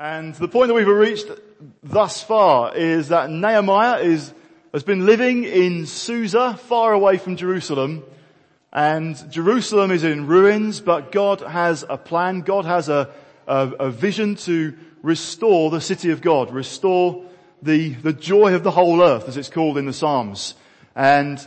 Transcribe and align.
And 0.00 0.32
the 0.36 0.46
point 0.46 0.68
that 0.68 0.74
we've 0.74 0.86
reached 0.86 1.26
thus 1.82 2.22
far 2.22 2.72
is 2.76 3.08
that 3.08 3.30
Nehemiah 3.30 3.98
is, 3.98 4.32
has 4.72 4.84
been 4.84 5.04
living 5.04 5.42
in 5.42 5.86
Susa, 5.86 6.56
far 6.56 6.92
away 6.92 7.18
from 7.18 7.34
Jerusalem, 7.34 8.04
and 8.72 9.16
Jerusalem 9.28 9.90
is 9.90 10.04
in 10.04 10.28
ruins, 10.28 10.80
but 10.80 11.10
God 11.10 11.40
has 11.40 11.84
a 11.88 11.98
plan, 11.98 12.42
God 12.42 12.64
has 12.64 12.88
a, 12.88 13.10
a, 13.48 13.72
a 13.80 13.90
vision 13.90 14.36
to 14.36 14.76
restore 15.02 15.68
the 15.68 15.80
city 15.80 16.10
of 16.10 16.20
God, 16.20 16.52
restore 16.52 17.24
the, 17.60 17.94
the 17.94 18.12
joy 18.12 18.54
of 18.54 18.62
the 18.62 18.70
whole 18.70 19.02
earth, 19.02 19.26
as 19.26 19.36
it's 19.36 19.50
called 19.50 19.78
in 19.78 19.86
the 19.86 19.92
Psalms. 19.92 20.54
And 20.94 21.40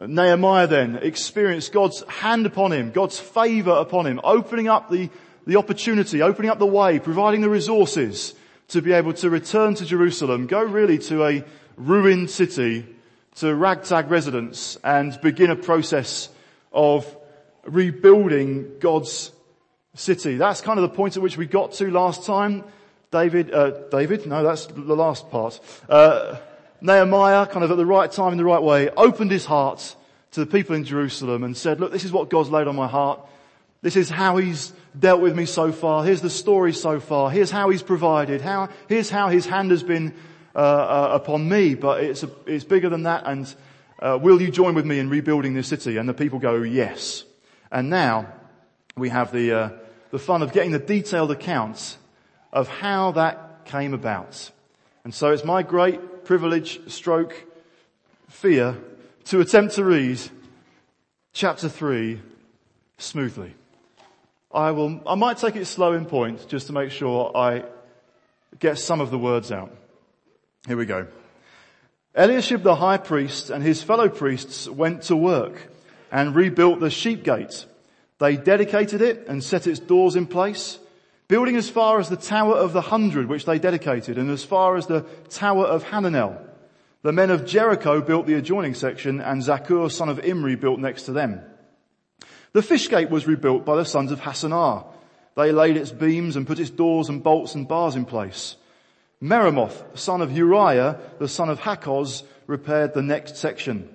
Nehemiah 0.00 0.66
then 0.66 0.96
experienced 0.96 1.72
God's 1.72 2.02
hand 2.04 2.46
upon 2.46 2.72
him, 2.72 2.90
God's 2.90 3.20
favor 3.20 3.72
upon 3.72 4.06
him, 4.06 4.18
opening 4.24 4.68
up 4.68 4.88
the 4.88 5.10
the 5.46 5.56
opportunity, 5.56 6.22
opening 6.22 6.50
up 6.50 6.58
the 6.58 6.66
way, 6.66 6.98
providing 6.98 7.40
the 7.40 7.48
resources 7.48 8.34
to 8.68 8.82
be 8.82 8.92
able 8.92 9.12
to 9.14 9.30
return 9.30 9.74
to 9.74 9.84
Jerusalem, 9.84 10.46
go 10.46 10.62
really 10.62 10.98
to 10.98 11.24
a 11.24 11.44
ruined 11.76 12.30
city, 12.30 12.86
to 13.36 13.54
ragtag 13.54 14.10
residents 14.10 14.76
and 14.84 15.18
begin 15.22 15.50
a 15.50 15.56
process 15.56 16.28
of 16.72 17.16
rebuilding 17.64 18.78
God's 18.78 19.32
city. 19.94 20.36
That's 20.36 20.60
kind 20.60 20.78
of 20.78 20.82
the 20.82 20.96
point 20.96 21.16
at 21.16 21.22
which 21.22 21.36
we 21.36 21.46
got 21.46 21.72
to 21.74 21.90
last 21.90 22.24
time. 22.24 22.64
David, 23.10 23.52
uh, 23.52 23.70
David, 23.90 24.26
no, 24.26 24.42
that's 24.44 24.66
the 24.66 24.94
last 24.94 25.30
part. 25.30 25.58
Uh, 25.88 26.36
Nehemiah, 26.80 27.46
kind 27.46 27.64
of 27.64 27.70
at 27.70 27.76
the 27.76 27.86
right 27.86 28.10
time 28.10 28.32
in 28.32 28.38
the 28.38 28.44
right 28.44 28.62
way, 28.62 28.88
opened 28.90 29.30
his 29.30 29.44
heart 29.44 29.96
to 30.32 30.40
the 30.40 30.46
people 30.46 30.76
in 30.76 30.84
Jerusalem 30.84 31.42
and 31.42 31.56
said, 31.56 31.80
look, 31.80 31.92
this 31.92 32.04
is 32.04 32.12
what 32.12 32.30
God's 32.30 32.50
laid 32.50 32.68
on 32.68 32.76
my 32.76 32.86
heart. 32.86 33.20
This 33.82 33.96
is 33.96 34.08
how 34.08 34.36
he's 34.36 34.72
dealt 34.98 35.20
with 35.20 35.36
me 35.36 35.46
so 35.46 35.72
far. 35.72 36.04
Here's 36.04 36.20
the 36.20 36.30
story 36.30 36.72
so 36.72 37.00
far. 37.00 37.30
Here's 37.30 37.50
how 37.50 37.70
he's 37.70 37.82
provided. 37.82 38.40
How, 38.40 38.68
here's 38.88 39.10
how 39.10 39.28
his 39.28 39.46
hand 39.46 39.70
has 39.70 39.82
been 39.82 40.14
uh, 40.54 40.58
uh, 40.58 41.10
upon 41.14 41.48
me. 41.48 41.74
But 41.74 42.04
it's, 42.04 42.22
a, 42.22 42.30
it's 42.46 42.64
bigger 42.64 42.88
than 42.88 43.04
that. 43.04 43.22
And 43.26 43.54
uh, 44.00 44.18
will 44.20 44.40
you 44.42 44.50
join 44.50 44.74
with 44.74 44.86
me 44.86 44.98
in 44.98 45.08
rebuilding 45.08 45.54
this 45.54 45.68
city? 45.68 45.96
And 45.96 46.08
the 46.08 46.14
people 46.14 46.38
go, 46.38 46.56
yes. 46.62 47.24
And 47.70 47.88
now 47.88 48.26
we 48.96 49.10
have 49.10 49.32
the, 49.32 49.52
uh, 49.52 49.70
the 50.10 50.18
fun 50.18 50.42
of 50.42 50.52
getting 50.52 50.72
the 50.72 50.78
detailed 50.78 51.30
accounts 51.30 51.96
of 52.52 52.68
how 52.68 53.12
that 53.12 53.64
came 53.64 53.94
about. 53.94 54.50
And 55.04 55.14
so 55.14 55.30
it's 55.30 55.44
my 55.44 55.62
great 55.62 56.24
privilege, 56.24 56.80
stroke, 56.90 57.46
fear 58.28 58.76
to 59.26 59.40
attempt 59.40 59.74
to 59.76 59.84
read 59.84 60.20
chapter 61.32 61.68
three 61.68 62.20
smoothly. 62.98 63.54
I 64.52 64.72
will, 64.72 65.00
I 65.06 65.14
might 65.14 65.38
take 65.38 65.56
it 65.56 65.66
slow 65.66 65.92
in 65.92 66.06
point 66.06 66.48
just 66.48 66.66
to 66.66 66.72
make 66.72 66.90
sure 66.90 67.30
I 67.36 67.64
get 68.58 68.78
some 68.78 69.00
of 69.00 69.10
the 69.10 69.18
words 69.18 69.52
out. 69.52 69.74
Here 70.66 70.76
we 70.76 70.86
go. 70.86 71.06
Eliashib 72.16 72.62
the 72.64 72.74
high 72.74 72.96
priest 72.96 73.50
and 73.50 73.62
his 73.62 73.82
fellow 73.82 74.08
priests 74.08 74.68
went 74.68 75.02
to 75.02 75.16
work 75.16 75.70
and 76.10 76.34
rebuilt 76.34 76.80
the 76.80 76.90
sheep 76.90 77.22
gate. 77.22 77.64
They 78.18 78.36
dedicated 78.36 79.00
it 79.00 79.28
and 79.28 79.42
set 79.42 79.68
its 79.68 79.78
doors 79.78 80.16
in 80.16 80.26
place, 80.26 80.78
building 81.28 81.54
as 81.54 81.70
far 81.70 82.00
as 82.00 82.08
the 82.08 82.16
Tower 82.16 82.56
of 82.56 82.72
the 82.72 82.80
Hundred, 82.80 83.28
which 83.28 83.44
they 83.44 83.60
dedicated, 83.60 84.18
and 84.18 84.28
as 84.30 84.44
far 84.44 84.76
as 84.76 84.86
the 84.86 85.06
Tower 85.28 85.66
of 85.66 85.84
Hananel. 85.84 86.36
The 87.02 87.12
men 87.12 87.30
of 87.30 87.46
Jericho 87.46 88.02
built 88.02 88.26
the 88.26 88.34
adjoining 88.34 88.74
section 88.74 89.20
and 89.20 89.40
Zaccur 89.40 89.90
son 89.90 90.08
of 90.08 90.18
Imri 90.18 90.56
built 90.56 90.80
next 90.80 91.04
to 91.04 91.12
them. 91.12 91.40
The 92.52 92.62
fish 92.62 92.88
gate 92.88 93.10
was 93.10 93.26
rebuilt 93.26 93.64
by 93.64 93.76
the 93.76 93.84
sons 93.84 94.10
of 94.10 94.20
Hassenaah. 94.20 94.84
They 95.36 95.52
laid 95.52 95.76
its 95.76 95.92
beams 95.92 96.36
and 96.36 96.46
put 96.46 96.58
its 96.58 96.70
doors 96.70 97.08
and 97.08 97.22
bolts 97.22 97.54
and 97.54 97.68
bars 97.68 97.94
in 97.94 98.04
place. 98.04 98.56
Meremoth, 99.22 99.98
son 99.98 100.20
of 100.20 100.36
Uriah, 100.36 100.98
the 101.18 101.28
son 101.28 101.48
of 101.48 101.60
Hakkoz, 101.60 102.24
repaired 102.46 102.94
the 102.94 103.02
next 103.02 103.36
section. 103.36 103.88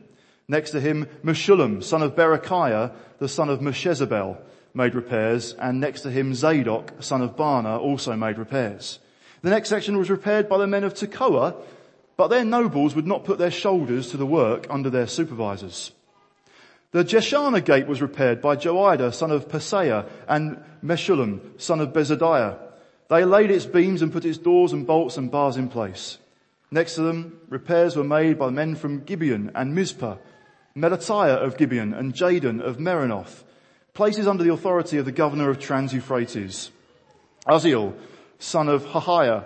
Next 0.48 0.72
to 0.72 0.80
him, 0.80 1.08
Meshullam, 1.23 1.83
son 1.83 2.02
of 2.02 2.16
Berechiah, 2.16 2.93
the 3.20 3.27
son 3.27 3.49
of 3.49 3.60
Meshezabel, 3.60 4.38
made 4.73 4.95
repairs, 4.95 5.54
and 5.54 5.80
next 5.80 6.02
to 6.02 6.11
him, 6.11 6.33
Zadok, 6.33 6.93
son 6.99 7.22
of 7.22 7.36
Baana, 7.36 7.80
also 7.80 8.16
made 8.16 8.37
repairs. 8.37 8.99
The 9.42 9.49
next 9.49 9.70
section 9.70 9.98
was 9.98 10.10
repaired 10.10 10.48
by 10.48 10.60
the 10.60 10.67
men 10.67 10.83
of 10.83 10.93
Tekoa, 10.93 11.55
but 12.17 12.27
their 12.27 12.45
nobles 12.45 12.95
would 12.95 13.08
not 13.08 13.26
put 13.26 13.37
their 13.37 13.52
shoulders 13.52 14.11
to 14.11 14.17
the 14.17 14.26
work 14.26 14.67
under 14.70 14.89
their 14.89 15.08
supervisors. 15.08 15.92
The 16.95 17.04
Jeshanah 17.04 17.66
gate 17.66 17.88
was 17.88 18.02
repaired 18.02 18.42
by 18.42 18.56
Joiada, 18.56 19.14
son 19.14 19.30
of 19.30 19.50
Paseah, 19.50 20.08
and 20.30 20.64
Meshullam, 20.82 21.60
son 21.60 21.82
of 21.82 21.92
Besodeiah. 21.92 22.58
They 23.10 23.26
laid 23.26 23.52
its 23.52 23.66
beams 23.66 24.02
and 24.02 24.14
put 24.14 24.23
its 24.23 24.38
doors 24.38 24.72
and 24.72 24.88
bolts 24.88 25.17
and 25.17 25.30
bars 25.30 25.58
in 25.58 25.67
place. 25.67 26.20
Next 26.72 26.95
to 26.95 27.02
them, 27.02 27.38
repairs 27.50 27.98
were 27.98 28.05
made 28.05 28.39
by 28.39 28.50
men 28.50 28.76
from 28.76 29.04
Gibeon 29.04 29.52
and 29.55 29.76
Mizpah, 29.76 30.16
Melatiah 30.73 31.44
of 31.44 31.58
Gibeon 31.58 31.94
and 31.94 32.14
Jadon 32.14 32.61
of 32.61 32.78
Meronoth, 32.78 33.44
places 33.94 34.26
under 34.26 34.45
the 34.45 34.54
authority 34.54 34.98
of 34.98 35.04
the 35.04 35.11
governor 35.11 35.50
of 35.50 35.60
Trans-Euphrates. 35.60 36.72
Uzziel, 37.45 37.94
son 38.39 38.70
of 38.70 38.86
Harhaiah, 38.86 39.44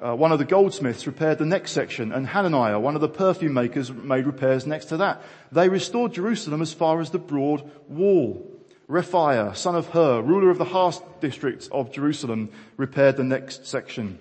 uh, 0.00 0.14
one 0.14 0.32
of 0.32 0.38
the 0.38 0.44
goldsmiths 0.44 1.06
repaired 1.06 1.38
the 1.38 1.44
next 1.46 1.72
section 1.72 2.10
and 2.12 2.26
Hananiah, 2.26 2.80
one 2.80 2.94
of 2.94 3.00
the 3.00 3.08
perfume 3.08 3.52
makers, 3.52 3.92
made 3.92 4.26
repairs 4.26 4.66
next 4.66 4.86
to 4.86 4.96
that. 4.98 5.22
They 5.52 5.68
restored 5.68 6.14
Jerusalem 6.14 6.62
as 6.62 6.72
far 6.72 7.00
as 7.00 7.10
the 7.10 7.18
broad 7.18 7.70
wall. 7.88 8.46
Rephaiah, 8.88 9.56
son 9.56 9.76
of 9.76 9.86
Hur, 9.88 10.22
ruler 10.22 10.50
of 10.50 10.58
the 10.58 10.64
Harsh 10.64 10.98
district 11.20 11.68
of 11.70 11.92
Jerusalem, 11.92 12.50
repaired 12.76 13.16
the 13.16 13.24
next 13.24 13.66
section. 13.66 14.18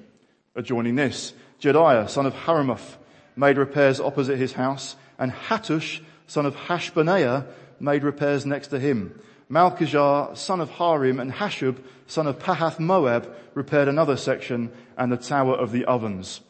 Adjoining 0.53 0.95
this, 0.95 1.33
Jedaiah, 1.59 2.09
son 2.09 2.25
of 2.25 2.33
Harumaph, 2.33 2.97
made 3.35 3.57
repairs 3.57 3.99
opposite 3.99 4.37
his 4.37 4.53
house, 4.53 4.95
and 5.17 5.31
Hattush, 5.31 6.01
son 6.27 6.45
of 6.45 6.55
Hashabneiah, 6.55 7.47
made 7.79 8.03
repairs 8.03 8.45
next 8.45 8.67
to 8.67 8.79
him. 8.79 9.19
Malchijah, 9.51 10.37
son 10.37 10.61
of 10.61 10.69
Harim, 10.69 11.19
and 11.19 11.33
Hashub, 11.33 11.77
son 12.05 12.27
of 12.27 12.37
Pahath 12.37 12.79
Moab, 12.79 13.33
repaired 13.55 13.87
another 13.87 14.15
section 14.15 14.71
and 14.95 15.11
the 15.11 15.17
Tower 15.17 15.55
of 15.55 15.71
the 15.71 15.85
Ovens. 15.85 16.41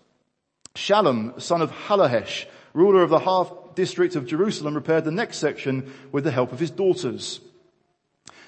Shallum, 0.75 1.41
son 1.41 1.61
of 1.61 1.71
Halahesh, 1.71 2.45
ruler 2.73 3.01
of 3.01 3.09
the 3.09 3.19
half 3.19 3.51
district 3.73 4.15
of 4.15 4.27
Jerusalem, 4.27 4.75
repaired 4.75 5.05
the 5.05 5.11
next 5.11 5.37
section 5.37 5.93
with 6.11 6.25
the 6.25 6.31
help 6.31 6.51
of 6.51 6.59
his 6.59 6.71
daughters. 6.71 7.39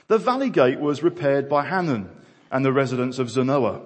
The 0.08 0.18
valley 0.18 0.50
gate 0.50 0.80
was 0.80 1.04
repaired 1.04 1.48
by 1.48 1.66
Hanan 1.66 2.10
and 2.52 2.66
the 2.66 2.74
residents 2.74 3.20
of 3.20 3.30
Zanoah. 3.30 3.82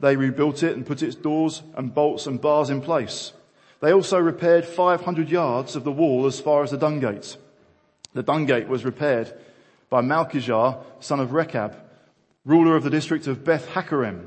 They 0.00 0.16
rebuilt 0.16 0.62
it 0.62 0.76
and 0.76 0.86
put 0.86 1.02
its 1.02 1.14
doors 1.14 1.62
and 1.74 1.94
bolts 1.94 2.26
and 2.26 2.40
bars 2.40 2.68
in 2.68 2.82
place. 2.82 3.32
They 3.80 3.92
also 3.92 4.18
repaired 4.18 4.66
500 4.66 5.30
yards 5.30 5.76
of 5.76 5.84
the 5.84 5.92
wall 5.92 6.26
as 6.26 6.40
far 6.40 6.62
as 6.62 6.70
the 6.70 6.76
dung 6.76 7.00
gate. 7.00 7.38
The 8.12 8.22
dung 8.22 8.44
gate 8.44 8.68
was 8.68 8.84
repaired 8.84 9.32
by 9.90 10.00
Malchijah, 10.00 10.82
son 11.00 11.20
of 11.20 11.32
Rechab, 11.32 11.76
ruler 12.44 12.76
of 12.76 12.84
the 12.84 12.90
district 12.90 13.26
of 13.26 13.44
Beth 13.44 13.68
Hakerem. 13.68 14.26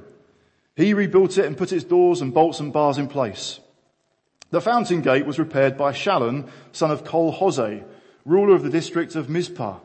He 0.76 0.94
rebuilt 0.94 1.38
it 1.38 1.46
and 1.46 1.58
put 1.58 1.72
its 1.72 1.86
doors 1.86 2.22
and 2.22 2.34
bolts 2.34 2.60
and 2.60 2.74
bars 2.74 2.98
in 2.98 3.08
place. 3.08 3.60
The 4.52 4.62
fountain 4.62 5.02
gate 5.02 5.26
was 5.26 5.40
repaired 5.40 5.78
by 5.78 5.94
Shallun, 5.94 6.50
son 6.74 6.92
of 6.92 7.04
Kol 7.04 7.34
Hoseh, 7.34 7.84
ruler 8.26 8.54
of 8.54 8.64
the 8.64 8.70
district 8.70 9.16
of 9.16 9.30
Mizpah. 9.30 9.80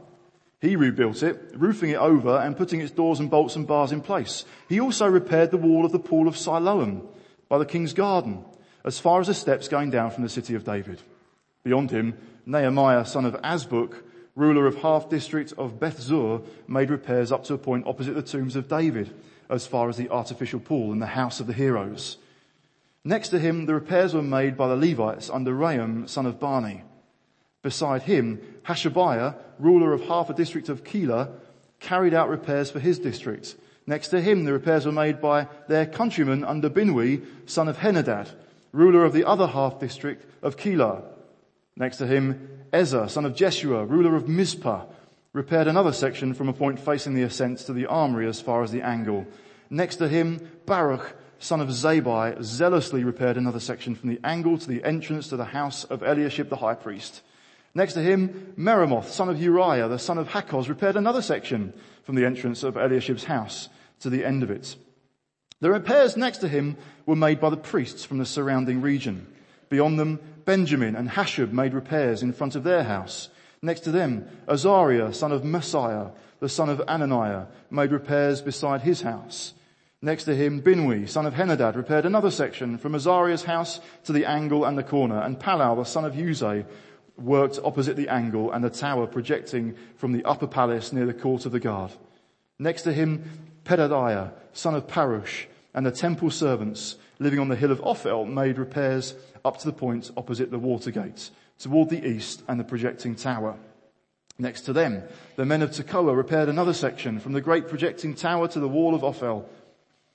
He 0.61 0.75
rebuilt 0.77 1.23
it, 1.23 1.53
roofing 1.55 1.91
it 1.91 1.99
over 1.99 2.37
and 2.37 2.57
putting 2.57 2.81
its 2.81 2.91
doors 2.91 3.21
and 3.21 3.31
bolts 3.31 3.55
and 3.55 3.67
bars 3.67 3.93
in 3.93 4.01
place. 4.01 4.45
He 4.69 4.81
also 4.81 5.07
repaired 5.07 5.53
the 5.53 5.57
wall 5.57 5.85
of 5.85 5.93
the 5.93 5.99
pool 6.01 6.27
of 6.27 6.37
Siloam 6.37 7.07
by 7.49 7.59
the 7.59 7.65
king's 7.65 7.93
garden, 7.93 8.45
as 8.85 8.99
far 8.99 9.21
as 9.21 9.29
the 9.29 9.35
steps 9.35 9.69
going 9.69 9.91
down 9.91 10.11
from 10.11 10.25
the 10.25 10.29
city 10.29 10.55
of 10.55 10.65
David. 10.65 11.01
Beyond 11.63 11.91
him, 11.91 12.19
Nehemiah, 12.45 13.05
son 13.05 13.25
of 13.25 13.41
Azbuk, 13.43 14.03
ruler 14.39 14.67
of 14.67 14.77
half 14.77 15.11
district 15.11 15.53
of 15.59 15.81
Beth 15.81 16.01
Zur, 16.01 16.41
made 16.69 16.91
repairs 16.91 17.33
up 17.33 17.43
to 17.45 17.55
a 17.55 17.59
point 17.59 17.89
opposite 17.89 18.15
the 18.15 18.23
tombs 18.23 18.55
of 18.55 18.69
David, 18.69 19.13
as 19.51 19.67
far 19.67 19.89
as 19.89 19.97
the 19.97 20.09
artificial 20.11 20.61
pool 20.61 20.93
in 20.93 21.01
the 21.01 21.07
house 21.07 21.41
of 21.41 21.49
the 21.49 21.53
heroes. 21.53 22.19
Next 23.03 23.31
to 23.31 23.41
him, 23.41 23.67
the 23.67 23.75
repairs 23.75 24.15
were 24.15 24.23
made 24.23 24.57
by 24.57 24.69
the 24.69 24.77
Levites 24.77 25.29
under 25.29 25.53
Rehum, 25.53 26.09
son 26.09 26.25
of 26.25 26.39
Bani. 26.39 26.85
Beside 27.63 28.03
him, 28.03 28.41
Hashabiah, 28.63 29.35
ruler 29.59 29.93
of 29.93 30.03
half 30.03 30.31
a 30.31 30.35
district 30.35 30.69
of 30.69 30.85
Keilah, 30.85 31.33
carried 31.81 32.15
out 32.15 32.29
repairs 32.29 32.71
for 32.71 32.79
his 32.79 33.01
district. 33.01 33.57
Next 33.89 34.09
to 34.09 34.21
him, 34.21 34.45
the 34.45 34.53
repairs 34.53 34.87
were 34.87 34.93
made 34.93 35.21
by 35.21 35.49
their 35.67 35.87
countryman 35.87 36.45
under 36.45 36.71
Binnui, 36.71 37.25
son 37.47 37.67
of 37.67 37.79
Henadad, 37.79 38.29
ruler 38.71 39.05
of 39.05 39.13
the 39.13 39.25
other 39.25 39.49
half 39.49 39.81
district 39.81 40.27
of 40.43 40.57
Keilah. 40.57 41.03
Next 41.75 41.97
to 41.97 42.07
him, 42.07 42.58
Ezer, 42.73 43.09
son 43.09 43.25
of 43.25 43.35
Jeshua, 43.35 43.85
ruler 43.85 44.17
of 44.17 44.29
Mizpah, 44.29 44.85
repaired 45.33 45.69
another 45.69 45.93
section 45.93 46.35
from 46.35 46.49
a 46.49 46.53
point 46.53 46.79
facing 46.79 47.15
the 47.15 47.23
ascent 47.23 47.59
to 47.61 47.73
the 47.73 47.87
armory 47.87 48.27
as 48.27 48.41
far 48.41 48.63
as 48.63 48.71
the 48.73 48.83
angle. 48.83 49.27
Next 49.71 49.97
to 49.97 50.09
him, 50.09 50.41
Baruch, 50.67 51.15
son 51.39 51.61
of 51.61 51.69
Zabai, 51.69 52.43
zealously 52.43 53.05
repaired 53.05 53.37
another 53.37 53.61
section 53.61 53.95
from 53.95 54.09
the 54.09 54.21
angle 54.25 54.59
to 54.59 54.69
the 54.69 54.83
entrance 54.85 55.29
to 55.29 55.37
the 55.37 55.45
house 55.45 55.85
of 55.85 56.03
Eliashib 56.03 56.49
the 56.49 56.57
high 56.57 56.75
priest. 56.75 57.23
Next 57.75 57.93
to 57.95 58.03
him, 58.03 58.55
Meremoth, 58.57 59.09
son 59.09 59.29
of 59.29 59.41
Uriah, 59.41 59.89
the 59.89 59.99
son 59.99 60.19
of 60.19 60.29
Hakkoz, 60.29 60.69
repaired 60.69 60.97
another 60.97 61.23
section 61.23 61.73
from 62.03 62.15
the 62.15 62.25
entrance 62.25 62.63
of 62.63 62.77
Eliashib's 62.77 63.25
house 63.25 63.69
to 64.01 64.11
the 64.11 64.25
end 64.25 64.43
of 64.43 64.51
it. 64.51 64.77
The 65.61 65.71
repairs 65.71 66.17
next 66.17 66.39
to 66.39 66.49
him 66.49 66.77
were 67.05 67.17
made 67.17 67.41
by 67.41 67.51
the 67.51 67.57
priests 67.57 68.05
from 68.05 68.19
the 68.19 68.27
surrounding 68.27 68.81
region. 68.81 69.27
Beyond 69.69 69.99
them, 69.99 70.21
Benjamin 70.49 70.97
and 70.97 71.11
Hashub 71.11 71.53
made 71.53 71.75
repairs 71.75 72.23
in 72.23 72.33
front 72.33 72.57
of 72.57 72.65
their 72.65 72.83
house. 72.83 73.29
Next 73.61 73.81
to 73.81 73.91
them, 73.91 74.27
Azariah, 74.49 75.13
son 75.13 75.31
of 75.31 75.43
Maaseiah, 75.43 76.11
the 76.41 76.49
son 76.49 76.71
of 76.71 76.81
Ananiah, 76.89 77.49
made 77.71 77.93
repairs 77.93 78.41
beside 78.41 78.81
his 78.81 79.03
house. 79.03 79.53
Next 80.01 80.25
to 80.25 80.35
him, 80.35 80.63
Binnui, 80.63 81.07
son 81.07 81.27
of 81.27 81.35
Henadad, 81.35 81.77
repaired 81.77 82.07
another 82.07 82.31
section 82.31 82.79
from 82.79 82.95
Azariah's 82.95 83.45
house 83.45 83.81
to 84.05 84.13
the 84.15 84.25
angle 84.25 84.65
and 84.65 84.79
the 84.79 84.83
corner, 84.83 85.21
and 85.21 85.39
Palal, 85.39 85.77
the 85.77 85.85
son 85.85 86.07
of 86.07 86.15
Uzai, 86.15 86.65
worked 87.19 87.61
opposite 87.63 87.97
the 87.97 88.09
angle 88.09 88.51
and 88.51 88.65
the 88.65 88.71
tower 88.71 89.07
projecting 89.07 89.77
from 89.97 90.13
the 90.13 90.25
upper 90.25 90.47
palace 90.47 90.95
near 90.95 91.05
the 91.05 91.13
court 91.13 91.45
of 91.45 91.53
the 91.53 91.61
guard. 91.61 91.91
Next 92.59 92.85
to 92.85 92.95
him, 92.95 93.51
Pedadiah, 93.65 94.33
son 94.55 94.75
of 94.75 94.87
Parush, 94.87 95.45
and 95.75 95.85
the 95.85 95.93
temple 95.93 96.31
servants 96.31 96.97
living 97.19 97.39
on 97.39 97.49
the 97.49 97.57
hill 97.57 97.71
of 97.71 97.81
Ophel 97.85 98.25
made 98.25 98.59
repairs 98.59 99.15
up 99.45 99.59
to 99.59 99.67
the 99.67 99.73
point 99.73 100.11
opposite 100.17 100.51
the 100.51 100.59
water 100.59 100.91
gate, 100.91 101.31
toward 101.59 101.91
the 101.91 102.07
east 102.07 102.43
and 102.49 102.59
the 102.59 102.65
projecting 102.65 103.15
tower. 103.15 103.57
Next 104.39 104.63
to 104.63 104.73
them, 104.73 105.03
the 105.37 105.45
men 105.45 105.63
of 105.63 105.71
Tekoa 105.71 106.17
repaired 106.17 106.49
another 106.49 106.73
section 106.73 107.19
from 107.19 107.33
the 107.33 107.41
great 107.41 107.69
projecting 107.69 108.15
tower 108.15 108.47
to 108.49 108.61
the 108.61 108.69
wall 108.69 108.95
of 108.95 109.03
Ophel. 109.03 109.49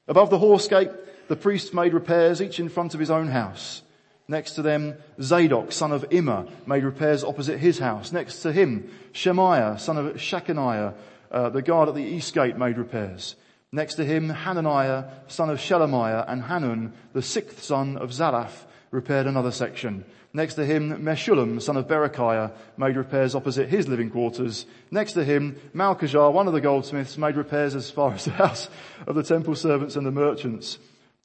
Above 0.08 0.30
the 0.30 0.38
horse 0.38 0.68
gate, 0.68 0.92
the 1.28 1.36
priests 1.36 1.74
made 1.74 1.94
repairs, 1.94 2.42
each 2.42 2.60
in 2.60 2.70
front 2.70 2.94
of 2.94 3.00
his 3.00 3.12
own 3.12 3.28
house. 3.28 3.82
Next 4.28 4.54
to 4.54 4.62
them, 4.62 4.96
Zadok, 5.22 5.74
son 5.74 5.92
of 5.92 6.06
Immer, 6.10 6.48
made 6.66 6.84
repairs 6.84 7.24
opposite 7.24 7.60
his 7.60 7.80
house. 7.80 8.14
Next 8.14 8.42
to 8.44 8.54
him, 8.54 8.90
Shemaiah, 9.12 9.78
son 9.78 9.98
of 9.98 10.16
Shechaniah, 10.16 10.94
uh, 11.30 11.50
the 11.50 11.62
guard 11.62 11.90
at 11.90 11.96
the 11.96 12.02
east 12.02 12.34
gate 12.34 12.58
made 12.58 12.78
repairs. 12.78 13.36
Next 13.74 13.96
to 13.96 14.06
him, 14.06 14.30
Hananiah, 14.30 15.06
son 15.26 15.50
of 15.50 15.58
Shelemiah, 15.58 16.26
and 16.28 16.44
Hanun, 16.44 16.94
the 17.14 17.24
sixth 17.24 17.64
son 17.64 17.98
of 17.98 18.12
Zalaph, 18.12 18.66
repaired 18.92 19.26
another 19.26 19.50
section. 19.50 20.06
Next 20.32 20.54
to 20.56 20.66
him, 20.66 21.04
Meshullam, 21.04 21.60
son 21.60 21.78
of 21.78 21.88
Berechiah, 21.88 22.52
made 22.78 22.96
repairs 22.96 23.34
opposite 23.34 23.70
his 23.70 23.88
living 23.88 24.12
quarters. 24.12 24.68
Next 24.92 25.14
to 25.14 25.26
him, 25.26 25.60
Malchijah, 25.74 26.32
one 26.32 26.46
of 26.46 26.54
the 26.54 26.62
goldsmiths, 26.62 27.18
made 27.18 27.36
repairs 27.36 27.74
as 27.74 27.90
far 27.90 28.14
as 28.14 28.26
the 28.26 28.32
house 28.32 28.70
of 29.08 29.16
the 29.16 29.24
temple 29.24 29.56
servants 29.56 29.96
and 29.96 30.06
the 30.06 30.12
merchants, 30.12 30.78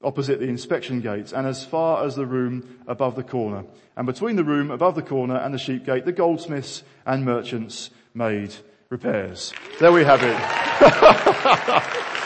opposite 0.03 0.41
the 0.41 0.49
inspection 0.49 1.03
gates, 1.03 1.35
and 1.35 1.47
as 1.47 1.67
far 1.67 2.03
as 2.03 2.17
the 2.17 2.25
room 2.25 2.79
above 2.87 3.15
the 3.15 3.23
corner. 3.23 3.67
And 3.95 4.07
between 4.07 4.37
the 4.37 4.45
room 4.45 4.71
above 4.71 4.95
the 4.95 5.03
corner 5.03 5.37
and 5.37 5.53
the 5.53 5.59
sheep 5.59 5.85
gate, 5.85 6.07
the 6.07 6.13
goldsmiths 6.13 6.83
and 7.05 7.27
merchants 7.27 7.91
made 8.15 8.55
repairs. 8.89 9.53
There 9.81 9.93
we 9.93 10.05
have 10.05 10.23
it. 10.23 12.15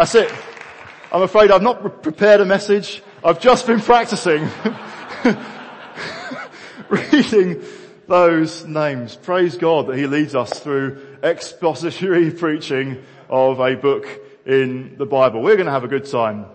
That's 0.00 0.14
it. 0.14 0.32
I'm 1.12 1.20
afraid 1.20 1.50
I've 1.50 1.60
not 1.60 2.02
prepared 2.02 2.40
a 2.40 2.46
message. 2.46 3.02
I've 3.22 3.38
just 3.38 3.66
been 3.66 3.80
practicing 3.80 4.48
reading 6.88 7.62
those 8.08 8.64
names. 8.64 9.16
Praise 9.16 9.58
God 9.58 9.88
that 9.88 9.98
He 9.98 10.06
leads 10.06 10.34
us 10.34 10.58
through 10.58 11.18
expository 11.22 12.30
preaching 12.30 13.04
of 13.28 13.60
a 13.60 13.74
book 13.74 14.08
in 14.46 14.96
the 14.96 15.04
Bible. 15.04 15.42
We're 15.42 15.56
going 15.56 15.66
to 15.66 15.72
have 15.72 15.84
a 15.84 15.88
good 15.88 16.06
time 16.06 16.46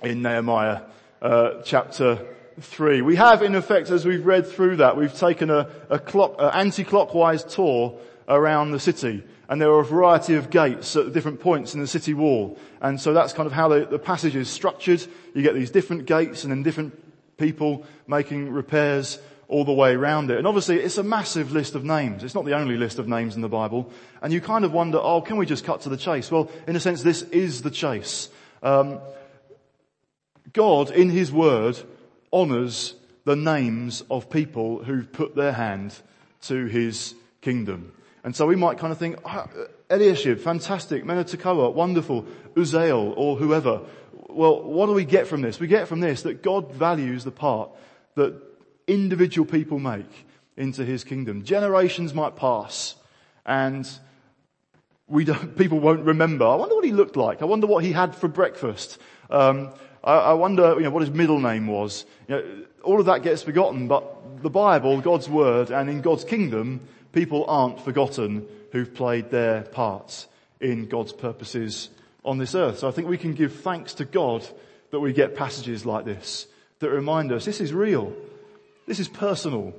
in 0.00 0.22
Nehemiah 0.22 0.82
uh, 1.20 1.62
chapter 1.64 2.24
3. 2.60 3.02
We 3.02 3.16
have 3.16 3.42
in 3.42 3.56
effect 3.56 3.90
as 3.90 4.06
we've 4.06 4.24
read 4.24 4.46
through 4.46 4.76
that, 4.76 4.96
we've 4.96 5.12
taken 5.12 5.50
a, 5.50 5.68
a 5.90 5.98
clock, 5.98 6.36
anti-clockwise 6.38 7.42
tour 7.42 7.98
around 8.28 8.70
the 8.70 8.78
city 8.78 9.24
and 9.48 9.60
there 9.60 9.70
are 9.70 9.80
a 9.80 9.84
variety 9.84 10.34
of 10.34 10.50
gates 10.50 10.96
at 10.96 11.12
different 11.12 11.40
points 11.40 11.74
in 11.74 11.80
the 11.80 11.86
city 11.86 12.14
wall. 12.14 12.58
And 12.80 13.00
so 13.00 13.12
that's 13.12 13.32
kind 13.32 13.46
of 13.46 13.52
how 13.52 13.68
the, 13.68 13.86
the 13.86 13.98
passage 13.98 14.34
is 14.34 14.48
structured. 14.48 15.04
You 15.34 15.42
get 15.42 15.54
these 15.54 15.70
different 15.70 16.06
gates 16.06 16.42
and 16.42 16.50
then 16.50 16.62
different 16.62 17.00
people 17.36 17.84
making 18.06 18.50
repairs 18.50 19.18
all 19.48 19.64
the 19.64 19.72
way 19.72 19.94
around 19.94 20.30
it. 20.30 20.38
And 20.38 20.46
obviously 20.46 20.80
it's 20.80 20.98
a 20.98 21.02
massive 21.02 21.52
list 21.52 21.74
of 21.74 21.84
names. 21.84 22.24
It's 22.24 22.34
not 22.34 22.44
the 22.44 22.54
only 22.56 22.76
list 22.76 22.98
of 22.98 23.06
names 23.06 23.36
in 23.36 23.42
the 23.42 23.48
Bible. 23.48 23.90
And 24.20 24.32
you 24.32 24.40
kind 24.40 24.64
of 24.64 24.72
wonder, 24.72 24.98
oh, 25.00 25.20
can 25.20 25.36
we 25.36 25.46
just 25.46 25.64
cut 25.64 25.82
to 25.82 25.88
the 25.88 25.96
chase? 25.96 26.30
Well, 26.30 26.50
in 26.66 26.74
a 26.74 26.80
sense, 26.80 27.02
this 27.02 27.22
is 27.22 27.62
the 27.62 27.70
chase. 27.70 28.28
Um, 28.62 28.98
God, 30.52 30.90
in 30.90 31.10
His 31.10 31.30
Word, 31.30 31.78
honours 32.32 32.94
the 33.24 33.36
names 33.36 34.02
of 34.10 34.30
people 34.30 34.82
who've 34.82 35.10
put 35.12 35.36
their 35.36 35.52
hand 35.52 35.94
to 36.42 36.66
His 36.66 37.14
kingdom. 37.40 37.92
And 38.26 38.34
so 38.34 38.44
we 38.44 38.56
might 38.56 38.78
kind 38.78 38.92
of 38.92 38.98
think, 38.98 39.20
oh, 39.24 39.46
Eliashib, 39.88 40.40
fantastic, 40.40 41.04
men 41.04 41.16
wonderful, 41.76 42.26
Uzziel 42.56 43.14
or 43.16 43.36
whoever. 43.36 43.82
Well, 44.28 44.64
what 44.64 44.86
do 44.86 44.94
we 44.94 45.04
get 45.04 45.28
from 45.28 45.42
this? 45.42 45.60
We 45.60 45.68
get 45.68 45.86
from 45.86 46.00
this 46.00 46.22
that 46.22 46.42
God 46.42 46.72
values 46.72 47.22
the 47.22 47.30
part 47.30 47.70
that 48.16 48.34
individual 48.88 49.46
people 49.46 49.78
make 49.78 50.26
into 50.56 50.84
his 50.84 51.04
kingdom. 51.04 51.44
Generations 51.44 52.14
might 52.14 52.34
pass 52.34 52.96
and 53.46 53.88
we 55.06 55.24
don't, 55.24 55.56
people 55.56 55.78
won't 55.78 56.02
remember. 56.02 56.46
I 56.46 56.56
wonder 56.56 56.74
what 56.74 56.84
he 56.84 56.90
looked 56.90 57.14
like. 57.14 57.42
I 57.42 57.44
wonder 57.44 57.68
what 57.68 57.84
he 57.84 57.92
had 57.92 58.12
for 58.16 58.26
breakfast. 58.26 58.98
Um, 59.30 59.70
I, 60.02 60.14
I, 60.14 60.32
wonder, 60.32 60.74
you 60.74 60.80
know, 60.80 60.90
what 60.90 61.02
his 61.02 61.12
middle 61.12 61.38
name 61.38 61.68
was. 61.68 62.04
You 62.26 62.34
know, 62.34 62.64
all 62.82 62.98
of 62.98 63.06
that 63.06 63.22
gets 63.22 63.44
forgotten, 63.44 63.86
but 63.86 64.42
the 64.42 64.50
Bible, 64.50 65.00
God's 65.00 65.28
Word, 65.28 65.70
and 65.70 65.88
in 65.88 66.00
God's 66.00 66.24
kingdom, 66.24 66.80
people 67.16 67.46
aren't 67.48 67.80
forgotten 67.80 68.46
who've 68.72 68.92
played 68.92 69.30
their 69.30 69.62
parts 69.62 70.28
in 70.60 70.84
God's 70.86 71.14
purposes 71.14 71.88
on 72.26 72.36
this 72.36 72.54
earth. 72.54 72.80
So 72.80 72.88
I 72.88 72.90
think 72.90 73.08
we 73.08 73.16
can 73.16 73.32
give 73.32 73.54
thanks 73.54 73.94
to 73.94 74.04
God 74.04 74.46
that 74.90 75.00
we 75.00 75.14
get 75.14 75.34
passages 75.34 75.86
like 75.86 76.04
this 76.04 76.46
that 76.80 76.90
remind 76.90 77.32
us 77.32 77.46
this 77.46 77.62
is 77.62 77.72
real. 77.72 78.12
This 78.86 79.00
is 79.00 79.08
personal. 79.08 79.74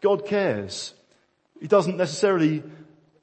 God 0.00 0.24
cares. 0.24 0.94
He 1.60 1.66
doesn't 1.66 1.98
necessarily 1.98 2.62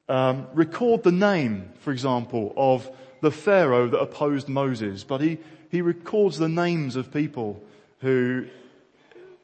um, 0.08 0.46
record 0.54 1.02
the 1.02 1.12
name, 1.12 1.72
for 1.80 1.92
example, 1.92 2.54
of 2.56 2.88
the 3.22 3.32
Pharaoh 3.32 3.88
that 3.88 4.00
opposed 4.00 4.48
Moses, 4.48 5.04
but 5.04 5.22
he, 5.22 5.40
he 5.72 5.82
records 5.82 6.38
the 6.38 6.50
names 6.50 6.96
of 6.96 7.12
people 7.12 7.64
who, 8.02 8.46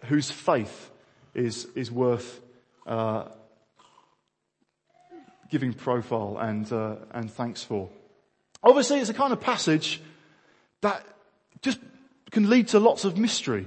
whose 0.05 0.29
faith 0.29 0.91
is, 1.33 1.65
is 1.73 1.91
worth 1.91 2.39
uh, 2.85 3.29
giving 5.55 5.71
profile 5.71 6.37
and, 6.37 6.69
uh, 6.73 6.97
and 7.11 7.31
thanks 7.31 7.63
for. 7.63 7.87
Obviously, 8.61 8.99
it's 8.99 9.09
a 9.09 9.13
kind 9.13 9.31
of 9.31 9.39
passage 9.39 10.01
that 10.81 11.01
just 11.61 11.79
can 12.29 12.49
lead 12.49 12.67
to 12.67 12.77
lots 12.77 13.05
of 13.05 13.17
mystery. 13.17 13.65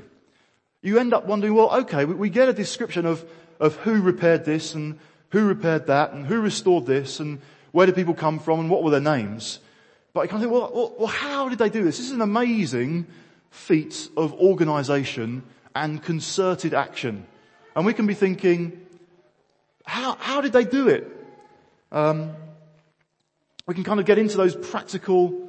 You 0.82 0.98
end 0.98 1.14
up 1.14 1.24
wondering, 1.24 1.54
well, 1.54 1.74
okay, 1.80 2.04
we, 2.04 2.28
get 2.28 2.46
a 2.46 2.52
description 2.52 3.06
of, 3.06 3.24
of 3.58 3.76
who 3.76 4.02
repaired 4.02 4.44
this 4.44 4.74
and 4.74 4.98
who 5.30 5.46
repaired 5.46 5.86
that 5.86 6.12
and 6.12 6.26
who 6.26 6.42
restored 6.42 6.84
this 6.84 7.20
and 7.20 7.40
where 7.72 7.86
did 7.86 7.94
people 7.94 8.12
come 8.12 8.38
from 8.38 8.60
and 8.60 8.68
what 8.68 8.82
were 8.82 8.90
their 8.90 9.00
names. 9.00 9.58
But 10.12 10.24
you 10.24 10.28
kind 10.28 10.44
of 10.44 10.50
think, 10.50 10.52
well, 10.52 10.94
well, 10.98 11.06
how 11.06 11.48
did 11.48 11.58
they 11.58 11.70
do 11.70 11.84
this? 11.84 11.96
This 11.96 12.08
is 12.08 12.12
an 12.12 12.20
amazing 12.20 13.06
feat 13.48 14.10
of 14.14 14.34
organization 14.34 15.42
and 15.74 16.02
concerted 16.02 16.74
action. 16.74 17.26
And 17.74 17.86
we 17.86 17.94
can 17.94 18.06
be 18.06 18.12
thinking, 18.12 18.78
how, 19.86 20.16
how 20.16 20.42
did 20.42 20.52
they 20.52 20.66
do 20.66 20.88
it? 20.88 21.14
Um, 21.90 22.32
we 23.66 23.74
can 23.74 23.84
kind 23.84 24.00
of 24.00 24.06
get 24.06 24.18
into 24.18 24.36
those 24.36 24.56
practical 24.56 25.48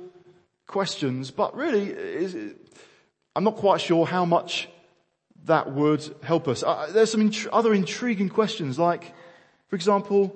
questions, 0.67 1.31
but 1.31 1.55
really, 1.55 2.55
I'm 3.35 3.43
not 3.43 3.55
quite 3.55 3.81
sure 3.81 4.05
how 4.05 4.25
much 4.25 4.69
that 5.45 5.71
would 5.71 6.03
help 6.21 6.47
us. 6.47 6.63
Uh, 6.63 6.89
there's 6.91 7.11
some 7.11 7.31
other 7.51 7.73
intriguing 7.73 8.29
questions, 8.29 8.77
like, 8.77 9.13
for 9.67 9.75
example, 9.75 10.35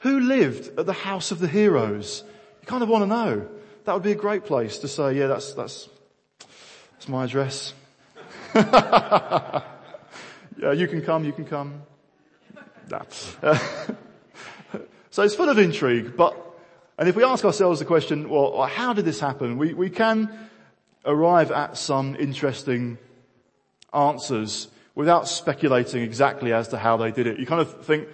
who 0.00 0.20
lived 0.20 0.78
at 0.78 0.86
the 0.86 0.92
house 0.92 1.30
of 1.30 1.38
the 1.38 1.48
heroes? 1.48 2.24
You 2.60 2.66
kind 2.66 2.82
of 2.82 2.88
want 2.88 3.02
to 3.02 3.06
know. 3.06 3.48
That 3.84 3.94
would 3.94 4.02
be 4.02 4.12
a 4.12 4.16
great 4.16 4.44
place 4.44 4.78
to 4.78 4.88
say, 4.88 5.14
yeah, 5.14 5.26
that's 5.26 5.54
that's 5.54 5.88
that's 6.92 7.08
my 7.08 7.24
address. 7.24 7.74
yeah, 8.54 9.62
you 10.74 10.86
can 10.86 11.02
come, 11.02 11.24
you 11.24 11.32
can 11.32 11.44
come. 11.44 11.82
Nah. 12.90 13.02
So 15.12 15.22
it's 15.22 15.34
full 15.34 15.50
of 15.50 15.58
intrigue, 15.58 16.16
but, 16.16 16.34
and 16.96 17.06
if 17.06 17.14
we 17.14 17.22
ask 17.22 17.44
ourselves 17.44 17.80
the 17.80 17.84
question, 17.84 18.30
well, 18.30 18.62
how 18.62 18.94
did 18.94 19.04
this 19.04 19.20
happen? 19.20 19.58
We, 19.58 19.74
we 19.74 19.90
can 19.90 20.32
arrive 21.04 21.50
at 21.50 21.76
some 21.76 22.16
interesting 22.16 22.96
answers 23.92 24.68
without 24.94 25.28
speculating 25.28 26.02
exactly 26.02 26.54
as 26.54 26.68
to 26.68 26.78
how 26.78 26.96
they 26.96 27.10
did 27.10 27.26
it. 27.26 27.38
You 27.38 27.44
kind 27.44 27.60
of 27.60 27.84
think, 27.84 28.08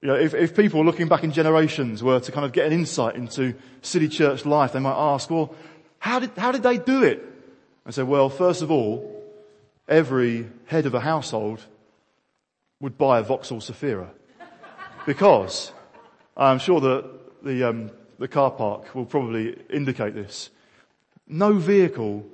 you 0.00 0.08
know, 0.08 0.14
if, 0.14 0.32
if 0.32 0.56
people 0.56 0.82
looking 0.82 1.08
back 1.08 1.24
in 1.24 1.32
generations 1.32 2.02
were 2.02 2.20
to 2.20 2.32
kind 2.32 2.46
of 2.46 2.52
get 2.52 2.66
an 2.66 2.72
insight 2.72 3.16
into 3.16 3.54
city 3.82 4.08
church 4.08 4.46
life, 4.46 4.72
they 4.72 4.80
might 4.80 4.96
ask, 4.96 5.28
well, 5.28 5.54
how 5.98 6.20
did, 6.20 6.30
how 6.38 6.52
did 6.52 6.62
they 6.62 6.78
do 6.78 7.02
it? 7.02 7.22
I 7.84 7.90
say, 7.90 8.02
well, 8.02 8.30
first 8.30 8.62
of 8.62 8.70
all, 8.70 9.22
every 9.86 10.46
head 10.64 10.86
of 10.86 10.94
a 10.94 11.00
household 11.00 11.60
would 12.80 12.96
buy 12.96 13.18
a 13.18 13.22
Vauxhall 13.22 13.60
Zafira. 13.60 14.08
Because 15.04 15.72
I'm 16.40 16.58
sure 16.58 16.80
that 16.80 17.44
the, 17.44 17.68
um, 17.68 17.90
the 18.18 18.26
car 18.26 18.50
park 18.50 18.94
will 18.94 19.04
probably 19.04 19.58
indicate 19.68 20.14
this. 20.14 20.48
No 21.28 21.52
vehicle 21.52 22.24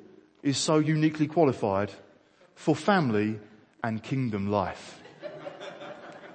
is 0.44 0.56
so 0.56 0.78
uniquely 0.78 1.26
qualified 1.26 1.90
for 2.54 2.76
family 2.76 3.40
and 3.82 4.00
kingdom 4.00 4.48
life 4.48 5.02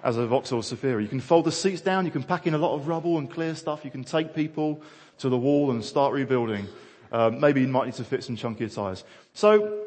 as 0.03 0.17
a 0.17 0.27
Vauxhall 0.27 0.61
Zafira. 0.61 1.01
You 1.01 1.07
can 1.07 1.21
fold 1.21 1.45
the 1.45 1.51
seats 1.51 1.79
down, 1.79 2.05
you 2.05 2.11
can 2.11 2.23
pack 2.23 2.45
in 2.45 2.53
a 2.53 2.57
lot 2.57 2.75
of 2.75 2.89
rubble 2.89 3.17
and 3.17 3.31
clear 3.31 3.55
stuff, 3.55 3.85
you 3.85 3.91
can 3.91 4.03
take 4.03 4.35
people 4.35 4.81
to 5.19 5.29
the 5.29 5.37
wall 5.37 5.71
and 5.71 5.83
start 5.83 6.13
rebuilding. 6.13 6.67
Um, 7.13 7.39
maybe 7.39 7.61
you 7.61 7.69
might 7.69 7.85
need 7.85 7.95
to 7.95 8.03
fit 8.03 8.25
some 8.25 8.35
chunkier 8.35 8.73
tyres. 8.73 9.05
So 9.33 9.85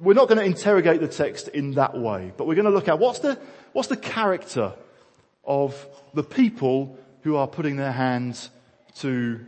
we're 0.00 0.14
not 0.14 0.26
going 0.26 0.38
to 0.38 0.44
interrogate 0.44 1.00
the 1.00 1.06
text 1.06 1.46
in 1.48 1.74
that 1.74 1.96
way, 1.96 2.32
but 2.36 2.48
we're 2.48 2.56
going 2.56 2.64
to 2.64 2.72
look 2.72 2.88
at 2.88 2.98
what's 2.98 3.20
the, 3.20 3.38
what's 3.72 3.88
the 3.88 3.96
character 3.96 4.72
of 5.44 5.86
the 6.14 6.24
people 6.24 6.98
who 7.22 7.36
are 7.36 7.46
putting 7.46 7.76
their 7.76 7.92
hands 7.92 8.50
to 8.96 9.40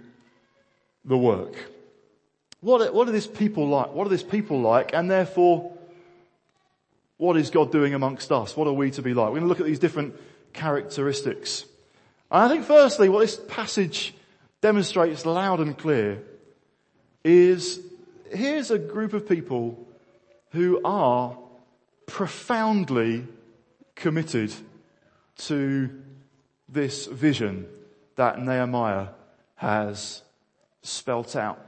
the 1.05 1.17
work. 1.17 1.55
What 2.61 2.81
are, 2.81 2.93
what 2.93 3.09
are 3.09 3.13
these 3.13 3.27
people 3.27 3.69
like? 3.69 3.93
What 3.93 4.07
are 4.07 4.11
these 4.11 4.23
people 4.23 4.61
like? 4.61 4.95
And 4.95 5.11
therefore, 5.11 5.73
what 7.19 7.37
is 7.37 7.51
God 7.51 7.71
doing 7.71 7.95
amongst 7.95 8.33
us? 8.33 8.57
What 8.57 8.67
are 8.67 8.73
we 8.73 8.91
to 8.93 9.03
be 9.03 9.15
like? 9.15 9.27
We're 9.27 9.41
going 9.41 9.43
to 9.43 9.49
look 9.49 9.61
at 9.61 9.67
these 9.67 9.79
different 9.79 10.15
characteristics. 10.53 11.65
And 12.31 12.43
I 12.43 12.49
think 12.49 12.65
firstly, 12.65 13.09
what 13.09 13.21
this 13.21 13.39
passage 13.49 14.15
demonstrates 14.61 15.27
loud 15.27 15.61
and 15.61 15.77
clear 15.77 16.23
is 17.23 17.81
here's 18.33 18.71
a 18.71 18.79
group 18.79 19.13
of 19.13 19.29
people 19.29 19.87
who 20.53 20.81
are 20.85 21.37
profoundly 22.07 23.27
committed 23.95 24.53
to 25.37 25.91
this 26.75 27.07
vision 27.07 27.67
that 28.17 28.41
Nehemiah 28.41 29.09
has 29.57 30.23
spelt 30.83 31.37
out. 31.37 31.59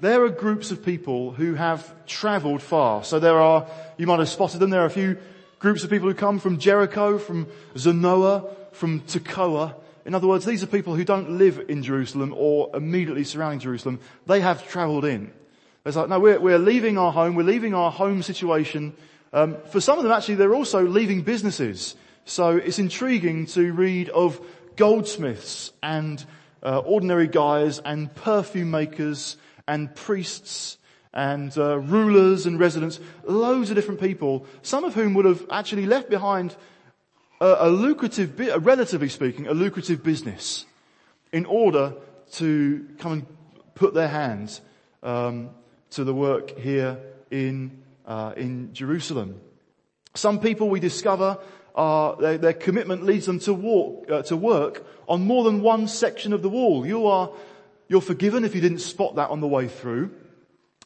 There 0.00 0.24
are 0.24 0.28
groups 0.28 0.70
of 0.70 0.84
people 0.84 1.32
who 1.32 1.54
have 1.54 1.92
traveled 2.06 2.62
far. 2.62 3.02
So 3.02 3.18
there 3.18 3.40
are, 3.40 3.66
you 3.96 4.06
might 4.06 4.18
have 4.18 4.28
spotted 4.28 4.58
them, 4.58 4.70
there 4.70 4.82
are 4.82 4.86
a 4.86 4.90
few 4.90 5.16
groups 5.58 5.82
of 5.82 5.90
people 5.90 6.08
who 6.08 6.14
come 6.14 6.38
from 6.38 6.58
Jericho, 6.58 7.18
from 7.18 7.46
Zanoah, 7.74 8.48
from 8.72 9.00
Tekoa. 9.00 9.74
In 10.04 10.14
other 10.14 10.28
words, 10.28 10.44
these 10.44 10.62
are 10.62 10.68
people 10.68 10.94
who 10.94 11.04
don't 11.04 11.38
live 11.38 11.64
in 11.68 11.82
Jerusalem 11.82 12.32
or 12.36 12.70
immediately 12.74 13.24
surrounding 13.24 13.60
Jerusalem. 13.60 13.98
They 14.26 14.40
have 14.40 14.68
traveled 14.68 15.04
in. 15.04 15.32
It's 15.84 15.96
like, 15.96 16.08
no, 16.08 16.20
we're, 16.20 16.38
we're 16.38 16.58
leaving 16.58 16.98
our 16.98 17.12
home, 17.12 17.34
we're 17.34 17.42
leaving 17.42 17.74
our 17.74 17.90
home 17.90 18.22
situation. 18.22 18.94
Um, 19.32 19.56
for 19.70 19.80
some 19.80 19.98
of 19.98 20.04
them 20.04 20.12
actually, 20.12 20.36
they're 20.36 20.54
also 20.54 20.86
leaving 20.86 21.22
businesses. 21.22 21.96
So 22.28 22.58
it's 22.58 22.78
intriguing 22.78 23.46
to 23.46 23.72
read 23.72 24.10
of 24.10 24.38
goldsmiths 24.76 25.72
and 25.82 26.22
uh, 26.62 26.80
ordinary 26.80 27.26
guys 27.26 27.78
and 27.78 28.14
perfume 28.14 28.70
makers 28.70 29.38
and 29.66 29.94
priests 29.94 30.76
and 31.14 31.56
uh, 31.56 31.78
rulers 31.78 32.44
and 32.44 32.60
residents, 32.60 33.00
loads 33.24 33.70
of 33.70 33.76
different 33.76 33.98
people, 33.98 34.44
some 34.60 34.84
of 34.84 34.92
whom 34.92 35.14
would 35.14 35.24
have 35.24 35.42
actually 35.50 35.86
left 35.86 36.10
behind 36.10 36.54
a, 37.40 37.56
a 37.60 37.70
lucrative, 37.70 38.38
a 38.40 38.58
relatively 38.58 39.08
speaking, 39.08 39.46
a 39.46 39.54
lucrative 39.54 40.04
business 40.04 40.66
in 41.32 41.46
order 41.46 41.94
to 42.32 42.86
come 42.98 43.12
and 43.12 43.26
put 43.74 43.94
their 43.94 44.08
hands 44.08 44.60
um, 45.02 45.48
to 45.92 46.04
the 46.04 46.12
work 46.12 46.58
here 46.58 46.98
in 47.30 47.82
uh, 48.04 48.34
in 48.36 48.74
Jerusalem. 48.74 49.40
Some 50.14 50.40
people 50.40 50.68
we 50.68 50.78
discover 50.78 51.38
are, 51.78 52.16
their, 52.16 52.36
their 52.36 52.52
commitment 52.52 53.04
leads 53.04 53.24
them 53.24 53.38
to 53.40 53.54
walk, 53.54 54.10
uh, 54.10 54.22
to 54.22 54.36
work 54.36 54.84
on 55.08 55.22
more 55.22 55.44
than 55.44 55.62
one 55.62 55.86
section 55.88 56.32
of 56.32 56.42
the 56.42 56.48
wall. 56.48 56.84
You 56.84 57.06
are 57.06 57.30
you're 57.88 58.02
forgiven 58.02 58.44
if 58.44 58.54
you 58.54 58.60
didn't 58.60 58.80
spot 58.80 59.14
that 59.14 59.30
on 59.30 59.40
the 59.40 59.46
way 59.46 59.66
through. 59.66 60.10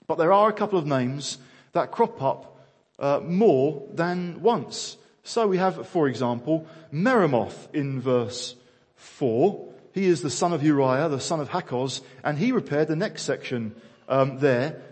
But 0.06 0.18
there 0.18 0.32
are 0.32 0.48
a 0.48 0.52
couple 0.52 0.78
of 0.78 0.86
names 0.86 1.38
that 1.72 1.90
crop 1.90 2.22
up 2.22 2.60
uh, 2.98 3.20
more 3.24 3.82
than 3.92 4.40
once. 4.40 4.96
So 5.24 5.48
we 5.48 5.56
have, 5.56 5.88
for 5.88 6.08
example, 6.08 6.66
Meremoth 6.92 7.68
in 7.72 8.00
verse 8.00 8.54
4. 8.96 9.68
He 9.94 10.06
is 10.06 10.22
the 10.22 10.30
son 10.30 10.52
of 10.52 10.62
Uriah, 10.62 11.08
the 11.08 11.20
son 11.20 11.40
of 11.40 11.48
Hakkoz, 11.48 12.02
and 12.22 12.38
he 12.38 12.52
repaired 12.52 12.88
the 12.88 12.96
next 12.96 13.22
section 13.22 13.74
um, 14.08 14.38
there 14.38 14.82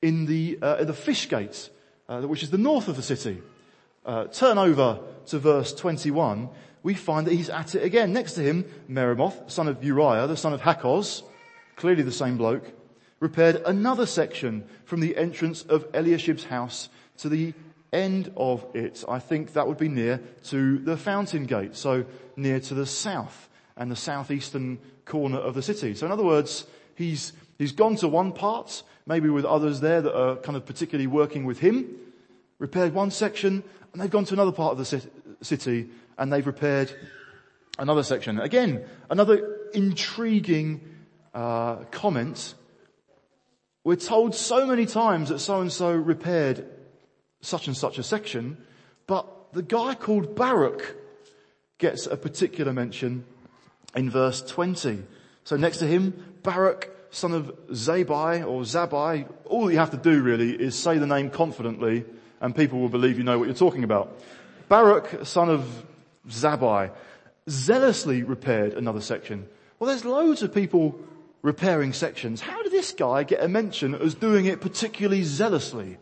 in 0.00 0.26
the, 0.26 0.58
uh, 0.62 0.84
the 0.84 0.94
fish 0.94 1.28
gate, 1.28 1.70
uh, 2.08 2.20
which 2.22 2.42
is 2.42 2.50
the 2.50 2.58
north 2.58 2.88
of 2.88 2.96
the 2.96 3.02
city. 3.02 3.42
Uh, 4.04 4.24
turn 4.26 4.58
over 4.58 5.00
to 5.28 5.38
verse 5.38 5.72
21. 5.74 6.48
We 6.82 6.94
find 6.94 7.26
that 7.26 7.34
he's 7.34 7.50
at 7.50 7.74
it 7.74 7.82
again. 7.82 8.12
Next 8.12 8.34
to 8.34 8.42
him, 8.42 8.64
Meremoth, 8.88 9.50
son 9.50 9.68
of 9.68 9.82
Uriah, 9.82 10.26
the 10.26 10.36
son 10.36 10.52
of 10.52 10.60
Hakkoz, 10.60 11.22
clearly 11.76 12.02
the 12.02 12.12
same 12.12 12.36
bloke, 12.36 12.70
repaired 13.20 13.62
another 13.66 14.06
section 14.06 14.64
from 14.84 15.00
the 15.00 15.16
entrance 15.16 15.62
of 15.62 15.90
Eliashib's 15.92 16.44
house 16.44 16.88
to 17.18 17.28
the 17.28 17.52
end 17.92 18.32
of 18.36 18.64
it. 18.74 19.04
I 19.08 19.18
think 19.18 19.54
that 19.54 19.66
would 19.66 19.78
be 19.78 19.88
near 19.88 20.20
to 20.44 20.78
the 20.78 20.96
fountain 20.96 21.46
gate, 21.46 21.76
so 21.76 22.04
near 22.36 22.60
to 22.60 22.74
the 22.74 22.86
south 22.86 23.48
and 23.76 23.90
the 23.90 23.96
southeastern 23.96 24.78
corner 25.04 25.38
of 25.38 25.54
the 25.54 25.62
city. 25.62 25.94
So 25.94 26.06
in 26.06 26.12
other 26.12 26.24
words, 26.24 26.66
he's, 26.94 27.32
he's 27.58 27.72
gone 27.72 27.96
to 27.96 28.08
one 28.08 28.32
part, 28.32 28.82
maybe 29.06 29.30
with 29.30 29.44
others 29.44 29.80
there 29.80 30.02
that 30.02 30.16
are 30.16 30.36
kind 30.36 30.56
of 30.56 30.66
particularly 30.66 31.06
working 31.06 31.44
with 31.44 31.58
him, 31.58 31.88
repaired 32.58 32.92
one 32.92 33.10
section, 33.10 33.64
and 33.92 34.02
they've 34.02 34.10
gone 34.10 34.26
to 34.26 34.34
another 34.34 34.52
part 34.52 34.72
of 34.72 34.78
the 34.78 34.84
city 34.84 35.08
and 35.40 36.32
they've 36.32 36.46
repaired 36.46 36.92
another 37.78 38.02
section. 38.02 38.40
Again, 38.40 38.84
another 39.08 39.56
intriguing 39.72 40.80
uh, 41.34 41.76
comment, 41.90 42.54
we're 43.84 43.96
told 43.96 44.34
so 44.34 44.66
many 44.66 44.86
times 44.86 45.28
that 45.28 45.38
so 45.38 45.60
and 45.60 45.72
so 45.72 45.92
repaired 45.92 46.66
such 47.40 47.68
and 47.68 47.76
such 47.76 47.98
a 47.98 48.02
section, 48.02 48.58
but 49.06 49.52
the 49.52 49.62
guy 49.62 49.94
called 49.94 50.34
Baruch 50.34 50.96
gets 51.78 52.06
a 52.06 52.16
particular 52.16 52.72
mention 52.72 53.24
in 53.94 54.10
verse 54.10 54.42
20. 54.42 55.04
So 55.44 55.56
next 55.56 55.78
to 55.78 55.86
him, 55.86 56.38
Baruch, 56.42 56.90
son 57.10 57.32
of 57.32 57.56
Zabai 57.70 58.46
or 58.46 58.62
Zabai, 58.62 59.26
all 59.46 59.70
you 59.70 59.78
have 59.78 59.90
to 59.92 59.96
do 59.96 60.20
really 60.22 60.50
is 60.50 60.78
say 60.78 60.98
the 60.98 61.06
name 61.06 61.30
confidently 61.30 62.04
and 62.40 62.54
people 62.54 62.80
will 62.80 62.88
believe 62.88 63.18
you 63.18 63.24
know 63.24 63.38
what 63.38 63.46
you're 63.46 63.54
talking 63.54 63.84
about. 63.84 64.20
Baruch, 64.68 65.26
son 65.26 65.48
of 65.48 65.86
Zabai, 66.28 66.90
zealously 67.48 68.22
repaired 68.22 68.74
another 68.74 69.00
section. 69.00 69.48
Well, 69.78 69.88
there's 69.88 70.04
loads 70.04 70.42
of 70.42 70.52
people 70.52 70.98
repairing 71.42 71.92
sections. 71.92 72.40
How 72.40 72.62
did 72.62 72.72
this 72.72 72.92
guy 72.92 73.22
get 73.22 73.42
a 73.42 73.48
mention 73.48 73.94
as 73.94 74.14
doing 74.14 74.46
it 74.46 74.60
particularly 74.60 75.22
zealously? 75.22 75.98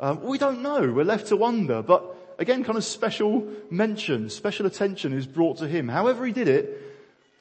Um, 0.00 0.22
we 0.22 0.38
don't 0.38 0.62
know. 0.62 0.92
We're 0.92 1.04
left 1.04 1.26
to 1.28 1.36
wonder. 1.36 1.82
But 1.82 2.04
again, 2.38 2.64
kind 2.64 2.78
of 2.78 2.84
special 2.84 3.46
mention, 3.70 4.30
special 4.30 4.66
attention 4.66 5.12
is 5.12 5.26
brought 5.26 5.58
to 5.58 5.68
him. 5.68 5.88
However 5.88 6.24
he 6.24 6.32
did 6.32 6.48
it, 6.48 6.80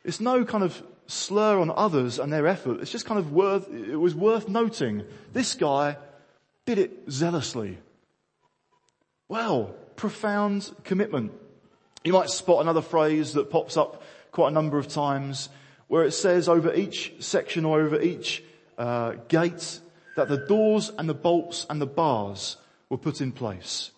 it's 0.04 0.20
no 0.20 0.44
kind 0.46 0.64
of 0.64 0.82
slur 1.06 1.60
on 1.60 1.72
others 1.72 2.20
and 2.20 2.34
their 2.34 2.48
effort. 2.48 2.82
It's 2.82 2.92
just 2.92 3.06
kind 3.06 3.20
of 3.20 3.32
worth, 3.32 3.70
it 3.72 3.96
was 3.96 4.16
worth 4.16 4.50
noting. 4.50 5.04
This 5.32 5.54
guy 5.54 5.98
did 6.66 6.80
it 6.80 7.10
zealously. 7.10 7.78
Well, 9.30 9.76
profound 9.98 10.74
commitment. 10.86 11.34
You 12.06 12.14
might 12.14 12.30
spot 12.30 12.62
another 12.62 12.82
phrase 12.82 13.34
that 13.34 13.50
pops 13.50 13.76
up 13.76 14.04
quite 14.32 14.50
a 14.50 14.54
number 14.54 14.78
of 14.78 14.88
times 14.88 15.50
where 15.88 16.06
it 16.06 16.12
says 16.12 16.48
over 16.48 16.74
each 16.74 17.14
section 17.20 17.66
or 17.66 17.82
over 17.82 18.00
each 18.00 18.44
uh, 18.78 19.14
gate 19.28 19.82
that 20.16 20.30
the 20.30 20.46
doors 20.46 20.92
and 20.98 21.10
the 21.10 21.14
bolts 21.14 21.66
and 21.70 21.82
the 21.82 21.88
bars 21.88 22.58
were 22.90 22.98
put 22.98 23.20
in 23.20 23.32
place. 23.32 23.92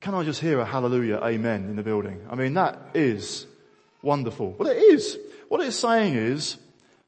Can 0.00 0.14
I 0.14 0.24
just 0.24 0.40
hear 0.40 0.58
a 0.58 0.64
hallelujah, 0.64 1.20
amen 1.22 1.64
in 1.64 1.76
the 1.76 1.82
building? 1.82 2.26
I 2.30 2.34
mean, 2.34 2.54
that 2.54 2.78
is 2.94 3.46
wonderful. 4.02 4.56
Well, 4.58 4.70
it 4.70 4.78
is. 4.78 5.18
What 5.48 5.60
it's 5.60 5.76
saying 5.76 6.14
is 6.14 6.56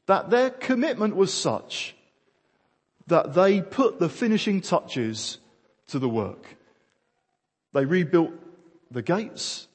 that 0.05 0.29
their 0.29 0.51
commitment 0.51 1.15
was 1.15 1.33
such 1.33 1.95
that 3.07 3.33
they 3.33 3.61
put 3.61 3.99
the 3.99 4.09
finishing 4.09 4.61
touches 4.61 5.39
to 5.87 5.99
the 5.99 6.09
work. 6.09 6.55
They 7.73 7.85
rebuilt 7.85 8.31
the 8.91 9.01
gates. 9.01 9.67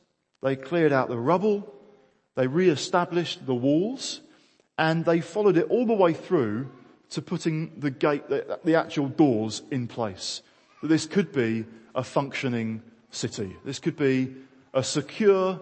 They 0.42 0.56
cleared 0.56 0.92
out 0.92 1.08
the 1.08 1.18
rubble. 1.18 1.72
They 2.36 2.46
re-established 2.46 3.46
the 3.46 3.54
walls 3.54 4.20
and 4.78 5.04
they 5.04 5.20
followed 5.20 5.56
it 5.56 5.68
all 5.68 5.86
the 5.86 5.94
way 5.94 6.14
through 6.14 6.70
to 7.10 7.22
putting 7.22 7.80
the 7.80 7.90
gate, 7.90 8.28
the, 8.28 8.60
the 8.64 8.76
actual 8.76 9.08
doors 9.08 9.62
in 9.70 9.88
place. 9.88 10.42
This 10.82 11.06
could 11.06 11.32
be 11.32 11.64
a 11.94 12.04
functioning 12.04 12.82
city. 13.10 13.56
This 13.64 13.80
could 13.80 13.96
be 13.96 14.34
a 14.72 14.84
secure, 14.84 15.60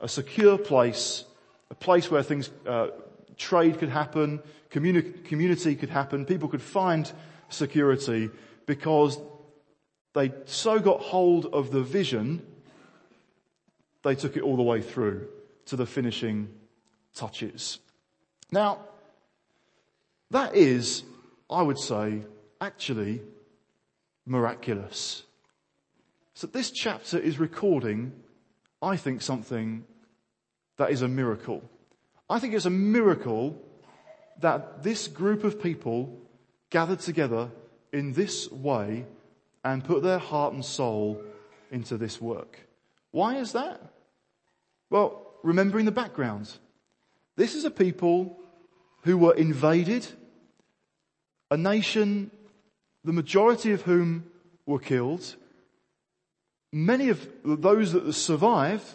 a 0.00 0.08
secure 0.08 0.58
place, 0.58 1.24
a 1.70 1.74
place 1.74 2.10
where 2.10 2.22
things, 2.22 2.50
uh, 2.66 2.88
trade 3.36 3.78
could 3.78 3.88
happen, 3.88 4.40
communi- 4.70 5.24
community 5.24 5.74
could 5.74 5.90
happen, 5.90 6.24
people 6.24 6.48
could 6.48 6.62
find 6.62 7.10
security 7.48 8.30
because 8.66 9.18
they 10.16 10.32
so 10.46 10.78
got 10.78 11.00
hold 11.02 11.44
of 11.52 11.70
the 11.70 11.82
vision, 11.82 12.40
they 14.02 14.14
took 14.14 14.34
it 14.34 14.42
all 14.42 14.56
the 14.56 14.62
way 14.62 14.80
through 14.80 15.28
to 15.66 15.76
the 15.76 15.84
finishing 15.84 16.48
touches. 17.14 17.78
Now, 18.50 18.78
that 20.30 20.56
is, 20.56 21.02
I 21.50 21.60
would 21.60 21.78
say, 21.78 22.22
actually 22.62 23.20
miraculous. 24.24 25.22
So 26.32 26.46
this 26.46 26.70
chapter 26.70 27.18
is 27.18 27.38
recording, 27.38 28.12
I 28.80 28.96
think, 28.96 29.20
something 29.20 29.84
that 30.78 30.92
is 30.92 31.02
a 31.02 31.08
miracle. 31.08 31.62
I 32.30 32.38
think 32.38 32.54
it's 32.54 32.64
a 32.64 32.70
miracle 32.70 33.60
that 34.40 34.82
this 34.82 35.08
group 35.08 35.44
of 35.44 35.62
people 35.62 36.18
gathered 36.70 37.00
together 37.00 37.50
in 37.92 38.14
this 38.14 38.50
way 38.50 39.04
and 39.66 39.84
put 39.84 40.04
their 40.04 40.18
heart 40.18 40.54
and 40.54 40.64
soul 40.64 41.20
into 41.72 41.96
this 41.96 42.20
work. 42.20 42.60
Why 43.10 43.36
is 43.38 43.52
that? 43.52 43.80
Well, 44.90 45.26
remembering 45.42 45.86
the 45.86 45.90
background. 45.90 46.52
This 47.36 47.56
is 47.56 47.64
a 47.64 47.70
people 47.70 48.38
who 49.02 49.18
were 49.18 49.34
invaded, 49.34 50.06
a 51.50 51.56
nation, 51.56 52.30
the 53.02 53.12
majority 53.12 53.72
of 53.72 53.82
whom 53.82 54.30
were 54.66 54.78
killed. 54.78 55.34
Many 56.72 57.08
of 57.08 57.26
those 57.44 57.92
that 57.92 58.12
survived 58.12 58.86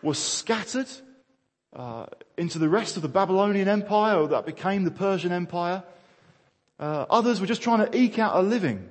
were 0.00 0.14
scattered 0.14 0.88
uh, 1.72 2.06
into 2.38 2.60
the 2.60 2.68
rest 2.68 2.94
of 2.94 3.02
the 3.02 3.08
Babylonian 3.08 3.66
Empire, 3.66 4.16
or 4.16 4.28
that 4.28 4.46
became 4.46 4.84
the 4.84 4.92
Persian 4.92 5.32
Empire. 5.32 5.82
Uh, 6.78 7.06
others 7.10 7.40
were 7.40 7.48
just 7.48 7.62
trying 7.62 7.84
to 7.84 7.98
eke 7.98 8.20
out 8.20 8.36
a 8.36 8.42
living. 8.42 8.90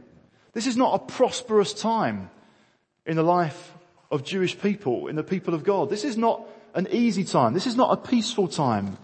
This 0.56 0.68
is 0.68 0.78
not 0.78 0.96
a 0.96 1.00
prosperous 1.06 1.74
time 1.74 2.30
in 3.06 3.18
the 3.18 3.24
life 3.24 3.74
of 4.10 4.24
Jewish 4.24 4.58
people, 4.58 5.08
in 5.08 5.18
the 5.18 5.24
people 5.24 5.54
of 5.54 5.66
God. 5.66 5.90
This 5.90 6.06
is 6.06 6.16
not 6.16 6.48
an 6.74 6.88
easy 6.92 7.26
time. 7.26 7.54
This 7.54 7.68
is 7.68 7.76
not 7.76 7.92
a 7.92 7.98
peaceful 7.98 8.48
time. 8.48 8.98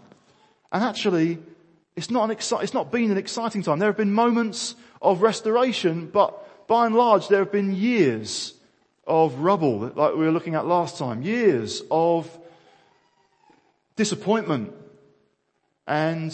And 0.72 0.82
actually, 0.82 1.40
it's 1.98 2.10
not 2.10 2.30
an 2.30 2.36
exci- 2.36 2.64
it's 2.64 2.74
not 2.74 2.90
been 2.90 3.12
an 3.12 3.18
exciting 3.18 3.64
time. 3.64 3.80
There 3.80 3.90
have 3.90 3.98
been 3.98 4.14
moments 4.14 4.76
of 5.02 5.22
restoration, 5.22 6.08
but 6.08 6.68
by 6.70 6.86
and 6.86 6.96
large, 6.96 7.28
there 7.28 7.40
have 7.40 7.52
been 7.52 7.76
years 7.76 8.54
of 9.06 9.36
rubble, 9.40 9.92
like 9.94 10.16
we 10.16 10.24
were 10.24 10.32
looking 10.32 10.56
at 10.56 10.66
last 10.66 10.98
time. 10.98 11.22
Years 11.22 11.84
of 11.92 12.40
disappointment 13.98 14.74
and 15.86 16.32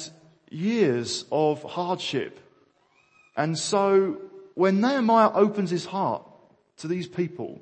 years 0.52 1.26
of 1.32 1.64
hardship. 1.64 2.40
And 3.36 3.58
so 3.58 4.22
when 4.58 4.82
Nehemiah 4.82 5.30
opens 5.34 5.70
his 5.70 5.86
heart 5.86 6.24
to 6.78 6.88
these 6.88 7.08
people, 7.08 7.62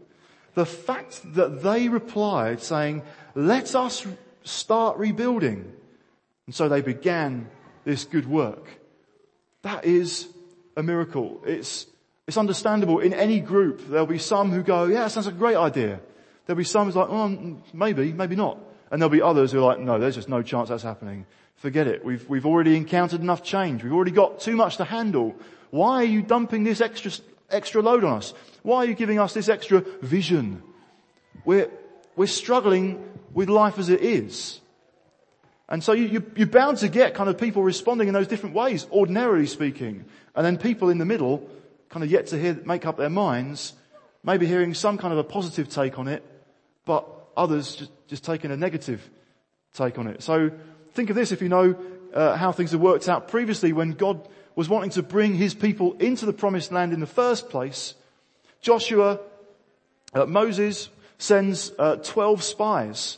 the 0.54 0.66
fact 0.66 1.22
that 1.36 1.62
they 1.62 1.90
replied 1.90 2.62
saying, 2.62 3.02
let 3.36 3.76
us 3.76 4.08
start 4.44 4.98
rebuilding. 4.98 5.74
And 6.46 6.56
so 6.56 6.70
they 6.70 6.80
began 6.80 7.50
this 7.84 8.06
good 8.06 8.26
work. 8.26 8.70
That 9.64 9.84
is 9.84 10.30
a 10.78 10.84
miracle. 10.84 11.42
It's, 11.46 11.86
it's 12.28 12.38
understandable 12.38 13.00
in 13.00 13.14
any 13.14 13.42
group. 13.42 13.90
There'll 13.90 14.06
be 14.06 14.18
some 14.18 14.52
who 14.52 14.64
go, 14.64 14.86
yeah, 14.86 15.02
that 15.02 15.12
sounds 15.12 15.26
like 15.26 15.36
a 15.36 15.38
great 15.38 15.58
idea. 15.58 16.00
There'll 16.46 16.58
be 16.58 16.64
some 16.64 16.86
who's 16.86 16.96
like, 16.96 17.10
oh, 17.10 17.58
maybe, 17.74 18.14
maybe 18.14 18.38
not. 18.38 18.58
And 18.90 19.02
there'll 19.02 19.10
be 19.10 19.22
others 19.22 19.52
who 19.52 19.60
are 19.60 19.76
like, 19.76 19.80
no, 19.80 20.00
there's 20.00 20.16
just 20.16 20.30
no 20.30 20.42
chance 20.42 20.70
that's 20.70 20.84
happening. 20.84 21.26
Forget 21.58 21.88
it. 21.88 22.06
We've, 22.06 22.26
we've 22.30 22.46
already 22.46 22.78
encountered 22.78 23.20
enough 23.20 23.44
change. 23.44 23.84
We've 23.84 23.92
already 23.92 24.12
got 24.12 24.40
too 24.40 24.56
much 24.56 24.78
to 24.78 24.86
handle. 24.86 25.36
Why 25.76 26.04
are 26.04 26.06
you 26.06 26.22
dumping 26.22 26.64
this 26.64 26.80
extra, 26.80 27.12
extra 27.50 27.82
load 27.82 28.06
on 28.06 28.14
us? 28.14 28.34
Why 28.64 28.78
are 28.78 28.86
you 28.86 28.94
giving 28.94 29.20
us 29.20 29.34
this 29.34 29.50
extra 29.50 29.82
vision? 30.02 30.64
We're, 31.44 31.70
we're 32.16 32.28
struggling 32.28 33.04
with 33.34 33.50
life 33.50 33.78
as 33.78 33.90
it 33.90 34.00
is. 34.00 34.62
And 35.68 35.84
so 35.84 35.92
you, 35.92 36.06
you, 36.06 36.32
you're 36.38 36.48
bound 36.48 36.78
to 36.78 36.88
get 36.88 37.14
kind 37.14 37.30
of 37.30 37.38
people 37.38 37.62
responding 37.62 38.08
in 38.08 38.14
those 38.14 38.30
different 38.30 38.56
ways, 38.56 38.88
ordinarily 38.90 39.48
speaking. 39.48 40.06
And 40.34 40.46
then 40.46 40.58
people 40.58 40.90
in 40.90 40.98
the 40.98 41.04
middle, 41.04 41.46
kind 41.90 42.06
of 42.06 42.10
yet 42.10 42.28
to 42.28 42.40
hear, 42.40 42.54
make 42.64 42.86
up 42.86 42.96
their 42.96 43.10
minds, 43.10 43.74
maybe 44.24 44.48
hearing 44.48 44.74
some 44.74 44.98
kind 44.98 45.12
of 45.12 45.20
a 45.20 45.26
positive 45.26 45.68
take 45.68 46.00
on 46.00 46.08
it, 46.08 46.24
but 46.86 47.06
others 47.36 47.76
just, 47.76 47.92
just 48.08 48.24
taking 48.24 48.50
a 48.50 48.56
negative 48.56 49.10
take 49.74 50.00
on 50.00 50.08
it. 50.08 50.24
So 50.24 50.52
think 50.94 51.10
of 51.10 51.18
this 51.18 51.34
if 51.34 51.42
you 51.42 51.50
know 51.50 51.76
uh, 52.14 52.38
how 52.38 52.54
things 52.54 52.72
have 52.72 52.80
worked 52.80 53.10
out 53.10 53.28
previously 53.28 53.74
when 53.74 53.92
God 53.92 54.26
was 54.56 54.70
wanting 54.70 54.92
to 54.92 55.04
bring 55.04 55.36
his 55.36 55.54
people 55.54 55.94
into 56.00 56.26
the 56.26 56.34
promised 56.34 56.72
land 56.72 56.94
in 56.94 57.00
the 57.00 57.08
first 57.08 57.50
place. 57.50 57.96
Joshua, 58.62 59.20
uh, 60.14 60.26
Moses 60.26 60.90
sends 61.18 61.72
uh, 61.78 61.98
12 61.98 62.44
spies 62.44 63.18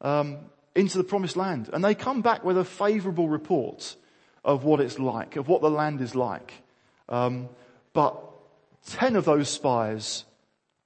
um, 0.00 0.38
into 0.74 0.98
the 0.98 1.04
promised 1.04 1.36
land 1.36 1.70
and 1.72 1.84
they 1.84 1.94
come 1.94 2.22
back 2.22 2.44
with 2.44 2.58
a 2.58 2.64
favorable 2.64 3.28
report 3.28 3.96
of 4.44 4.64
what 4.64 4.80
it's 4.80 4.98
like, 4.98 5.36
of 5.36 5.48
what 5.48 5.60
the 5.60 5.70
land 5.70 6.00
is 6.00 6.14
like. 6.14 6.52
Um, 7.08 7.48
but 7.92 8.16
10 8.86 9.16
of 9.16 9.24
those 9.24 9.48
spies 9.48 10.24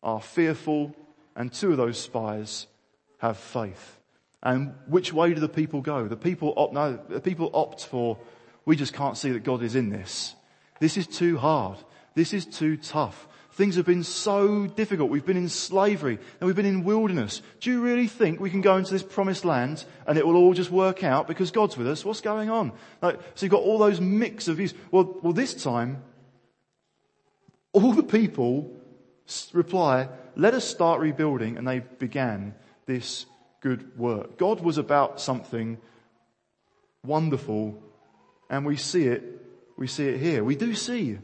are 0.02 0.20
fearful 0.20 0.94
and 1.36 1.52
two 1.52 1.72
of 1.72 1.76
those 1.76 1.98
spies 1.98 2.66
have 3.18 3.36
faith. 3.36 3.98
And 4.42 4.74
which 4.86 5.12
way 5.12 5.34
do 5.34 5.40
the 5.40 5.48
people 5.48 5.80
go? 5.80 6.08
The 6.08 6.16
people 6.16 6.52
opt, 6.56 6.72
no, 6.72 6.98
the 7.08 7.20
people 7.20 7.50
opt 7.54 7.84
for, 7.86 8.18
we 8.64 8.76
just 8.76 8.92
can't 8.92 9.16
see 9.16 9.30
that 9.32 9.44
God 9.44 9.62
is 9.62 9.74
in 9.74 9.90
this. 9.90 10.34
This 10.80 10.96
is 10.96 11.06
too 11.06 11.38
hard. 11.38 11.78
This 12.14 12.32
is 12.32 12.44
too 12.44 12.76
tough. 12.76 13.26
Things 13.52 13.76
have 13.76 13.84
been 13.84 14.02
so 14.02 14.66
difficult. 14.66 15.10
We've 15.10 15.26
been 15.26 15.36
in 15.36 15.50
slavery 15.50 16.18
and 16.40 16.46
we've 16.46 16.56
been 16.56 16.64
in 16.64 16.84
wilderness. 16.84 17.42
Do 17.60 17.70
you 17.70 17.82
really 17.82 18.08
think 18.08 18.40
we 18.40 18.50
can 18.50 18.62
go 18.62 18.76
into 18.78 18.92
this 18.92 19.02
promised 19.02 19.44
land 19.44 19.84
and 20.06 20.16
it 20.16 20.26
will 20.26 20.36
all 20.36 20.54
just 20.54 20.70
work 20.70 21.04
out 21.04 21.28
because 21.28 21.50
God's 21.50 21.76
with 21.76 21.86
us? 21.86 22.02
What's 22.02 22.22
going 22.22 22.48
on? 22.48 22.72
Like, 23.02 23.20
so 23.34 23.44
you've 23.44 23.50
got 23.52 23.62
all 23.62 23.78
those 23.78 24.00
mix 24.00 24.48
of 24.48 24.56
views. 24.56 24.72
Well, 24.90 25.18
well, 25.22 25.34
this 25.34 25.62
time, 25.62 26.02
all 27.74 27.92
the 27.92 28.02
people 28.02 28.74
reply, 29.52 30.08
let 30.34 30.54
us 30.54 30.64
start 30.64 31.00
rebuilding. 31.00 31.58
And 31.58 31.68
they 31.68 31.80
began 31.80 32.54
this 32.86 33.26
good 33.60 33.98
work. 33.98 34.38
God 34.38 34.60
was 34.60 34.78
about 34.78 35.20
something 35.20 35.76
wonderful 37.04 37.82
and 38.50 38.66
we 38.66 38.76
see 38.76 39.04
it, 39.04 39.22
we 39.76 39.86
see 39.86 40.08
it 40.08 40.20
here. 40.20 40.44
We 40.44 40.56
do 40.56 40.74
see 40.74 41.18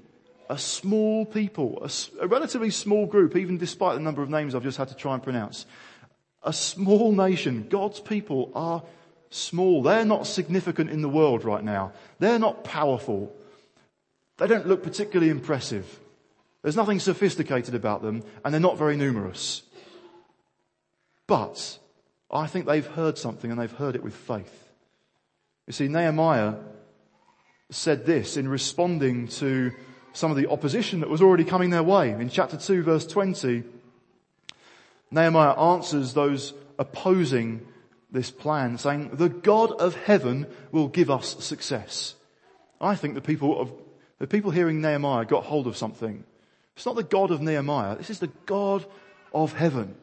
a 0.49 0.59
small 0.59 1.27
people, 1.27 1.79
a, 1.83 2.25
a, 2.25 2.27
relatively 2.27 2.71
small 2.71 3.07
group, 3.07 3.37
even 3.37 3.59
despite 3.59 3.95
the 3.95 4.01
number 4.01 4.23
of 4.23 4.31
names 4.31 4.55
I've 4.55 4.63
just 4.63 4.79
had 4.79 4.89
to 4.89 4.97
try 4.97 5.15
and 5.15 5.23
pronounce. 5.23 5.67
A 6.43 6.53
small 6.53 7.13
nation, 7.13 7.67
God's 7.69 8.01
people 8.01 8.51
are 8.55 8.83
small. 9.31 9.83
They're 9.83 10.05
not 10.05 10.27
significant 10.27 10.91
in 10.91 11.03
the 11.03 11.09
world 11.09 11.45
right 11.45 11.63
now. 11.63 11.93
They're 12.19 12.39
not 12.39 12.65
powerful. 12.65 13.35
They 14.39 14.47
don't 14.47 14.67
look 14.67 14.83
particularly 14.83 15.31
impressive. 15.31 16.01
There's 16.63 16.77
nothing 16.77 17.01
sophisticated 17.01 17.75
about 17.75 18.03
them 18.03 18.23
and 18.45 18.53
they're 18.53 18.61
not 18.61 18.79
very 18.79 18.97
numerous. 18.97 19.63
But 21.27 21.79
I 22.31 22.47
think 22.47 22.67
they've 22.67 22.87
heard 22.87 23.19
something 23.19 23.51
and 23.51 23.61
they've 23.61 23.71
heard 23.71 23.95
it 23.95 24.03
with 24.03 24.15
faith. 24.15 24.69
You 25.67 25.73
see, 25.73 25.89
Nehemiah 25.89 26.55
said 27.71 28.07
this 28.07 28.37
in 28.37 28.49
responding 28.49 29.29
to 29.29 29.73
some 30.13 30.31
of 30.31 30.37
the 30.37 30.51
opposition 30.51 31.01
that 31.01 31.09
was 31.09 31.23
already 31.23 31.45
coming 31.45 31.71
their 31.71 31.83
way. 31.83 32.11
In 32.11 32.29
chapter 32.29 32.57
2 32.57 32.83
verse 32.83 33.07
20, 33.07 33.63
Nehemiah 35.11 35.53
answers 35.53 36.15
those 36.15 36.55
opposing 36.79 37.67
this 38.11 38.31
plan 38.31 38.79
saying, 38.79 39.11
the 39.15 39.29
God 39.29 39.73
of 39.73 39.95
heaven 39.95 40.47
will 40.73 40.89
give 40.89 41.11
us 41.11 41.45
success. 41.45 42.15
I 42.81 42.95
think 42.95 43.15
the 43.15 43.21
people 43.21 43.61
of, 43.61 43.73
the 44.19 44.27
people 44.27 44.51
hearing 44.51 44.81
Nehemiah 44.81 45.25
got 45.25 45.45
hold 45.45 45.67
of 45.67 45.77
something. 45.77 46.25
It's 46.77 46.87
not 46.87 46.97
the 46.97 47.03
God 47.03 47.31
of 47.31 47.43
Nehemiah. 47.43 47.97
This 47.97 48.11
is 48.11 48.21
the 48.21 48.33
God 48.47 48.87
of 49.35 49.53
heaven. 49.53 49.95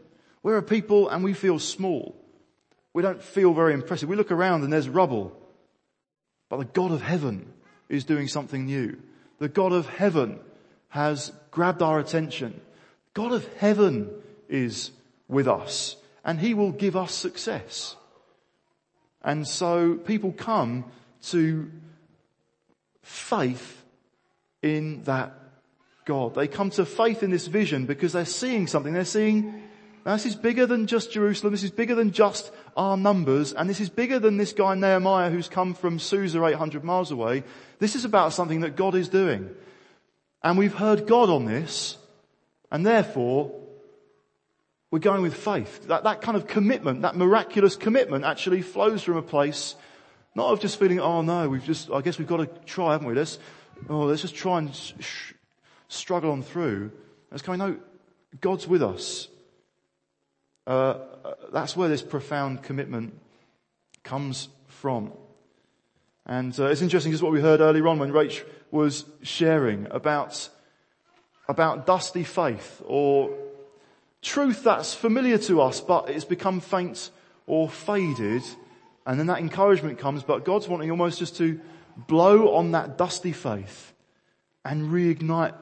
We're 0.44 0.58
a 0.58 0.64
people 0.64 1.10
and 1.10 1.24
we 1.24 1.34
feel 1.34 1.58
small. 1.58 2.16
We 2.94 3.02
don't 3.02 3.24
feel 3.24 3.54
very 3.54 3.74
impressive. 3.74 4.08
We 4.08 4.16
look 4.16 4.32
around 4.32 4.64
and 4.64 4.72
there's 4.72 4.90
rubble. 4.90 5.36
But 6.50 6.58
the 6.58 6.66
God 6.66 6.92
of 6.92 7.02
heaven 7.02 7.52
is 7.90 8.04
doing 8.04 8.28
something 8.28 8.66
new 8.66 8.98
the 9.40 9.50
God 9.50 9.74
of 9.74 9.88
heaven 9.88 10.40
has 10.90 11.32
grabbed 11.52 11.82
our 11.82 12.00
attention. 12.00 12.62
God 13.14 13.34
of 13.34 13.46
heaven 13.56 14.10
is 14.48 14.92
with 15.28 15.48
us 15.48 15.98
and 16.24 16.40
he 16.40 16.54
will 16.54 16.72
give 16.72 16.96
us 16.96 17.14
success. 17.14 17.96
And 19.22 19.48
so 19.48 19.96
people 19.96 20.32
come 20.32 20.86
to 21.24 21.70
faith 23.02 23.84
in 24.62 25.04
that 25.04 25.34
God. 26.06 26.36
They 26.36 26.48
come 26.48 26.70
to 26.72 26.86
faith 26.86 27.24
in 27.24 27.32
this 27.32 27.48
vision 27.48 27.86
because 27.86 28.14
they're 28.14 28.26
seeing 28.26 28.68
something. 28.68 28.94
They're 28.94 29.06
seeing 29.06 29.64
this 30.06 30.28
is 30.28 30.36
bigger 30.36 30.68
than 30.68 30.86
just 30.86 31.12
Jerusalem. 31.12 31.52
This 31.52 31.64
is 31.64 31.72
bigger 31.72 31.96
than 31.96 32.12
just 32.12 32.52
our 32.76 32.98
numbers. 32.98 33.54
And 33.54 33.70
this 33.70 33.80
is 33.80 33.90
bigger 33.90 34.20
than 34.20 34.38
this 34.38 34.54
guy 34.54 34.76
Nehemiah 34.76 35.30
who's 35.30 35.48
come 35.48 35.74
from 35.74 36.00
Susa 36.00 36.44
800 36.44 36.84
miles 36.84 37.12
away. 37.12 37.44
This 37.80 37.96
is 37.96 38.06
about 38.06 38.34
something 38.34 38.62
that 38.62 38.76
God 38.76 38.96
is 38.96 39.10
doing. 39.10 39.50
And 40.44 40.58
we've 40.58 40.74
heard 40.74 41.08
God 41.08 41.30
on 41.30 41.46
this. 41.46 41.98
And 42.72 42.86
therefore, 42.86 43.52
we're 44.92 45.00
going 45.00 45.22
with 45.22 45.36
faith. 45.36 45.88
That, 45.88 46.04
that 46.04 46.22
kind 46.22 46.38
of 46.38 46.48
commitment, 46.48 47.02
that 47.02 47.16
miraculous 47.16 47.76
commitment 47.76 48.26
actually 48.26 48.62
flows 48.62 49.04
from 49.04 49.18
a 49.18 49.22
place 49.22 49.76
Not 50.36 50.52
of 50.52 50.60
just 50.60 50.78
feeling, 50.78 51.00
oh 51.00 51.22
no, 51.22 51.48
we've 51.48 51.64
just, 51.64 51.90
I 51.90 52.02
guess 52.02 52.20
we've 52.20 52.28
got 52.28 52.38
to 52.38 52.48
try, 52.66 52.92
haven't 52.92 53.08
we? 53.08 53.14
Let's, 53.14 53.40
oh, 53.90 54.02
let's 54.02 54.22
just 54.22 54.36
try 54.36 54.58
and 54.58 54.76
sh- 54.76 55.32
struggle 55.88 56.32
on 56.32 56.44
through. 56.44 56.92
It's 57.32 57.42
going, 57.42 57.60
no, 57.60 57.78
God's 58.42 58.68
with 58.68 58.84
us. 58.84 59.30
Uh, 60.68 60.98
that's 61.52 61.76
where 61.76 61.90
this 61.90 62.02
profound 62.02 62.64
commitment 62.64 63.14
comes 64.04 64.50
from. 64.68 65.12
And 66.26 66.58
uh, 66.60 66.66
it's 66.66 66.82
interesting 66.82 67.12
because 67.12 67.22
what 67.22 67.32
we 67.32 67.42
heard 67.42 67.62
earlier 67.62 67.88
on 67.88 68.00
when 68.00 68.12
Rach 68.12 68.44
was 68.72 69.06
sharing 69.22 69.88
about, 69.92 70.50
about 71.48 71.86
dusty 71.86 72.24
faith 72.24 72.82
or 72.86 73.36
truth 74.22 74.64
that's 74.64 74.92
familiar 74.96 75.38
to 75.38 75.62
us 75.62 75.82
but 75.82 76.10
it's 76.10 76.26
become 76.26 76.60
faint 76.60 77.12
or 77.46 77.70
faded. 77.70 78.42
And 79.06 79.20
then 79.20 79.28
that 79.28 79.38
encouragement 79.38 80.00
comes, 80.00 80.24
but 80.24 80.46
God's 80.46 80.68
wanting 80.68 80.90
almost 80.90 81.20
just 81.20 81.38
to 81.38 81.60
blow 81.96 82.56
on 82.56 82.72
that 82.72 82.98
dusty 82.98 83.32
faith 83.32 83.94
and 84.64 84.90
reignite 84.90 85.54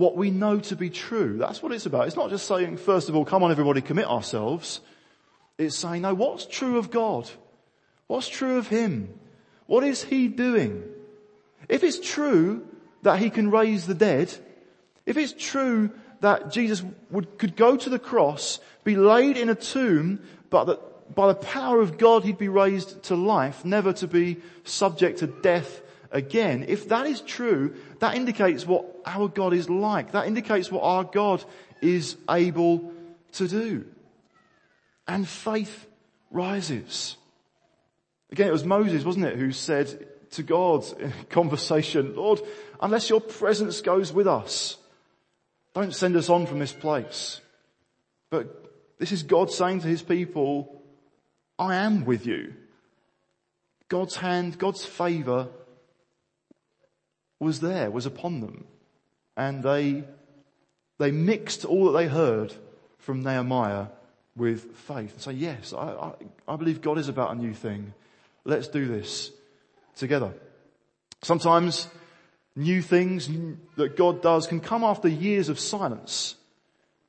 what 0.00 0.16
we 0.16 0.30
know 0.30 0.58
to 0.58 0.74
be 0.74 0.90
true. 0.90 1.36
That's 1.38 1.62
what 1.62 1.72
it's 1.72 1.86
about. 1.86 2.06
It's 2.06 2.16
not 2.16 2.30
just 2.30 2.48
saying, 2.48 2.78
first 2.78 3.08
of 3.08 3.14
all, 3.14 3.24
come 3.24 3.42
on 3.42 3.50
everybody, 3.50 3.82
commit 3.82 4.06
ourselves. 4.06 4.80
It's 5.58 5.76
saying, 5.76 6.02
no, 6.02 6.14
what's 6.14 6.46
true 6.46 6.78
of 6.78 6.90
God? 6.90 7.30
What's 8.06 8.26
true 8.26 8.56
of 8.56 8.66
Him? 8.66 9.14
What 9.66 9.84
is 9.84 10.02
He 10.02 10.26
doing? 10.26 10.82
If 11.68 11.84
it's 11.84 12.00
true 12.00 12.66
that 13.02 13.18
He 13.18 13.28
can 13.28 13.50
raise 13.50 13.86
the 13.86 13.94
dead, 13.94 14.34
if 15.04 15.16
it's 15.16 15.34
true 15.34 15.90
that 16.20 16.50
Jesus 16.50 16.82
would, 17.10 17.38
could 17.38 17.54
go 17.54 17.76
to 17.76 17.90
the 17.90 17.98
cross, 17.98 18.58
be 18.84 18.96
laid 18.96 19.36
in 19.36 19.50
a 19.50 19.54
tomb, 19.54 20.20
but 20.48 20.64
that 20.64 21.14
by 21.14 21.28
the 21.28 21.34
power 21.34 21.80
of 21.80 21.98
God 21.98 22.24
He'd 22.24 22.38
be 22.38 22.48
raised 22.48 23.02
to 23.04 23.16
life, 23.16 23.64
never 23.64 23.92
to 23.94 24.06
be 24.06 24.38
subject 24.64 25.18
to 25.18 25.26
death 25.26 25.82
again. 26.10 26.64
If 26.68 26.88
that 26.88 27.06
is 27.06 27.20
true, 27.20 27.74
that 28.00 28.14
indicates 28.14 28.66
what 28.66 28.84
our 29.04 29.28
God 29.28 29.54
is 29.54 29.68
like. 29.70 30.12
That 30.12 30.26
indicates 30.26 30.70
what 30.70 30.82
our 30.82 31.04
God 31.04 31.44
is 31.80 32.16
able 32.28 32.92
to 33.32 33.48
do. 33.48 33.86
And 35.06 35.28
faith 35.28 35.86
rises. 36.30 37.16
Again, 38.30 38.48
it 38.48 38.52
was 38.52 38.64
Moses, 38.64 39.04
wasn't 39.04 39.26
it, 39.26 39.38
who 39.38 39.52
said 39.52 40.06
to 40.32 40.42
God 40.42 40.84
in 41.00 41.12
conversation, 41.30 42.14
Lord, 42.14 42.40
unless 42.80 43.10
your 43.10 43.20
presence 43.20 43.80
goes 43.80 44.12
with 44.12 44.28
us, 44.28 44.76
don't 45.74 45.94
send 45.94 46.16
us 46.16 46.28
on 46.28 46.46
from 46.46 46.58
this 46.58 46.72
place. 46.72 47.40
But 48.30 48.64
this 48.98 49.12
is 49.12 49.22
God 49.22 49.50
saying 49.50 49.80
to 49.80 49.88
his 49.88 50.02
people, 50.02 50.82
I 51.58 51.76
am 51.76 52.04
with 52.04 52.26
you. 52.26 52.54
God's 53.88 54.16
hand, 54.16 54.58
God's 54.58 54.84
favor 54.84 55.48
was 57.40 57.60
there, 57.60 57.90
was 57.90 58.06
upon 58.06 58.40
them. 58.40 58.66
And 59.36 59.62
they, 59.62 60.04
they 60.98 61.10
mixed 61.10 61.64
all 61.64 61.86
that 61.86 61.98
they 61.98 62.06
heard 62.06 62.52
from 62.98 63.22
Nehemiah 63.22 63.86
with 64.36 64.76
faith 64.76 65.12
and 65.12 65.20
say, 65.20 65.32
yes, 65.32 65.72
I, 65.72 65.78
I, 65.78 66.12
I 66.46 66.56
believe 66.56 66.82
God 66.82 66.98
is 66.98 67.08
about 67.08 67.32
a 67.32 67.34
new 67.34 67.54
thing. 67.54 67.94
Let's 68.44 68.68
do 68.68 68.86
this 68.86 69.30
together. 69.96 70.32
Sometimes 71.22 71.88
new 72.54 72.82
things 72.82 73.28
that 73.76 73.96
God 73.96 74.22
does 74.22 74.46
can 74.46 74.60
come 74.60 74.84
after 74.84 75.08
years 75.08 75.48
of 75.48 75.58
silence 75.58 76.36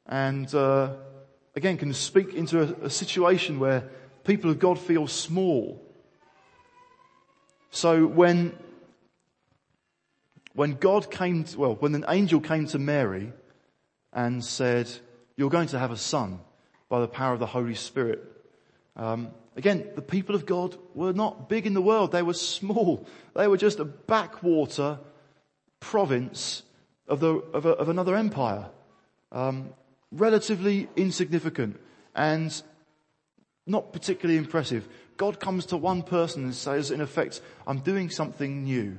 and 0.06 0.54
uh, 0.54 0.94
again 1.56 1.78
can 1.78 1.94
speak 1.94 2.34
into 2.34 2.62
a, 2.62 2.86
a 2.86 2.90
situation 2.90 3.60
where 3.60 3.90
people 4.24 4.50
of 4.52 4.60
God 4.60 4.78
feel 4.80 5.08
small. 5.08 5.82
So 7.72 8.06
when 8.06 8.54
when 10.54 10.76
God 10.76 11.10
came, 11.10 11.44
to, 11.46 11.60
well, 11.60 11.76
when 11.76 11.96
an 11.96 12.06
angel 12.08 12.42
came 12.42 12.68
to 12.68 12.80
Mary 12.80 13.32
and 14.14 14.44
said, 14.44 14.90
you're 15.38 15.50
going 15.50 15.70
to 15.70 15.80
have 15.80 15.92
a 15.92 15.98
son 15.98 16.40
by 16.90 17.00
the 17.00 17.08
power 17.08 17.34
of 17.34 17.40
the 17.40 17.46
Holy 17.46 17.76
Spirit. 17.76 18.22
Um, 18.96 19.30
again, 19.56 19.88
the 19.96 20.02
people 20.02 20.36
of 20.36 20.46
God 20.46 20.78
were 20.94 21.14
not 21.14 21.48
big 21.48 21.66
in 21.66 21.74
the 21.74 21.82
world. 21.82 22.12
They 22.12 22.22
were 22.22 22.34
small. 22.34 23.08
They 23.36 23.48
were 23.48 23.58
just 23.58 23.80
a 23.80 23.86
backwater 23.86 25.00
province 25.80 26.64
of, 27.08 27.20
the, 27.22 27.36
of, 27.54 27.66
a, 27.66 27.70
of 27.70 27.90
another 27.90 28.16
empire. 28.16 28.70
Um, 29.32 29.70
relatively 30.12 30.90
insignificant 30.98 31.80
and 32.14 32.62
not 33.66 33.94
particularly 33.94 34.38
impressive. 34.38 34.88
God 35.16 35.40
comes 35.40 35.68
to 35.68 35.78
one 35.78 36.04
person 36.04 36.44
and 36.44 36.56
says, 36.56 36.92
in 36.92 37.00
effect, 37.00 37.42
I'm 37.66 37.80
doing 37.80 38.10
something 38.10 38.64
new. 38.64 38.98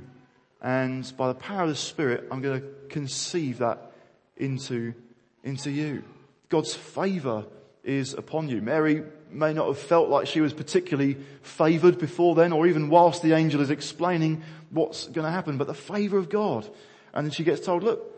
And 0.62 1.12
by 1.16 1.26
the 1.26 1.34
power 1.34 1.64
of 1.64 1.68
the 1.68 1.74
Spirit, 1.74 2.28
I'm 2.30 2.40
going 2.40 2.60
to 2.60 2.66
conceive 2.88 3.58
that 3.58 3.92
into, 4.36 4.94
into 5.42 5.72
you. 5.72 6.04
God's 6.48 6.74
favor 6.74 7.44
is 7.82 8.14
upon 8.14 8.48
you. 8.48 8.62
Mary 8.62 9.02
may 9.28 9.52
not 9.52 9.66
have 9.66 9.78
felt 9.78 10.08
like 10.08 10.28
she 10.28 10.40
was 10.40 10.52
particularly 10.52 11.16
favored 11.42 11.98
before 11.98 12.36
then, 12.36 12.52
or 12.52 12.68
even 12.68 12.90
whilst 12.90 13.22
the 13.22 13.32
angel 13.32 13.60
is 13.60 13.70
explaining 13.70 14.42
what's 14.70 15.06
going 15.06 15.24
to 15.24 15.30
happen, 15.32 15.58
but 15.58 15.66
the 15.66 15.74
favor 15.74 16.16
of 16.16 16.28
God. 16.28 16.68
And 17.12 17.26
then 17.26 17.32
she 17.32 17.42
gets 17.42 17.60
told, 17.60 17.82
look, 17.82 18.14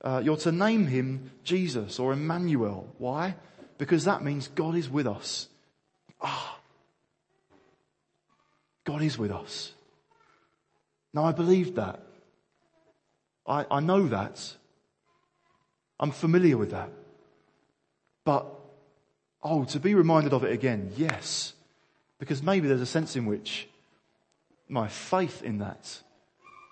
uh, 0.00 0.22
you're 0.24 0.36
to 0.38 0.50
name 0.50 0.86
him 0.86 1.30
Jesus 1.44 1.98
or 1.98 2.14
Emmanuel. 2.14 2.88
Why? 2.96 3.36
Because 3.76 4.04
that 4.04 4.24
means 4.24 4.48
God 4.48 4.76
is 4.76 4.88
with 4.88 5.06
us. 5.06 5.48
Ah. 6.20 6.58
God 8.84 9.02
is 9.02 9.18
with 9.18 9.30
us. 9.30 9.72
Now 11.14 11.24
I 11.24 11.32
believe 11.32 11.74
that. 11.74 12.00
I, 13.46 13.66
I 13.70 13.80
know 13.80 14.06
that. 14.08 14.56
I'm 16.00 16.10
familiar 16.10 16.56
with 16.56 16.70
that. 16.70 16.90
But, 18.24 18.46
oh, 19.42 19.64
to 19.64 19.80
be 19.80 19.94
reminded 19.94 20.32
of 20.32 20.44
it 20.44 20.52
again, 20.52 20.92
yes. 20.96 21.54
Because 22.18 22.42
maybe 22.42 22.68
there's 22.68 22.80
a 22.80 22.86
sense 22.86 23.16
in 23.16 23.26
which 23.26 23.68
my 24.68 24.88
faith 24.88 25.42
in 25.42 25.58
that 25.58 26.00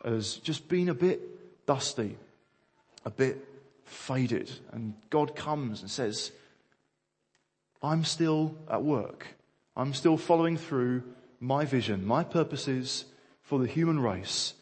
has 0.04 0.36
just 0.36 0.68
been 0.68 0.88
a 0.88 0.94
bit 0.94 1.20
dusty, 1.66 2.16
a 3.04 3.10
bit 3.10 3.46
faded. 3.84 4.50
And 4.72 4.94
God 5.10 5.36
comes 5.36 5.82
and 5.82 5.90
says, 5.90 6.32
I'm 7.82 8.04
still 8.04 8.54
at 8.70 8.82
work. 8.82 9.26
I'm 9.76 9.94
still 9.94 10.16
following 10.16 10.56
through 10.56 11.02
my 11.40 11.64
vision, 11.64 12.06
my 12.06 12.22
purposes, 12.22 13.04
for 13.50 13.58
the 13.58 13.66
human 13.66 13.98
race. 13.98 14.54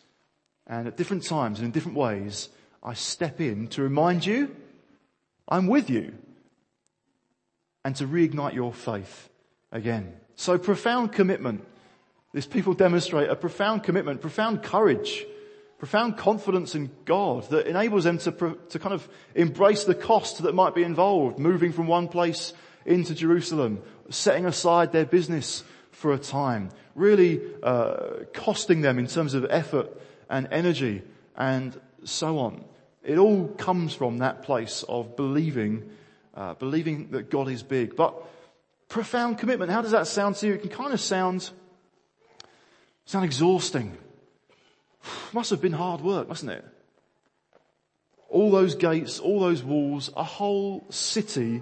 And 0.66 0.88
at 0.88 0.96
different 0.96 1.22
times 1.22 1.58
and 1.58 1.66
in 1.66 1.72
different 1.72 1.98
ways, 1.98 2.48
I 2.82 2.94
step 2.94 3.38
in 3.38 3.68
to 3.68 3.82
remind 3.82 4.24
you 4.24 4.56
I'm 5.46 5.66
with 5.66 5.90
you 5.90 6.14
and 7.84 7.94
to 7.96 8.06
reignite 8.06 8.54
your 8.54 8.72
faith 8.72 9.28
again. 9.70 10.14
So 10.36 10.56
profound 10.56 11.12
commitment. 11.12 11.66
These 12.32 12.46
people 12.46 12.72
demonstrate 12.72 13.28
a 13.28 13.36
profound 13.36 13.82
commitment, 13.82 14.22
profound 14.22 14.62
courage, 14.62 15.26
profound 15.78 16.16
confidence 16.16 16.74
in 16.74 16.90
God 17.04 17.48
that 17.50 17.66
enables 17.66 18.04
them 18.04 18.16
to, 18.18 18.58
to 18.70 18.78
kind 18.78 18.94
of 18.94 19.06
embrace 19.34 19.84
the 19.84 19.94
cost 19.94 20.42
that 20.42 20.54
might 20.54 20.74
be 20.74 20.82
involved, 20.82 21.38
moving 21.38 21.72
from 21.72 21.88
one 21.88 22.08
place 22.08 22.54
into 22.86 23.14
Jerusalem, 23.14 23.82
setting 24.08 24.46
aside 24.46 24.92
their 24.92 25.04
business 25.04 25.62
for 25.98 26.12
a 26.12 26.18
time, 26.18 26.70
really 26.94 27.40
uh, 27.60 28.24
costing 28.32 28.82
them 28.82 29.00
in 29.00 29.08
terms 29.08 29.34
of 29.34 29.44
effort 29.50 29.90
and 30.30 30.46
energy 30.52 31.02
and 31.36 31.78
so 32.04 32.38
on. 32.38 32.64
It 33.02 33.18
all 33.18 33.48
comes 33.48 33.94
from 33.94 34.18
that 34.18 34.44
place 34.44 34.84
of 34.88 35.16
believing, 35.16 35.90
uh, 36.34 36.54
believing 36.54 37.10
that 37.10 37.30
God 37.30 37.48
is 37.48 37.64
big. 37.64 37.96
But 37.96 38.14
profound 38.88 39.38
commitment, 39.38 39.72
how 39.72 39.82
does 39.82 39.90
that 39.90 40.06
sound 40.06 40.36
to 40.36 40.46
you? 40.46 40.54
It 40.54 40.60
can 40.60 40.70
kind 40.70 40.92
of 40.92 41.00
sound, 41.00 41.50
sound 43.04 43.24
exhausting. 43.24 43.98
Must 45.32 45.50
have 45.50 45.60
been 45.60 45.72
hard 45.72 46.00
work, 46.00 46.28
mustn't 46.28 46.52
it? 46.52 46.64
All 48.28 48.52
those 48.52 48.76
gates, 48.76 49.18
all 49.18 49.40
those 49.40 49.64
walls, 49.64 50.12
a 50.16 50.22
whole 50.22 50.86
city 50.90 51.60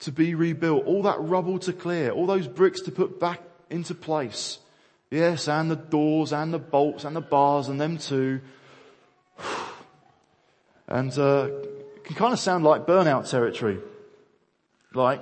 to 0.00 0.12
be 0.12 0.34
rebuilt, 0.34 0.84
all 0.84 1.02
that 1.02 1.20
rubble 1.20 1.58
to 1.60 1.72
clear, 1.72 2.10
all 2.10 2.26
those 2.26 2.46
bricks 2.46 2.82
to 2.82 2.92
put 2.92 3.18
back 3.18 3.40
into 3.70 3.94
place. 3.94 4.58
Yes, 5.10 5.48
and 5.48 5.70
the 5.70 5.76
doors 5.76 6.32
and 6.32 6.52
the 6.52 6.58
bolts 6.58 7.04
and 7.04 7.14
the 7.14 7.20
bars 7.20 7.68
and 7.68 7.80
them 7.80 7.98
too. 7.98 8.40
And 10.88 11.10
uh, 11.18 11.48
it 11.96 12.04
can 12.04 12.14
kind 12.14 12.32
of 12.32 12.38
sound 12.38 12.62
like 12.62 12.86
burnout 12.86 13.28
territory. 13.28 13.80
Like, 14.94 15.20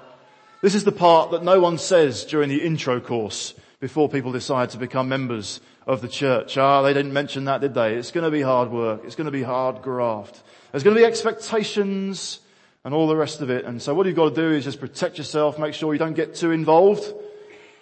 this 0.60 0.74
is 0.74 0.84
the 0.84 0.92
part 0.92 1.30
that 1.30 1.42
no 1.42 1.58
one 1.58 1.78
says 1.78 2.26
during 2.26 2.50
the 2.50 2.62
intro 2.62 3.00
course 3.00 3.54
before 3.80 4.10
people 4.10 4.30
decide 4.30 4.68
to 4.70 4.78
become 4.78 5.08
members 5.08 5.60
of 5.86 6.02
the 6.02 6.08
church. 6.08 6.58
Ah, 6.58 6.82
they 6.82 6.92
didn't 6.92 7.14
mention 7.14 7.46
that, 7.46 7.62
did 7.62 7.72
they? 7.72 7.94
It's 7.94 8.10
going 8.10 8.24
to 8.24 8.30
be 8.30 8.42
hard 8.42 8.70
work. 8.70 9.02
It's 9.04 9.14
going 9.14 9.24
to 9.24 9.30
be 9.30 9.42
hard 9.42 9.80
graft. 9.80 10.42
There's 10.70 10.82
going 10.82 10.96
to 10.96 11.00
be 11.00 11.06
expectations 11.06 12.40
and 12.84 12.92
all 12.92 13.08
the 13.08 13.16
rest 13.16 13.40
of 13.40 13.50
it. 13.50 13.64
And 13.64 13.80
so 13.80 13.94
what 13.94 14.06
you've 14.06 14.16
got 14.16 14.34
to 14.34 14.34
do 14.34 14.52
is 14.52 14.64
just 14.64 14.78
protect 14.78 15.18
yourself, 15.18 15.58
make 15.58 15.74
sure 15.74 15.92
you 15.92 15.98
don't 15.98 16.14
get 16.14 16.34
too 16.34 16.50
involved. 16.50 17.12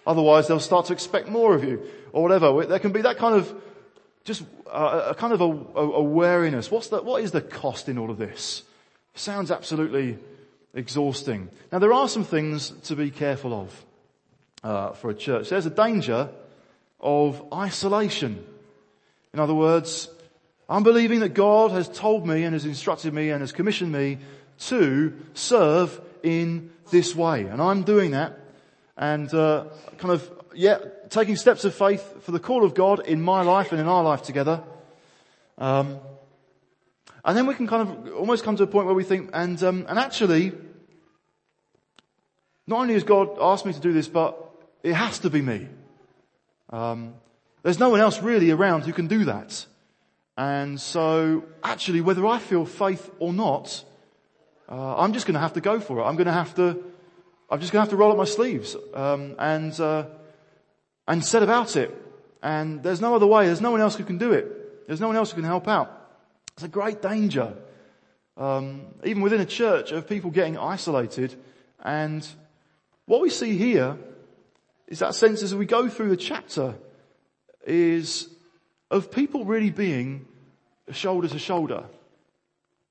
Otherwise 0.07 0.49
they'll 0.49 0.61
start 0.61 0.87
to 0.87 0.93
expect 0.93 1.29
more 1.29 1.55
of 1.55 1.65
you 1.65 1.83
or 2.12 2.23
whatever. 2.23 2.65
There 2.65 2.79
can 2.79 2.93
be 2.93 3.03
that 3.03 3.19
kind 3.19 3.35
of 3.35 3.53
just 4.25 4.45
uh, 4.71 5.09
a 5.11 5.15
kind 5.15 5.33
of 5.33 5.41
a, 5.41 5.45
a, 5.45 5.91
a 5.93 6.03
wariness. 6.03 6.71
What's 6.71 6.88
the, 6.88 7.03
what 7.03 7.23
is 7.23 7.33
the 7.33 7.41
cost 7.41 7.88
in 7.88 7.99
all 7.99 8.11
of 8.11 8.19
this? 8.19 8.62
Sounds 9.15 9.51
absolutely 9.51 10.19
exhausting. 10.75 11.49
Now 11.71 11.81
there 11.81 11.93
are 11.93 12.09
some 12.09 12.25
things 12.25 12.71
to 12.85 12.97
be 12.97 13.11
careful 13.11 13.53
of 13.53 13.85
uh, 14.62 14.93
for 14.93 15.11
a 15.11 15.15
church. 15.15 15.51
There's 15.51 15.67
a 15.67 15.71
danger 15.71 16.31
of 17.01 17.53
isolation. 17.53 18.45
In 19.35 19.41
other 19.41 19.55
words, 19.55 20.09
I'm 20.69 20.85
believing 20.85 21.21
that 21.21 21.31
God 21.31 21.73
has 21.73 21.88
told 21.88 22.27
me 22.27 22.45
and 22.45 22.55
has 22.55 22.65
instructed 22.65 23.12
me 23.12 23.31
and 23.31 23.41
has 23.41 23.53
commissioned 23.53 23.93
me 23.93 24.19
to 24.68 25.12
serve 25.35 26.01
in 26.22 26.70
this 26.90 27.14
way. 27.14 27.44
And 27.44 27.61
I'm 27.61 27.83
doing 27.83 28.12
that 28.12 28.38
and 28.96 29.33
uh, 29.33 29.66
kind 29.98 30.12
of, 30.12 30.31
yeah, 30.55 30.79
taking 31.09 31.37
steps 31.37 31.64
of 31.64 31.75
faith 31.75 32.22
for 32.22 32.33
the 32.33 32.38
call 32.38 32.64
of 32.64 32.75
God 32.75 33.07
in 33.07 33.22
my 33.22 33.42
life 33.42 33.72
and 33.72 33.81
in 33.81 33.88
our 33.88 34.03
life 34.03 34.22
together. 34.22 34.62
Um, 35.59 35.98
and 37.25 37.37
then 37.37 37.46
we 37.46 37.55
can 37.55 37.66
kind 37.66 37.88
of 37.88 38.14
almost 38.14 38.44
come 38.44 38.57
to 38.57 38.62
a 38.62 38.66
point 38.66 38.87
where 38.87 38.94
we 38.94 39.05
think, 39.05 39.31
and 39.33 39.62
um, 39.62 39.87
and 39.88 39.98
actually, 39.98 40.53
not 42.66 42.81
only 42.81 42.94
has 42.94 43.05
God 43.05 43.38
asked 43.40 43.64
me 43.64 43.72
to 43.72 43.81
do 43.81 43.92
this, 43.92 44.09
but 44.09 44.37
it 44.83 44.94
has 44.94 45.20
to 45.20 45.31
be 45.31 45.40
me. 45.40 45.68
Um, 46.70 47.14
there's 47.62 47.79
no 47.79 47.90
one 47.90 48.01
else 48.01 48.20
really 48.20 48.51
around 48.51 48.83
who 48.83 48.92
can 48.92 49.07
do 49.07 49.25
that. 49.27 49.66
And 50.37 50.81
so, 50.81 51.44
actually, 51.62 52.01
whether 52.01 52.27
I 52.27 52.38
feel 52.38 52.64
faith 52.64 53.09
or 53.20 53.33
not, 53.33 53.85
uh, 54.73 54.97
I'm 54.97 55.13
just 55.13 55.27
going 55.27 55.35
to 55.35 55.41
have 55.41 55.53
to 55.53 55.61
go 55.61 55.81
for 55.81 56.01
it. 56.01 56.05
I'm 56.05 56.17
going 56.17 56.27
to 56.27 56.33
have 56.33 56.55
to. 56.55 56.83
I'm 57.51 57.61
just 57.61 57.73
going 57.73 57.81
to 57.81 57.81
have 57.81 57.91
to 57.91 57.97
roll 57.97 58.11
up 58.11 58.17
my 58.17 58.25
sleeves 58.25 58.75
um, 58.95 59.35
and 59.39 59.79
uh, 59.79 60.07
and 61.07 61.23
set 61.23 61.43
about 61.43 61.77
it. 61.77 61.95
And 62.43 62.83
there's 62.83 63.01
no 63.01 63.15
other 63.15 63.27
way. 63.27 63.47
There's 63.47 63.61
no 63.61 63.71
one 63.71 63.83
else 63.83 63.97
who 63.97 64.05
can 64.05 64.17
do 64.17 64.33
it. 64.33 64.87
There's 64.87 65.01
no 65.01 65.09
one 65.09 65.17
else 65.17 65.31
who 65.31 65.37
can 65.37 65.45
help 65.45 65.69
out. 65.69 65.91
It's 66.55 66.65
a 66.65 66.69
great 66.69 67.03
danger, 67.03 67.55
um, 68.39 68.87
even 69.05 69.23
within 69.23 69.41
a 69.43 69.47
church, 69.47 69.93
of 69.93 70.09
people 70.09 70.31
getting 70.31 70.57
isolated. 70.57 71.35
And 71.85 72.27
what 73.05 73.21
we 73.21 73.29
see 73.29 73.59
here 73.59 73.99
is 74.89 75.01
that 75.01 75.15
sense 75.15 75.43
as 75.43 75.55
we 75.55 75.67
go 75.67 75.91
through 75.91 76.09
the 76.09 76.17
chapter 76.17 76.77
is 77.67 78.27
of 78.91 79.11
people 79.11 79.45
really 79.45 79.71
being 79.71 80.27
shoulder 80.93 81.29
to 81.29 81.39
shoulder. 81.39 81.85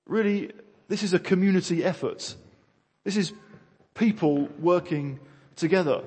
Really, 0.05 0.51
this 0.91 1.03
is 1.03 1.13
a 1.13 1.19
community 1.19 1.85
effort. 1.85 2.35
This 3.05 3.15
is 3.15 3.31
people 3.93 4.49
working 4.59 5.21
together. 5.55 6.03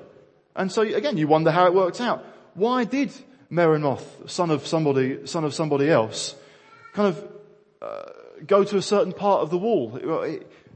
And 0.55 0.71
so 0.71 0.83
again, 0.83 1.17
you 1.17 1.27
wonder 1.27 1.49
how 1.49 1.65
it 1.65 1.73
worked 1.73 1.99
out. 1.99 2.23
Why 2.53 2.83
did 2.83 3.11
Meremoth, 3.51 4.29
son 4.29 4.51
of 4.51 4.67
somebody, 4.67 5.25
son 5.25 5.43
of 5.43 5.55
somebody 5.55 5.89
else, 5.89 6.35
kind 6.93 7.09
of 7.09 7.27
uh, 7.81 8.03
go 8.45 8.63
to 8.63 8.77
a 8.77 8.81
certain 8.81 9.11
part 9.11 9.41
of 9.41 9.49
the 9.49 9.57
wall. 9.57 9.99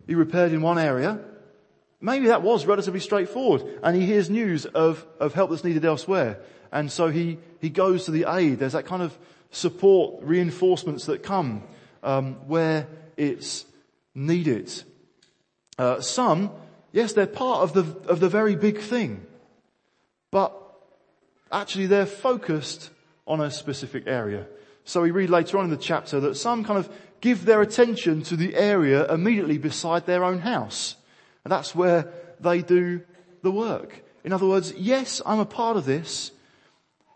He 0.08 0.16
repaired 0.16 0.54
in 0.54 0.64
one 0.64 0.80
area. 0.80 1.20
Maybe 2.02 2.28
that 2.28 2.42
was 2.42 2.66
relatively 2.66 3.02
straightforward 3.02 3.64
and 3.84 3.96
he 3.96 4.08
hears 4.08 4.28
news 4.28 4.66
of, 4.66 5.06
of 5.20 5.36
help 5.36 5.52
that's 5.52 5.64
needed 5.64 5.86
elsewhere. 5.86 6.40
And 6.72 6.92
so 6.92 7.10
he, 7.10 7.38
he 7.62 7.70
goes 7.70 8.06
to 8.06 8.12
the 8.12 8.26
aid. 8.28 8.58
There's 8.58 8.74
that 8.74 8.88
kind 8.88 9.04
of 9.04 9.16
support, 9.52 10.24
reinforcements 10.24 11.06
that 11.06 11.22
come 11.22 11.62
um, 12.02 12.48
where 12.48 12.88
it's 13.16 13.66
needed. 14.16 14.72
Uh, 15.78 16.02
some, 16.02 16.52
yes, 16.92 17.14
they're 17.14 17.28
part 17.28 17.62
of 17.62 17.74
the, 17.74 18.10
of 18.10 18.20
the 18.20 18.30
very 18.30 18.56
big 18.56 18.80
thing. 18.80 19.26
But 20.32 20.56
actually 21.52 21.88
they're 21.88 22.06
focused 22.06 22.90
on 23.28 23.42
a 23.42 23.52
specific 23.52 24.04
area. 24.08 24.48
So 24.84 25.02
we 25.02 25.12
read 25.12 25.30
later 25.30 25.58
on 25.58 25.66
in 25.66 25.72
the 25.72 25.78
chapter 25.78 26.20
that 26.20 26.36
some 26.36 26.64
kind 26.64 26.80
of 26.80 26.90
give 27.22 27.46
their 27.46 27.62
attention 27.62 28.24
to 28.24 28.36
the 28.36 28.56
area 28.56 29.06
immediately 29.12 29.58
beside 29.58 30.06
their 30.06 30.24
own 30.24 30.40
house. 30.40 30.96
And 31.44 31.52
that's 31.52 31.76
where 31.76 32.12
they 32.40 32.62
do 32.62 33.02
the 33.42 33.52
work. 33.52 34.04
In 34.24 34.34
other 34.34 34.48
words, 34.48 34.74
yes, 34.74 35.22
I'm 35.26 35.40
a 35.40 35.46
part 35.46 35.78
of 35.78 35.86
this. 35.86 36.32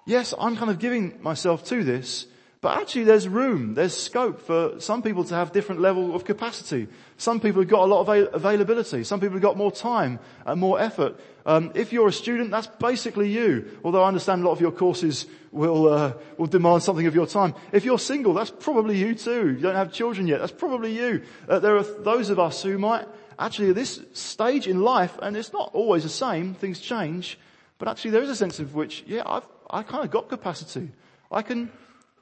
Yes, 0.05 0.33
I'm 0.37 0.55
kind 0.55 0.69
of 0.69 0.79
giving 0.79 1.21
myself 1.21 1.65
to 1.65 1.83
this, 1.83 2.27
but 2.63 2.77
actually 2.77 3.03
there's 3.03 3.27
room, 3.27 3.73
there's 3.73 3.95
scope 3.95 4.39
for 4.39 4.79
some 4.79 5.01
people 5.01 5.25
to 5.25 5.35
have 5.35 5.51
different 5.51 5.81
level 5.81 6.15
of 6.15 6.23
capacity. 6.23 6.87
Some 7.17 7.41
people 7.41 7.61
have 7.61 7.69
got 7.69 7.81
a 7.83 7.91
lot 7.91 8.07
of 8.07 8.33
availability. 8.33 9.03
Some 9.03 9.19
people 9.19 9.33
have 9.33 9.41
got 9.41 9.57
more 9.57 9.69
time 9.69 10.17
and 10.45 10.61
more 10.61 10.79
effort. 10.79 11.19
Um, 11.45 11.73
if 11.75 11.91
you're 11.91 12.07
a 12.07 12.13
student, 12.13 12.51
that's 12.51 12.67
basically 12.67 13.29
you. 13.29 13.77
Although 13.83 14.03
I 14.03 14.07
understand 14.07 14.43
a 14.43 14.45
lot 14.45 14.53
of 14.53 14.61
your 14.61 14.71
courses 14.71 15.25
will, 15.51 15.89
uh, 15.89 16.13
will 16.37 16.47
demand 16.47 16.83
something 16.83 17.05
of 17.05 17.13
your 17.13 17.27
time. 17.27 17.53
If 17.73 17.83
you're 17.83 17.99
single, 17.99 18.33
that's 18.33 18.49
probably 18.49 18.97
you 18.97 19.13
too. 19.13 19.49
You 19.49 19.59
don't 19.59 19.75
have 19.75 19.91
children 19.91 20.25
yet. 20.25 20.39
That's 20.39 20.53
probably 20.53 20.97
you. 20.97 21.21
Uh, 21.49 21.59
there 21.59 21.75
are 21.75 21.83
those 21.83 22.29
of 22.29 22.39
us 22.39 22.63
who 22.63 22.77
might 22.77 23.05
actually 23.37 23.71
at 23.71 23.75
this 23.75 23.99
stage 24.13 24.69
in 24.69 24.81
life, 24.81 25.19
and 25.21 25.35
it's 25.35 25.51
not 25.51 25.71
always 25.73 26.03
the 26.03 26.09
same, 26.09 26.53
things 26.53 26.79
change, 26.79 27.37
but 27.77 27.89
actually 27.89 28.11
there 28.11 28.23
is 28.23 28.29
a 28.29 28.37
sense 28.37 28.59
of 28.59 28.73
which, 28.73 29.03
yeah, 29.05 29.23
I've, 29.25 29.45
I 29.69 29.83
kind 29.83 30.05
of 30.05 30.11
got 30.11 30.29
capacity. 30.29 30.91
I 31.29 31.41
can, 31.41 31.69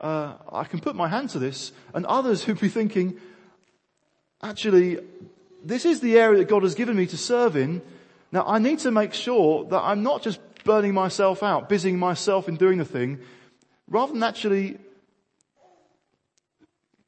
uh, 0.01 0.33
I 0.51 0.63
can 0.63 0.79
put 0.79 0.95
my 0.95 1.07
hand 1.07 1.29
to 1.31 1.39
this, 1.39 1.71
and 1.93 2.05
others 2.07 2.43
who'd 2.43 2.59
be 2.59 2.69
thinking, 2.69 3.19
actually, 4.41 4.99
this 5.63 5.85
is 5.85 5.99
the 5.99 6.17
area 6.17 6.39
that 6.39 6.49
God 6.49 6.63
has 6.63 6.75
given 6.75 6.97
me 6.97 7.05
to 7.05 7.17
serve 7.17 7.55
in. 7.55 7.81
Now 8.31 8.43
I 8.47 8.57
need 8.59 8.79
to 8.79 8.91
make 8.91 9.13
sure 9.13 9.65
that 9.65 9.79
I'm 9.79 10.01
not 10.01 10.23
just 10.23 10.39
burning 10.63 10.93
myself 10.93 11.43
out, 11.43 11.69
busying 11.69 11.99
myself 11.99 12.49
in 12.49 12.55
doing 12.55 12.79
the 12.79 12.85
thing, 12.85 13.19
rather 13.87 14.13
than 14.13 14.23
actually 14.23 14.79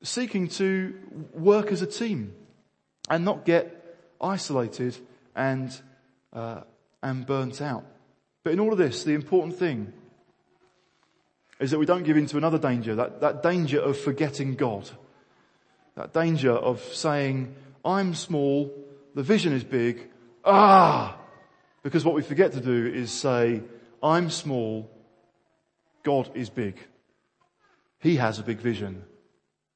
seeking 0.04 0.48
to 0.50 0.94
work 1.34 1.72
as 1.72 1.82
a 1.82 1.88
team 1.88 2.34
and 3.10 3.26
not 3.26 3.46
get 3.46 3.98
isolated 4.22 4.96
and, 5.36 5.76
uh, 6.34 6.62
and 7.02 7.26
burnt 7.26 7.62
out. 7.62 7.86
But 8.44 8.54
in 8.54 8.60
all 8.60 8.72
of 8.72 8.78
this, 8.78 9.04
the 9.04 9.14
important 9.14 9.58
thing 9.58 9.94
is 11.64 11.72
that 11.72 11.80
we 11.80 11.86
don't 11.86 12.04
give 12.04 12.18
in 12.18 12.26
to 12.26 12.36
another 12.36 12.58
danger, 12.58 12.94
that, 12.96 13.22
that 13.22 13.42
danger 13.42 13.80
of 13.80 13.98
forgetting 13.98 14.56
God. 14.56 14.90
That 15.96 16.12
danger 16.12 16.52
of 16.52 16.82
saying, 16.82 17.56
I'm 17.86 18.16
small, 18.16 18.70
the 19.16 19.24
vision 19.24 19.54
is 19.54 19.64
big, 19.64 20.10
ah! 20.44 21.18
Because 21.82 22.04
what 22.04 22.16
we 22.16 22.22
forget 22.22 22.52
to 22.52 22.60
do 22.60 22.88
is 22.88 23.12
say, 23.12 23.62
I'm 24.02 24.30
small, 24.30 24.92
God 26.04 26.32
is 26.34 26.50
big. 26.50 26.78
He 28.00 28.18
has 28.18 28.40
a 28.40 28.44
big 28.44 28.60
vision 28.60 29.06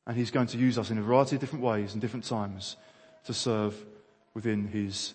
and 0.06 0.18
He's 0.18 0.32
going 0.32 0.48
to 0.48 0.58
use 0.58 0.78
us 0.78 0.90
in 0.90 0.98
a 0.98 1.02
variety 1.02 1.38
of 1.38 1.40
different 1.40 1.64
ways 1.64 1.94
and 1.94 2.02
different 2.02 2.26
times 2.26 2.76
to 3.24 3.34
serve 3.34 3.86
within 4.34 4.68
His 4.68 5.14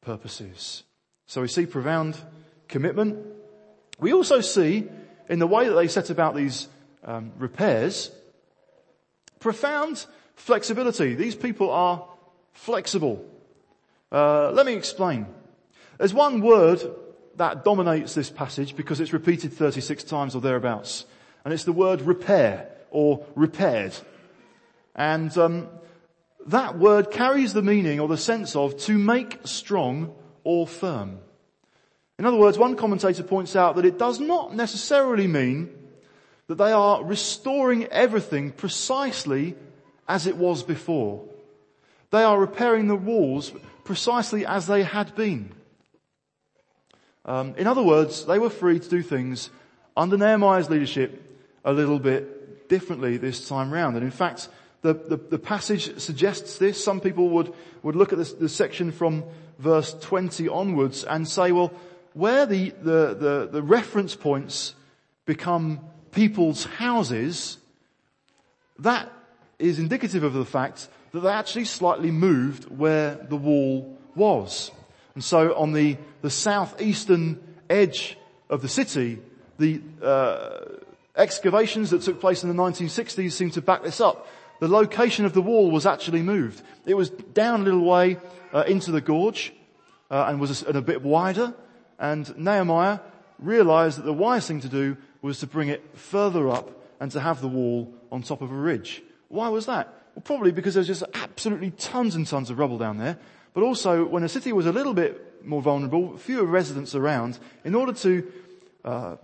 purposes. 0.00 0.82
So 1.26 1.42
we 1.42 1.46
see 1.46 1.66
profound 1.66 2.18
commitment. 2.66 3.16
We 4.00 4.12
also 4.12 4.40
see 4.40 4.88
in 5.30 5.38
the 5.38 5.46
way 5.46 5.68
that 5.68 5.74
they 5.74 5.86
set 5.86 6.10
about 6.10 6.34
these 6.34 6.68
um, 7.04 7.32
repairs, 7.38 8.10
profound 9.38 10.04
flexibility. 10.34 11.14
These 11.14 11.36
people 11.36 11.70
are 11.70 12.04
flexible. 12.52 13.24
Uh, 14.10 14.50
let 14.50 14.66
me 14.66 14.74
explain. 14.74 15.26
There's 15.98 16.12
one 16.12 16.40
word 16.40 16.82
that 17.36 17.64
dominates 17.64 18.12
this 18.12 18.28
passage 18.28 18.74
because 18.74 18.98
it's 19.00 19.12
repeated 19.12 19.52
36 19.52 20.02
times 20.04 20.34
or 20.34 20.40
thereabouts, 20.40 21.06
and 21.44 21.54
it's 21.54 21.64
the 21.64 21.72
word 21.72 22.02
repair 22.02 22.68
or 22.90 23.24
repaired. 23.36 23.94
And 24.96 25.36
um, 25.38 25.68
that 26.48 26.76
word 26.76 27.12
carries 27.12 27.52
the 27.52 27.62
meaning 27.62 28.00
or 28.00 28.08
the 28.08 28.18
sense 28.18 28.56
of 28.56 28.76
to 28.78 28.98
make 28.98 29.38
strong 29.44 30.12
or 30.42 30.66
firm. 30.66 31.20
In 32.20 32.26
other 32.26 32.36
words, 32.36 32.58
one 32.58 32.76
commentator 32.76 33.22
points 33.22 33.56
out 33.56 33.76
that 33.76 33.86
it 33.86 33.96
does 33.98 34.20
not 34.20 34.54
necessarily 34.54 35.26
mean 35.26 35.70
that 36.48 36.56
they 36.56 36.70
are 36.70 37.02
restoring 37.02 37.86
everything 37.86 38.50
precisely 38.52 39.56
as 40.06 40.26
it 40.26 40.36
was 40.36 40.62
before. 40.62 41.24
They 42.10 42.22
are 42.22 42.38
repairing 42.38 42.88
the 42.88 42.94
walls 42.94 43.54
precisely 43.84 44.44
as 44.44 44.66
they 44.66 44.82
had 44.82 45.14
been. 45.14 45.54
Um, 47.24 47.54
in 47.56 47.66
other 47.66 47.82
words, 47.82 48.26
they 48.26 48.38
were 48.38 48.50
free 48.50 48.78
to 48.78 48.88
do 48.90 49.00
things 49.00 49.48
under 49.96 50.18
Nehemiah's 50.18 50.68
leadership 50.68 51.40
a 51.64 51.72
little 51.72 51.98
bit 51.98 52.68
differently 52.68 53.16
this 53.16 53.48
time 53.48 53.72
round. 53.72 53.96
And 53.96 54.04
in 54.04 54.10
fact, 54.10 54.50
the, 54.82 54.92
the, 54.92 55.16
the 55.16 55.38
passage 55.38 55.98
suggests 55.98 56.58
this. 56.58 56.84
Some 56.84 57.00
people 57.00 57.30
would, 57.30 57.54
would 57.82 57.96
look 57.96 58.12
at 58.12 58.18
this, 58.18 58.34
this 58.34 58.54
section 58.54 58.92
from 58.92 59.24
verse 59.58 59.94
20 60.00 60.48
onwards 60.48 61.04
and 61.04 61.26
say, 61.26 61.52
well, 61.52 61.72
where 62.12 62.46
the, 62.46 62.70
the, 62.70 63.14
the, 63.14 63.48
the 63.52 63.62
reference 63.62 64.14
points 64.16 64.74
become 65.26 65.80
people's 66.12 66.64
houses, 66.64 67.58
that 68.78 69.10
is 69.58 69.78
indicative 69.78 70.24
of 70.24 70.32
the 70.32 70.44
fact 70.44 70.88
that 71.12 71.20
they 71.20 71.28
actually 71.28 71.64
slightly 71.64 72.10
moved 72.10 72.64
where 72.70 73.14
the 73.14 73.36
wall 73.36 73.98
was. 74.14 74.70
And 75.14 75.22
so 75.22 75.54
on 75.56 75.72
the, 75.72 75.96
the 76.22 76.30
southeastern 76.30 77.40
edge 77.68 78.16
of 78.48 78.62
the 78.62 78.68
city, 78.68 79.18
the 79.58 79.80
uh, 80.02 80.60
excavations 81.16 81.90
that 81.90 82.02
took 82.02 82.20
place 82.20 82.42
in 82.42 82.48
the 82.48 82.62
1960s 82.62 83.32
seem 83.32 83.50
to 83.50 83.62
back 83.62 83.82
this 83.82 84.00
up. 84.00 84.28
The 84.60 84.68
location 84.68 85.24
of 85.24 85.32
the 85.32 85.42
wall 85.42 85.70
was 85.70 85.86
actually 85.86 86.22
moved. 86.22 86.62
It 86.86 86.94
was 86.94 87.10
down 87.10 87.60
a 87.60 87.64
little 87.64 87.84
way 87.84 88.18
uh, 88.52 88.64
into 88.66 88.92
the 88.92 89.00
gorge 89.00 89.52
uh, 90.10 90.26
and 90.28 90.40
was 90.40 90.62
a, 90.62 90.70
a 90.70 90.82
bit 90.82 91.02
wider. 91.02 91.54
And 92.00 92.36
Nehemiah 92.36 92.98
realized 93.38 93.98
that 93.98 94.06
the 94.06 94.12
wise 94.12 94.48
thing 94.48 94.60
to 94.62 94.68
do 94.68 94.96
was 95.22 95.38
to 95.40 95.46
bring 95.46 95.68
it 95.68 95.96
further 95.96 96.48
up 96.48 96.70
and 96.98 97.12
to 97.12 97.20
have 97.20 97.40
the 97.40 97.48
wall 97.48 97.92
on 98.10 98.22
top 98.22 98.40
of 98.40 98.50
a 98.50 98.54
ridge. 98.54 99.02
Why 99.28 99.48
was 99.48 99.66
that? 99.66 99.86
Well, 100.14 100.22
probably 100.22 100.50
because 100.50 100.74
there's 100.74 100.86
just 100.86 101.04
absolutely 101.14 101.70
tons 101.72 102.14
and 102.14 102.26
tons 102.26 102.50
of 102.50 102.58
rubble 102.58 102.78
down 102.78 102.98
there. 102.98 103.18
But 103.52 103.62
also, 103.62 104.04
when 104.06 104.24
a 104.24 104.28
city 104.28 104.52
was 104.52 104.66
a 104.66 104.72
little 104.72 104.94
bit 104.94 105.44
more 105.44 105.62
vulnerable, 105.62 106.16
fewer 106.16 106.44
residents 106.44 106.94
around, 106.94 107.38
in 107.64 107.74
order 107.74 107.92
to 107.92 108.32
uh, 108.84 109.16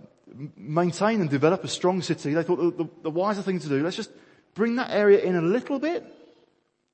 maintain 0.55 1.21
and 1.21 1.29
develop 1.29 1.63
a 1.63 1.67
strong 1.67 2.01
city, 2.01 2.33
they 2.33 2.43
thought 2.43 2.57
the, 2.57 2.83
the, 2.83 2.89
the 3.03 3.09
wiser 3.09 3.41
thing 3.41 3.59
to 3.59 3.67
do, 3.67 3.83
let's 3.83 3.95
just 3.95 4.11
bring 4.53 4.75
that 4.75 4.91
area 4.91 5.19
in 5.19 5.35
a 5.35 5.41
little 5.41 5.79
bit 5.79 6.05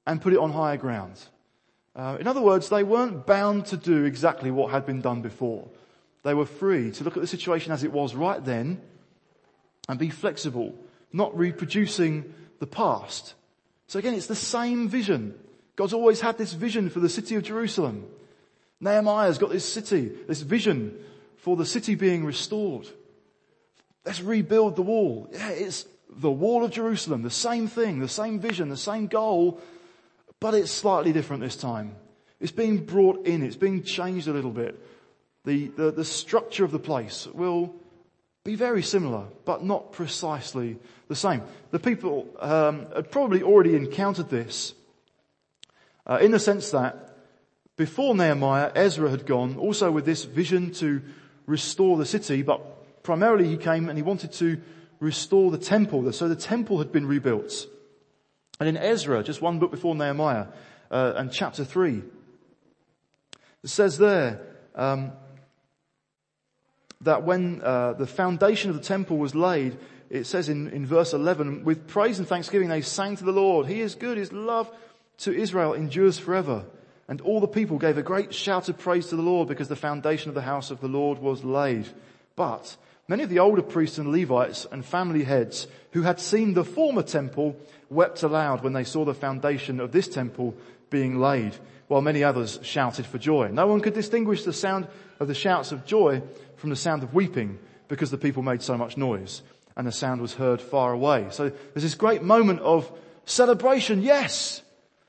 and 0.08 0.22
put 0.22 0.34
it 0.34 0.40
on 0.40 0.52
higher 0.52 0.78
ground. 0.78 1.20
Uh, 1.96 2.18
in 2.20 2.28
other 2.28 2.42
words, 2.42 2.70
they 2.70 2.84
weren't 2.84 3.26
bound 3.26 3.68
to 3.68 3.78
do 3.78 4.04
exactly 4.06 4.50
what 4.50 4.72
had 4.72 4.86
been 4.86 5.02
done 5.02 5.22
before. 5.22 5.68
They 6.24 6.34
were 6.34 6.46
free 6.46 6.92
to 6.92 7.04
look 7.04 7.18
at 7.18 7.22
the 7.22 7.28
situation 7.28 7.72
as 7.72 7.84
it 7.84 7.92
was 7.92 8.16
right 8.16 8.44
then 8.44 8.82
and 9.88 10.00
be 10.00 10.10
flexible, 10.10 10.74
not 11.12 11.38
reproducing 11.38 12.34
the 12.60 12.68
past. 12.68 13.36
So 13.88 14.00
again, 14.00 14.14
it's 14.14 14.28
the 14.28 14.36
same 14.36 14.88
vision. 14.88 15.38
God's 15.76 15.94
always 15.94 16.22
had 16.22 16.38
this 16.38 16.54
vision 16.54 16.90
for 16.90 17.00
the 17.00 17.10
city 17.10 17.36
of 17.36 17.44
Jerusalem. 17.44 18.06
Nehemiah's 18.80 19.38
got 19.38 19.52
this 19.52 19.72
city, 19.72 20.12
this 20.28 20.42
vision 20.42 20.98
for 21.38 21.56
the 21.56 21.66
city 21.66 21.96
being 21.96 22.26
restored. 22.26 22.88
Let's 24.06 24.22
rebuild 24.22 24.76
the 24.76 24.82
wall. 24.82 25.30
Yeah, 25.32 25.50
it's 25.50 25.86
the 26.10 26.32
wall 26.32 26.64
of 26.64 26.72
Jerusalem, 26.72 27.22
the 27.22 27.30
same 27.30 27.68
thing, 27.68 28.00
the 28.00 28.08
same 28.08 28.40
vision, 28.40 28.70
the 28.70 28.78
same 28.78 29.08
goal, 29.08 29.60
but 30.44 30.54
it's 30.54 30.72
slightly 30.72 31.14
different 31.14 31.42
this 31.42 31.56
time. 31.56 31.96
It's 32.42 32.52
being 32.52 32.84
brought 32.84 33.26
in, 33.26 33.44
it's 33.44 33.56
being 33.56 33.82
changed 33.82 34.28
a 34.28 34.34
little 34.34 34.52
bit. 34.52 34.78
The, 35.46 35.68
the, 35.70 35.92
the 35.92 36.04
structure 36.04 36.66
of 36.66 36.72
the 36.74 36.80
place 36.80 37.28
will 37.34 37.74
be 38.44 38.56
very 38.56 38.84
similar, 38.84 39.24
but 39.46 39.64
not 39.64 39.94
precisely 39.94 40.80
the 41.08 41.16
same. 41.16 41.44
The 41.72 41.80
people 41.80 42.28
um, 42.42 42.88
had 42.94 43.10
probably 43.10 43.42
already 43.42 43.78
encountered 43.78 44.30
this 44.30 44.74
uh, 46.06 46.20
in 46.22 46.32
the 46.32 46.40
sense 46.40 46.72
that 46.72 47.16
before 47.78 48.14
Nehemiah, 48.14 48.74
Ezra 48.76 49.10
had 49.10 49.26
gone 49.26 49.56
also 49.56 49.92
with 49.92 50.04
this 50.04 50.26
vision 50.26 50.72
to 50.74 51.02
restore 51.46 51.96
the 51.96 52.06
city, 52.06 52.42
but 52.42 53.02
primarily 53.02 53.48
he 53.48 53.56
came 53.56 53.88
and 53.88 53.98
he 53.98 54.04
wanted 54.04 54.34
to 54.34 54.62
restore 55.00 55.52
the 55.52 55.58
temple. 55.58 56.12
So 56.12 56.28
the 56.28 56.36
temple 56.36 56.80
had 56.80 56.92
been 56.92 57.08
rebuilt. 57.08 57.66
And 58.60 58.70
in 58.70 58.78
Ezra, 58.78 59.24
just 59.24 59.42
one 59.42 59.60
book 59.60 59.72
before 59.72 59.96
Nehemiah, 59.96 60.48
uh, 60.92 61.14
and 61.16 61.32
chapter 61.32 61.66
3, 61.66 62.04
it 63.64 63.70
says 63.70 63.98
there 63.98 64.42
um, 64.76 65.12
that 67.02 67.24
when 67.24 67.62
uh, 67.62 67.94
the 67.94 68.08
foundation 68.08 68.70
of 68.70 68.76
the 68.76 68.84
temple 68.84 69.18
was 69.18 69.34
laid, 69.34 69.78
it 70.10 70.26
says 70.26 70.50
in, 70.50 70.70
in 70.70 70.86
verse 70.86 71.14
11, 71.14 71.64
with 71.64 71.88
praise 71.88 72.20
and 72.20 72.28
thanksgiving 72.28 72.70
they 72.70 72.82
sang 72.82 73.16
to 73.16 73.24
the 73.24 73.32
Lord. 73.32 73.68
He 73.68 73.82
is 73.82 73.96
good, 73.96 74.18
his 74.18 74.32
love 74.32 74.72
to 75.20 75.34
Israel 75.34 75.74
endures 75.74 76.20
forever. 76.20 76.66
And 77.08 77.20
all 77.22 77.40
the 77.40 77.48
people 77.48 77.78
gave 77.78 77.98
a 77.98 78.04
great 78.04 78.34
shout 78.34 78.70
of 78.70 78.78
praise 78.78 79.08
to 79.08 79.16
the 79.16 79.22
Lord 79.22 79.48
because 79.48 79.68
the 79.68 79.76
foundation 79.76 80.30
of 80.30 80.36
the 80.36 80.42
house 80.42 80.72
of 80.72 80.80
the 80.80 80.88
Lord 80.88 81.20
was 81.20 81.44
laid. 81.44 81.88
But 82.36 82.76
many 83.08 83.24
of 83.24 83.30
the 83.30 83.40
older 83.40 83.62
priests 83.62 83.98
and 83.98 84.12
Levites 84.12 84.66
and 84.72 84.86
family 84.86 85.24
heads 85.24 85.68
who 85.92 86.02
had 86.02 86.20
seen 86.20 86.54
the 86.54 86.64
former 86.64 87.04
temple 87.04 87.56
wept 87.90 88.24
aloud 88.24 88.64
when 88.64 88.74
they 88.74 88.84
saw 88.84 89.06
the 89.06 89.14
foundation 89.14 89.80
of 89.80 89.92
this 89.92 90.08
temple 90.08 90.56
being 90.90 91.20
laid, 91.20 91.56
while 91.88 92.02
many 92.02 92.24
others 92.24 92.60
shouted 92.64 93.06
for 93.06 93.18
joy. 93.18 93.50
No 93.50 93.68
one 93.68 93.82
could 93.82 93.94
distinguish 93.94 94.44
the 94.44 94.54
sound 94.54 94.88
of 95.20 95.28
the 95.28 95.36
shouts 95.36 95.72
of 95.72 95.86
joy 95.86 96.22
from 96.58 96.70
the 96.70 96.76
sound 96.76 97.04
of 97.04 97.14
weeping 97.14 97.60
because 97.88 98.12
the 98.12 98.18
people 98.18 98.44
made 98.44 98.62
so 98.62 98.78
much 98.78 98.98
noise 98.98 99.42
and 99.76 99.88
the 99.88 99.92
sound 99.92 100.22
was 100.22 100.34
heard 100.34 100.62
far 100.62 100.94
away. 100.94 101.28
So 101.32 101.50
there's 101.50 101.84
this 101.84 101.96
great 101.96 102.22
moment 102.22 102.60
of 102.62 102.92
celebration. 103.26 104.02
Yes, 104.02 104.62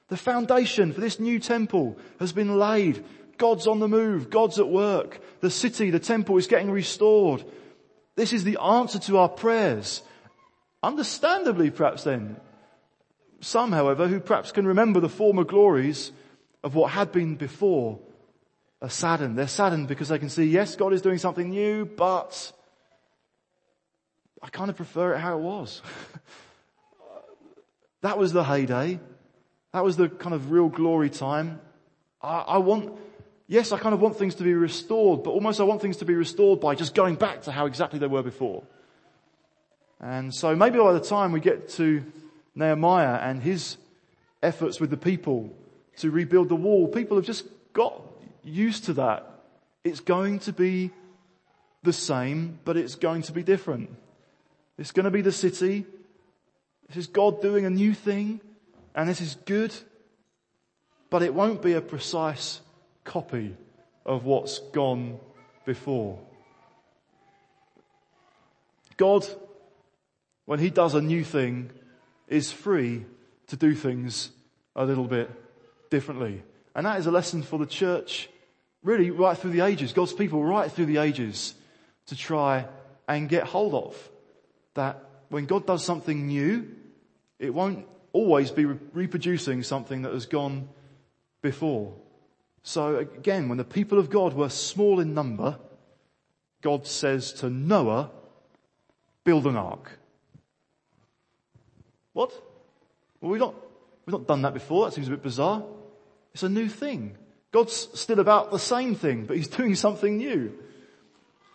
the 0.08 0.16
foundation 0.16 0.92
for 0.92 1.00
this 1.00 1.20
new 1.20 1.38
temple 1.38 1.98
has 2.18 2.32
been 2.32 2.58
laid. 2.58 3.04
God's 3.36 3.66
on 3.66 3.80
the 3.80 3.88
move. 3.88 4.30
God's 4.30 4.58
at 4.58 4.68
work. 4.68 5.20
The 5.40 5.50
city, 5.50 5.90
the 5.90 5.98
temple 5.98 6.36
is 6.36 6.46
getting 6.46 6.70
restored. 6.70 7.44
This 8.16 8.32
is 8.32 8.44
the 8.44 8.60
answer 8.60 8.98
to 9.00 9.18
our 9.18 9.28
prayers. 9.28 10.02
Understandably, 10.82 11.70
perhaps 11.70 12.04
then, 12.04 12.36
some, 13.40 13.72
however, 13.72 14.08
who 14.08 14.20
perhaps 14.20 14.52
can 14.52 14.66
remember 14.66 15.00
the 15.00 15.08
former 15.08 15.44
glories 15.44 16.12
of 16.62 16.74
what 16.74 16.92
had 16.92 17.12
been 17.12 17.36
before 17.36 17.98
are 18.80 18.90
saddened. 18.90 19.38
They're 19.38 19.48
saddened 19.48 19.88
because 19.88 20.08
they 20.08 20.18
can 20.18 20.28
see, 20.28 20.44
yes, 20.44 20.76
God 20.76 20.92
is 20.92 21.02
doing 21.02 21.18
something 21.18 21.50
new, 21.50 21.84
but 21.84 22.52
I 24.42 24.48
kind 24.48 24.70
of 24.70 24.76
prefer 24.76 25.14
it 25.14 25.18
how 25.18 25.38
it 25.38 25.42
was. 25.42 25.82
that 28.02 28.18
was 28.18 28.32
the 28.32 28.44
heyday. 28.44 29.00
That 29.72 29.84
was 29.84 29.96
the 29.96 30.08
kind 30.08 30.34
of 30.34 30.50
real 30.50 30.68
glory 30.68 31.10
time. 31.10 31.60
I, 32.22 32.40
I, 32.40 32.58
want, 32.58 32.92
yes, 33.46 33.72
I 33.72 33.78
kind 33.78 33.94
of 33.94 34.00
want 34.00 34.16
things 34.16 34.34
to 34.36 34.42
be 34.42 34.54
restored, 34.54 35.22
but 35.22 35.30
almost 35.30 35.60
I 35.60 35.64
want 35.64 35.82
things 35.82 35.98
to 35.98 36.04
be 36.04 36.14
restored 36.14 36.60
by 36.60 36.74
just 36.74 36.94
going 36.94 37.16
back 37.16 37.42
to 37.42 37.52
how 37.52 37.66
exactly 37.66 37.98
they 37.98 38.06
were 38.06 38.22
before. 38.22 38.62
And 40.00 40.34
so 40.34 40.54
maybe 40.54 40.78
by 40.78 40.92
the 40.92 41.00
time 41.00 41.32
we 41.32 41.40
get 41.40 41.68
to 41.70 42.04
Nehemiah 42.54 43.16
and 43.16 43.42
his 43.42 43.76
efforts 44.42 44.80
with 44.80 44.90
the 44.90 44.96
people 44.96 45.50
to 45.96 46.10
rebuild 46.10 46.48
the 46.48 46.56
wall, 46.56 46.88
people 46.88 47.16
have 47.16 47.26
just 47.26 47.46
got 47.72 48.02
used 48.42 48.84
to 48.84 48.92
that. 48.94 49.28
It's 49.82 50.00
going 50.00 50.40
to 50.40 50.52
be 50.52 50.90
the 51.82 51.92
same, 51.92 52.58
but 52.64 52.76
it's 52.76 52.94
going 52.94 53.22
to 53.22 53.32
be 53.32 53.42
different. 53.42 53.90
It's 54.78 54.90
going 54.90 55.04
to 55.04 55.10
be 55.10 55.20
the 55.20 55.32
city. 55.32 55.86
This 56.88 56.96
is 56.96 57.06
God 57.06 57.40
doing 57.40 57.64
a 57.64 57.70
new 57.70 57.94
thing, 57.94 58.40
and 58.94 59.08
this 59.08 59.20
is 59.20 59.36
good, 59.46 59.74
but 61.10 61.22
it 61.22 61.34
won't 61.34 61.62
be 61.62 61.74
a 61.74 61.80
precise 61.80 62.60
copy 63.04 63.56
of 64.04 64.24
what's 64.24 64.58
gone 64.72 65.18
before. 65.64 66.18
God, 68.96 69.26
when 70.46 70.58
He 70.58 70.70
does 70.70 70.94
a 70.94 71.00
new 71.00 71.24
thing, 71.24 71.70
is 72.28 72.52
free 72.52 73.04
to 73.48 73.56
do 73.56 73.74
things 73.74 74.30
a 74.76 74.84
little 74.84 75.06
bit 75.06 75.30
differently. 75.90 76.42
And 76.74 76.86
that 76.86 76.98
is 76.98 77.06
a 77.06 77.10
lesson 77.10 77.42
for 77.42 77.58
the 77.58 77.66
church 77.66 78.28
really 78.82 79.10
right 79.10 79.36
through 79.36 79.52
the 79.52 79.60
ages, 79.60 79.92
God's 79.92 80.12
people 80.12 80.44
right 80.44 80.70
through 80.70 80.86
the 80.86 80.98
ages 80.98 81.54
to 82.06 82.16
try 82.16 82.66
and 83.08 83.28
get 83.28 83.44
hold 83.44 83.74
of. 83.74 84.10
That 84.74 85.02
when 85.28 85.46
God 85.46 85.66
does 85.66 85.84
something 85.84 86.26
new, 86.26 86.68
it 87.38 87.52
won't 87.52 87.86
always 88.12 88.50
be 88.50 88.64
re- 88.64 88.78
reproducing 88.92 89.62
something 89.62 90.02
that 90.02 90.12
has 90.12 90.26
gone 90.26 90.68
before. 91.42 91.94
So 92.64 92.96
again, 92.96 93.50
when 93.50 93.58
the 93.58 93.64
people 93.64 93.98
of 93.98 94.08
God 94.08 94.32
were 94.32 94.48
small 94.48 94.98
in 94.98 95.12
number, 95.12 95.58
God 96.62 96.86
says 96.86 97.32
to 97.34 97.50
Noah, 97.50 98.10
build 99.22 99.46
an 99.46 99.56
ark. 99.56 99.98
What? 102.14 102.32
Well, 103.20 103.32
we've 103.32 103.40
not, 103.40 103.54
we've 104.06 104.12
not 104.12 104.26
done 104.26 104.42
that 104.42 104.54
before. 104.54 104.86
That 104.86 104.94
seems 104.94 105.08
a 105.08 105.10
bit 105.10 105.22
bizarre. 105.22 105.62
It's 106.32 106.42
a 106.42 106.48
new 106.48 106.70
thing. 106.70 107.18
God's 107.52 107.88
still 108.00 108.18
about 108.18 108.50
the 108.50 108.58
same 108.58 108.94
thing, 108.94 109.26
but 109.26 109.36
he's 109.36 109.48
doing 109.60 109.74
something 109.74 110.16
new. 110.16 110.58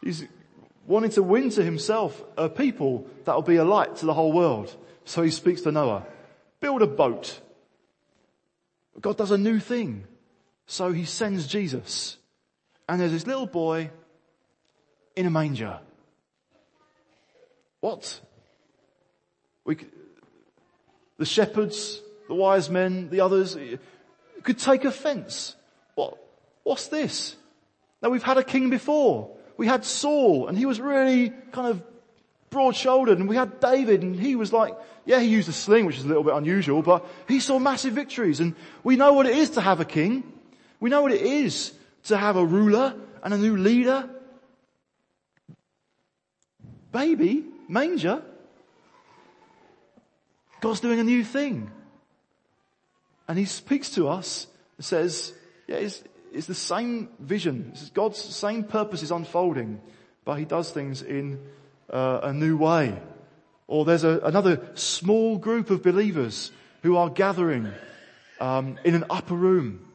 He's 0.04 0.26
wanting 0.86 1.12
to 1.12 1.24
win 1.24 1.50
to 1.52 1.64
himself 1.64 2.24
a 2.38 2.50
people 2.50 3.08
that 3.26 3.34
will 3.34 3.42
be 3.42 3.56
a 3.56 3.66
light 3.66 3.96
to 3.98 4.06
the 4.06 4.14
whole 4.14 4.32
world. 4.32 4.76
So 5.06 5.24
he 5.24 5.32
speaks 5.32 5.62
to 5.62 5.72
Noah, 5.72 6.06
build 6.60 6.84
a 6.84 6.88
boat. 6.88 7.42
God 9.02 9.18
does 9.18 9.32
a 9.32 9.40
new 9.40 9.60
thing. 9.60 10.06
So 10.70 10.92
he 10.92 11.06
sends 11.06 11.48
Jesus. 11.48 12.18
And 12.88 13.02
there's 13.02 13.12
this 13.12 13.26
little 13.26 13.48
boy 13.48 13.90
in 15.16 15.26
a 15.26 15.32
manger. 15.32 15.80
What? 17.80 18.22
We, 19.66 19.78
the 21.18 21.26
shepherds, 21.26 22.02
the 22.28 22.36
wise 22.36 22.70
men, 22.70 23.10
the 23.10 23.22
others 23.22 23.56
eh, 23.56 23.78
could 24.44 24.60
take 24.60 24.86
offense. 24.86 25.56
What, 25.96 26.20
what's 26.62 26.88
this? 26.88 27.36
Now 28.04 28.10
we've 28.10 28.22
had 28.22 28.38
a 28.38 28.44
king 28.44 28.70
before. 28.70 29.36
We 29.58 29.66
had 29.66 29.84
Saul 29.84 30.50
and 30.50 30.56
he 30.56 30.68
was 30.68 30.80
really 30.80 31.32
kind 31.52 31.68
of 31.68 31.82
broad 32.52 32.76
shouldered 32.76 33.18
and 33.18 33.28
we 33.28 33.36
had 33.36 33.60
David 33.60 34.04
and 34.04 34.16
he 34.16 34.36
was 34.36 34.54
like, 34.54 34.78
yeah, 35.08 35.20
he 35.20 35.30
used 35.30 35.50
a 35.50 35.54
sling, 35.54 35.88
which 35.88 35.98
is 35.98 36.06
a 36.06 36.08
little 36.08 36.24
bit 36.24 36.36
unusual, 36.36 36.84
but 36.84 37.08
he 37.28 37.40
saw 37.40 37.58
massive 37.58 37.94
victories 37.94 38.40
and 38.40 38.54
we 38.84 38.98
know 38.98 39.14
what 39.14 39.26
it 39.26 39.36
is 39.36 39.50
to 39.52 39.62
have 39.62 39.80
a 39.80 39.86
king. 39.86 40.34
We 40.80 40.90
know 40.90 41.02
what 41.02 41.12
it 41.12 41.22
is 41.22 41.74
to 42.06 42.18
have 42.18 42.36
a 42.36 42.46
ruler 42.46 42.96
and 43.24 43.34
a 43.34 43.38
new 43.38 43.58
leader. 43.58 44.10
baby, 46.92 47.46
manger. 47.68 48.22
God's 50.62 50.80
doing 50.80 51.00
a 51.00 51.04
new 51.04 51.24
thing. 51.24 51.72
And 53.28 53.38
he 53.38 53.46
speaks 53.46 53.92
to 53.92 54.08
us 54.10 54.48
and 54.78 54.86
says, 54.86 55.34
yeah, 55.68 55.78
it's, 55.78 56.04
it's 56.34 56.48
the 56.48 56.56
same 56.56 57.10
vision. 57.20 57.70
It's 57.74 57.90
God's 57.92 58.18
same 58.18 58.64
purpose 58.64 59.04
is 59.04 59.12
unfolding, 59.12 59.82
but 60.26 60.36
he 60.36 60.46
does 60.46 60.72
things 60.72 61.02
in 61.02 61.40
uh, 61.90 62.22
a 62.24 62.34
new 62.34 62.58
way. 62.58 63.00
Or 63.68 63.86
there's 63.86 64.04
a, 64.04 64.20
another 64.24 64.72
small 64.74 65.38
group 65.38 65.70
of 65.70 65.84
believers 65.84 66.52
who 66.82 66.98
are 66.98 67.10
gathering 67.10 67.72
um, 68.40 68.80
in 68.84 68.96
an 68.96 69.06
upper 69.10 69.36
room. 69.36 69.86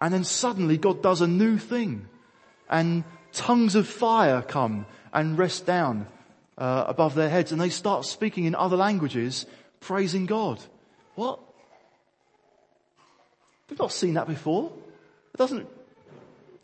And 0.00 0.12
then 0.12 0.24
suddenly 0.24 0.76
God 0.78 1.02
does 1.02 1.20
a 1.20 1.26
new 1.26 1.58
thing. 1.58 2.06
And 2.68 3.04
tongues 3.32 3.74
of 3.74 3.86
fire 3.86 4.42
come 4.42 4.86
and 5.12 5.38
rest 5.38 5.66
down 5.66 6.06
uh, 6.58 6.84
above 6.86 7.14
their 7.14 7.28
heads 7.28 7.52
and 7.52 7.60
they 7.60 7.70
start 7.70 8.04
speaking 8.04 8.44
in 8.44 8.54
other 8.54 8.76
languages, 8.76 9.46
praising 9.80 10.26
God. 10.26 10.60
What? 11.14 11.40
We've 13.68 13.78
not 13.78 13.92
seen 13.92 14.14
that 14.14 14.28
before. 14.28 14.72
It 15.34 15.38
doesn't, 15.38 15.66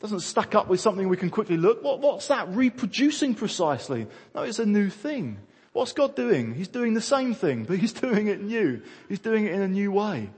doesn't 0.00 0.20
stack 0.20 0.54
up 0.54 0.68
with 0.68 0.80
something 0.80 1.08
we 1.08 1.16
can 1.16 1.30
quickly 1.30 1.56
look. 1.56 1.82
What, 1.82 2.00
what's 2.00 2.28
that 2.28 2.48
reproducing 2.48 3.34
precisely? 3.34 4.06
No, 4.34 4.42
it's 4.42 4.58
a 4.58 4.66
new 4.66 4.88
thing. 4.88 5.38
What's 5.72 5.92
God 5.92 6.14
doing? 6.14 6.54
He's 6.54 6.68
doing 6.68 6.94
the 6.94 7.00
same 7.00 7.34
thing, 7.34 7.64
but 7.64 7.78
He's 7.78 7.92
doing 8.06 8.28
it 8.28 8.42
new. 8.42 8.82
He's 9.08 9.20
doing 9.20 9.46
it 9.46 9.52
in 9.52 9.62
a 9.62 9.68
new 9.68 9.90
way. 9.90 10.30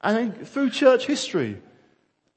And 0.00 0.16
then 0.16 0.44
through 0.44 0.70
church 0.70 1.06
history, 1.06 1.60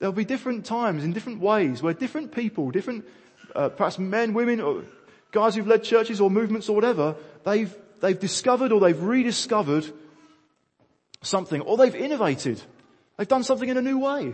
there'll 0.02 0.12
be 0.12 0.26
different 0.26 0.66
times 0.66 1.04
in 1.04 1.14
different 1.14 1.40
ways 1.40 1.84
where 1.84 1.94
different 1.94 2.32
people, 2.32 2.72
different, 2.72 3.06
uh, 3.56 3.70
perhaps 3.70 4.00
men, 4.00 4.34
women, 4.34 4.60
or 4.60 4.84
guys 5.32 5.54
who've 5.54 5.68
led 5.68 5.84
churches 5.84 6.20
or 6.20 6.32
movements 6.32 6.68
or 6.68 6.76
whatever, 6.76 7.16
they've, 7.46 7.74
they've 8.00 8.20
discovered 8.20 8.72
or 8.72 8.80
they've 8.80 9.00
rediscovered 9.00 9.86
something 11.22 11.62
or 11.62 11.78
they've 11.78 11.96
innovated. 11.96 12.60
They've 13.16 13.28
done 13.28 13.44
something 13.44 13.70
in 13.70 13.78
a 13.78 13.82
new 13.82 14.00
way. 14.00 14.34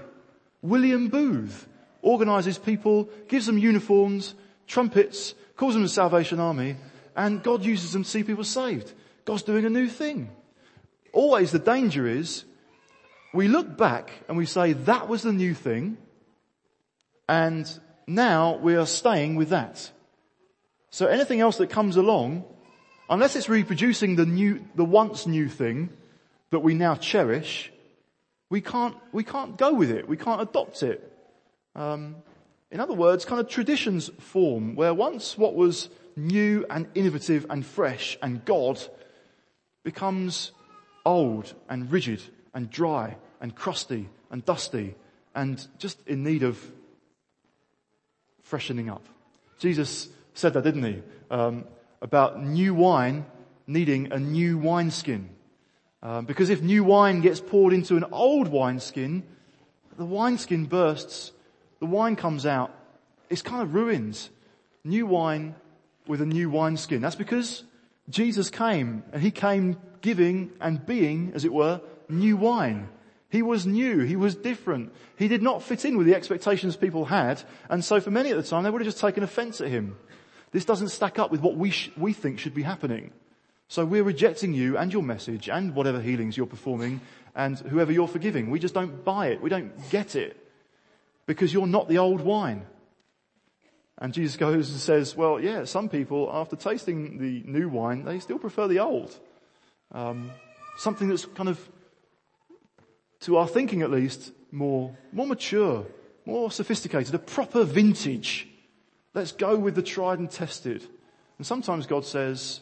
William 0.62 1.10
Booth 1.10 1.68
organizes 2.02 2.58
people, 2.58 3.10
gives 3.28 3.46
them 3.46 3.58
uniforms, 3.58 4.36
trumpets, 4.68 5.36
calls 5.58 5.74
them 5.74 5.84
the 5.84 5.90
Salvation 5.90 6.40
Army, 6.40 6.78
and 7.14 7.44
God 7.44 7.66
uses 7.66 7.92
them 7.92 8.06
to 8.06 8.10
see 8.10 8.24
people 8.24 8.46
saved. 8.46 8.94
God's 9.26 9.44
doing 9.44 9.66
a 9.66 9.70
new 9.70 9.90
thing. 9.90 10.30
Always 11.12 11.52
the 11.52 11.60
danger 11.60 12.08
is 12.08 12.46
we 13.34 13.48
look 13.48 13.78
back 13.78 14.12
and 14.28 14.38
we 14.38 14.46
say 14.46 14.74
that 14.74 15.08
was 15.08 15.24
the 15.24 15.34
new 15.34 15.54
thing 15.54 15.98
and 17.28 17.80
now 18.08 18.58
we 18.58 18.76
are 18.76 18.86
staying 18.86 19.36
with 19.36 19.50
that. 19.50 19.92
So 20.90 21.08
anything 21.08 21.42
else 21.42 21.58
that 21.58 21.70
comes 21.70 21.98
along, 21.98 22.46
unless 23.10 23.36
it's 23.36 23.50
reproducing 23.50 24.16
the 24.16 24.26
new, 24.26 24.66
the 24.76 24.86
once 24.86 25.28
new 25.28 25.50
thing 25.50 25.90
that 26.52 26.60
we 26.60 26.74
now 26.74 26.96
cherish, 26.96 27.72
we 28.50 28.62
can't, 28.62 28.96
we 29.12 29.24
can't 29.24 29.58
go 29.58 29.74
with 29.74 29.92
it. 29.92 30.08
We 30.08 30.16
can't 30.16 30.42
adopt 30.42 30.84
it. 30.84 31.12
Um, 31.76 32.16
in 32.72 32.80
other 32.80 32.94
words, 32.94 33.26
kind 33.26 33.42
of 33.42 33.50
traditions 33.50 34.10
form 34.20 34.76
where 34.76 34.94
once 34.94 35.38
what 35.38 35.54
was 35.54 35.90
new 36.16 36.66
and 36.70 36.88
innovative 36.96 37.46
and 37.50 37.66
fresh 37.66 38.18
and 38.22 38.44
God 38.46 38.82
becomes 39.84 40.52
old 41.06 41.54
and 41.70 41.92
rigid 41.92 42.22
and 42.58 42.72
dry 42.72 43.16
and 43.40 43.56
crusty 43.56 44.10
and 44.32 44.44
dusty 44.44 44.96
and 45.36 45.68
just 45.78 46.06
in 46.08 46.24
need 46.24 46.42
of 46.42 46.60
freshening 48.42 48.90
up. 48.90 49.06
Jesus 49.60 50.10
said 50.34 50.54
that, 50.54 50.64
didn't 50.64 50.84
he? 50.84 51.04
Um, 51.30 51.66
about 52.02 52.44
new 52.44 52.74
wine 52.74 53.28
needing 53.68 54.12
a 54.12 54.18
new 54.18 54.58
wineskin. 54.58 55.30
Um, 56.02 56.26
because 56.26 56.50
if 56.50 56.64
new 56.64 56.84
wine 56.84 57.22
gets 57.22 57.40
poured 57.40 57.74
into 57.74 57.96
an 57.96 58.06
old 58.12 58.48
wineskin, 58.48 59.22
the 59.96 60.06
wineskin 60.06 60.66
bursts, 60.66 61.34
the 61.80 61.86
wine 61.86 62.16
comes 62.16 62.48
out, 62.48 62.74
it's 63.30 63.44
kind 63.44 63.62
of 63.62 63.76
ruins. 63.76 64.32
New 64.84 65.06
wine 65.06 65.54
with 66.08 66.22
a 66.22 66.26
new 66.26 66.50
wineskin. 66.50 67.02
That's 67.02 67.16
because 67.16 67.64
Jesus 68.10 68.50
came 68.50 69.04
and 69.14 69.22
he 69.22 69.30
came 69.30 69.78
giving 70.02 70.54
and 70.60 70.84
being, 70.84 71.34
as 71.36 71.46
it 71.46 71.54
were, 71.54 71.82
new 72.10 72.38
wine. 72.38 72.90
He 73.30 73.42
was 73.42 73.66
new. 73.66 74.00
He 74.00 74.16
was 74.16 74.36
different. 74.36 74.94
He 75.18 75.28
did 75.28 75.42
not 75.42 75.64
fit 75.64 75.84
in 75.84 75.98
with 75.98 76.08
the 76.08 76.16
expectations 76.16 76.76
people 76.78 77.06
had. 77.06 77.42
And 77.70 77.84
so 77.84 78.00
for 78.00 78.12
many 78.12 78.32
at 78.32 78.38
the 78.38 78.44
time, 78.44 78.64
they 78.64 78.70
would 78.70 78.82
have 78.82 78.88
just 78.88 79.02
taken 79.02 79.24
offense 79.24 79.60
at 79.60 79.68
him. 79.68 79.98
This 80.52 80.66
doesn't 80.66 80.90
stack 80.90 81.20
up 81.20 81.32
with 81.32 81.42
what 81.42 81.58
we, 81.58 81.72
sh- 81.72 81.92
we 81.98 82.14
think 82.14 82.40
should 82.40 82.54
be 82.54 82.64
happening. 82.64 83.12
So 83.68 83.84
we're 83.84 84.04
rejecting 84.04 84.54
you 84.54 84.78
and 84.78 84.94
your 84.94 85.04
message 85.04 85.50
and 85.50 85.76
whatever 85.76 86.00
healings 86.00 86.38
you're 86.38 86.46
performing 86.46 87.02
and 87.36 87.60
whoever 87.60 87.92
you're 87.92 88.08
forgiving. 88.08 88.50
We 88.50 88.60
just 88.60 88.74
don't 88.74 89.04
buy 89.04 89.28
it. 89.28 89.42
We 89.42 89.50
don't 89.50 89.90
get 89.90 90.16
it 90.16 90.38
because 91.26 91.52
you're 91.54 91.68
not 91.68 91.90
the 91.90 91.98
old 91.98 92.22
wine. 92.22 92.66
And 93.98 94.14
Jesus 94.14 94.38
goes 94.38 94.70
and 94.70 94.80
says, 94.80 95.16
well, 95.16 95.40
yeah, 95.40 95.66
some 95.66 95.90
people 95.90 96.30
after 96.32 96.56
tasting 96.56 97.18
the 97.18 97.44
new 97.46 97.68
wine, 97.68 98.06
they 98.06 98.20
still 98.20 98.40
prefer 98.40 98.68
the 98.68 98.80
old. 98.80 99.14
Um, 99.92 100.32
something 100.78 101.10
that's 101.10 101.26
kind 101.26 101.50
of, 101.50 101.60
to 103.22 103.38
our 103.38 103.48
thinking 103.48 103.82
at 103.82 103.92
least, 103.92 104.32
more, 104.52 104.96
more 105.12 105.28
mature, 105.28 105.86
more 106.26 106.52
sophisticated, 106.52 107.14
a 107.14 107.20
proper 107.20 107.64
vintage. 107.64 108.48
Let's 109.14 109.32
go 109.32 109.58
with 109.58 109.76
the 109.76 109.82
tried 109.82 110.20
and 110.20 110.30
tested. 110.30 110.84
And 111.38 111.46
sometimes 111.46 111.88
God 111.88 112.06
says, 112.06 112.62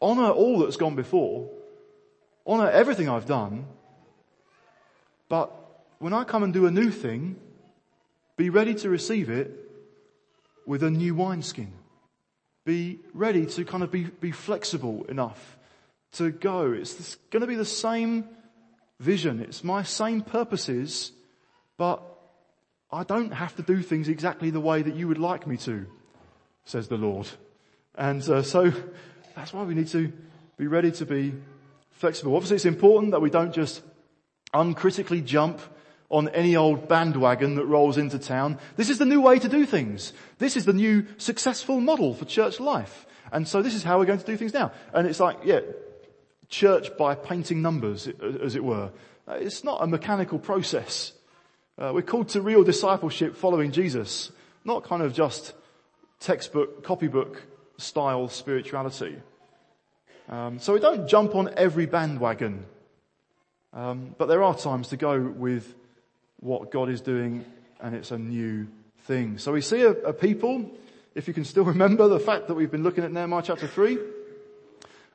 honor 0.00 0.30
all 0.30 0.60
that's 0.60 0.76
gone 0.76 0.94
before, 0.94 1.48
honor 2.46 2.70
everything 2.70 3.08
I've 3.08 3.26
done, 3.26 3.66
but 5.28 5.50
when 5.98 6.12
I 6.12 6.24
come 6.24 6.42
and 6.42 6.52
do 6.52 6.66
a 6.66 6.70
new 6.70 6.90
thing, 6.90 7.36
be 8.36 8.50
ready 8.50 8.74
to 8.74 8.90
receive 8.90 9.30
it 9.30 9.50
with 10.66 10.82
a 10.82 10.90
new 10.90 11.14
wineskin. 11.14 11.72
Be 12.64 12.98
ready 13.12 13.46
to 13.46 13.64
kind 13.64 13.82
of 13.82 13.90
be, 13.90 14.04
be 14.04 14.30
flexible 14.30 15.04
enough 15.08 15.56
to 16.14 16.30
go. 16.30 16.72
It's 16.72 17.16
going 17.30 17.40
to 17.42 17.46
be 17.46 17.56
the 17.56 17.64
same 17.64 18.24
vision. 19.00 19.40
It's 19.40 19.64
my 19.64 19.82
same 19.82 20.22
purposes, 20.22 21.12
but 21.76 22.02
I 22.90 23.02
don't 23.04 23.32
have 23.32 23.56
to 23.56 23.62
do 23.62 23.82
things 23.82 24.08
exactly 24.08 24.50
the 24.50 24.60
way 24.60 24.82
that 24.82 24.94
you 24.94 25.08
would 25.08 25.18
like 25.18 25.46
me 25.46 25.56
to, 25.58 25.86
says 26.64 26.88
the 26.88 26.96
Lord. 26.96 27.28
And 27.96 28.22
uh, 28.28 28.42
so 28.42 28.72
that's 29.34 29.52
why 29.52 29.64
we 29.64 29.74
need 29.74 29.88
to 29.88 30.12
be 30.56 30.66
ready 30.66 30.92
to 30.92 31.06
be 31.06 31.34
flexible. 31.90 32.34
Obviously 32.36 32.56
it's 32.56 32.64
important 32.64 33.12
that 33.12 33.20
we 33.20 33.30
don't 33.30 33.52
just 33.52 33.82
uncritically 34.52 35.20
jump 35.20 35.60
on 36.10 36.28
any 36.28 36.54
old 36.54 36.86
bandwagon 36.86 37.56
that 37.56 37.64
rolls 37.64 37.96
into 37.96 38.18
town. 38.18 38.58
This 38.76 38.90
is 38.90 38.98
the 38.98 39.04
new 39.04 39.20
way 39.20 39.38
to 39.38 39.48
do 39.48 39.66
things. 39.66 40.12
This 40.38 40.56
is 40.56 40.64
the 40.64 40.72
new 40.72 41.06
successful 41.16 41.80
model 41.80 42.14
for 42.14 42.24
church 42.24 42.60
life. 42.60 43.06
And 43.32 43.48
so 43.48 43.62
this 43.62 43.74
is 43.74 43.82
how 43.82 43.98
we're 43.98 44.04
going 44.04 44.20
to 44.20 44.26
do 44.26 44.36
things 44.36 44.54
now. 44.54 44.70
And 44.92 45.08
it's 45.08 45.18
like, 45.18 45.38
yeah, 45.44 45.60
church 46.48 46.96
by 46.96 47.14
painting 47.14 47.62
numbers, 47.62 48.08
as 48.42 48.54
it 48.54 48.64
were. 48.64 48.90
It's 49.28 49.64
not 49.64 49.82
a 49.82 49.86
mechanical 49.86 50.38
process. 50.38 51.12
Uh, 51.78 51.92
we're 51.94 52.02
called 52.02 52.28
to 52.30 52.40
real 52.40 52.62
discipleship 52.62 53.36
following 53.36 53.72
Jesus, 53.72 54.30
not 54.64 54.84
kind 54.84 55.02
of 55.02 55.12
just 55.12 55.54
textbook, 56.20 56.84
copybook 56.84 57.42
style 57.78 58.28
spirituality. 58.28 59.16
Um, 60.28 60.58
so 60.58 60.72
we 60.72 60.80
don't 60.80 61.08
jump 61.08 61.34
on 61.34 61.52
every 61.56 61.86
bandwagon, 61.86 62.64
um, 63.72 64.14
but 64.16 64.26
there 64.26 64.42
are 64.42 64.56
times 64.56 64.88
to 64.88 64.96
go 64.96 65.20
with 65.20 65.74
what 66.40 66.70
God 66.70 66.88
is 66.88 67.00
doing, 67.00 67.44
and 67.80 67.94
it's 67.94 68.10
a 68.10 68.18
new 68.18 68.68
thing. 69.00 69.38
So 69.38 69.52
we 69.52 69.60
see 69.60 69.82
a, 69.82 69.90
a 69.90 70.12
people, 70.12 70.70
if 71.14 71.26
you 71.26 71.34
can 71.34 71.44
still 71.44 71.64
remember 71.74 72.08
the 72.08 72.20
fact 72.20 72.48
that 72.48 72.54
we've 72.54 72.70
been 72.70 72.84
looking 72.84 73.04
at 73.04 73.12
Nehemiah 73.12 73.42
chapter 73.44 73.66
three, 73.66 73.98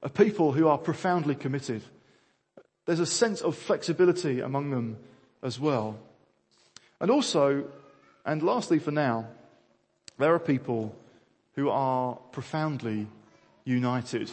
a 0.02 0.10
people 0.10 0.54
who 0.54 0.68
are 0.68 0.78
profoundly 0.78 1.36
committed. 1.36 1.82
There's 2.86 3.00
a 3.00 3.06
sense 3.06 3.42
of 3.42 3.56
flexibility 3.56 4.40
among 4.40 4.72
them 4.72 4.98
as 5.44 5.60
well. 5.60 6.00
And 7.00 7.12
also, 7.12 7.66
and 8.26 8.42
lastly 8.42 8.80
for 8.80 8.92
now, 8.92 9.28
there 10.18 10.34
are 10.34 10.40
people 10.40 10.96
who 11.56 11.70
are 11.70 12.16
profoundly 12.32 13.08
united. 13.64 14.32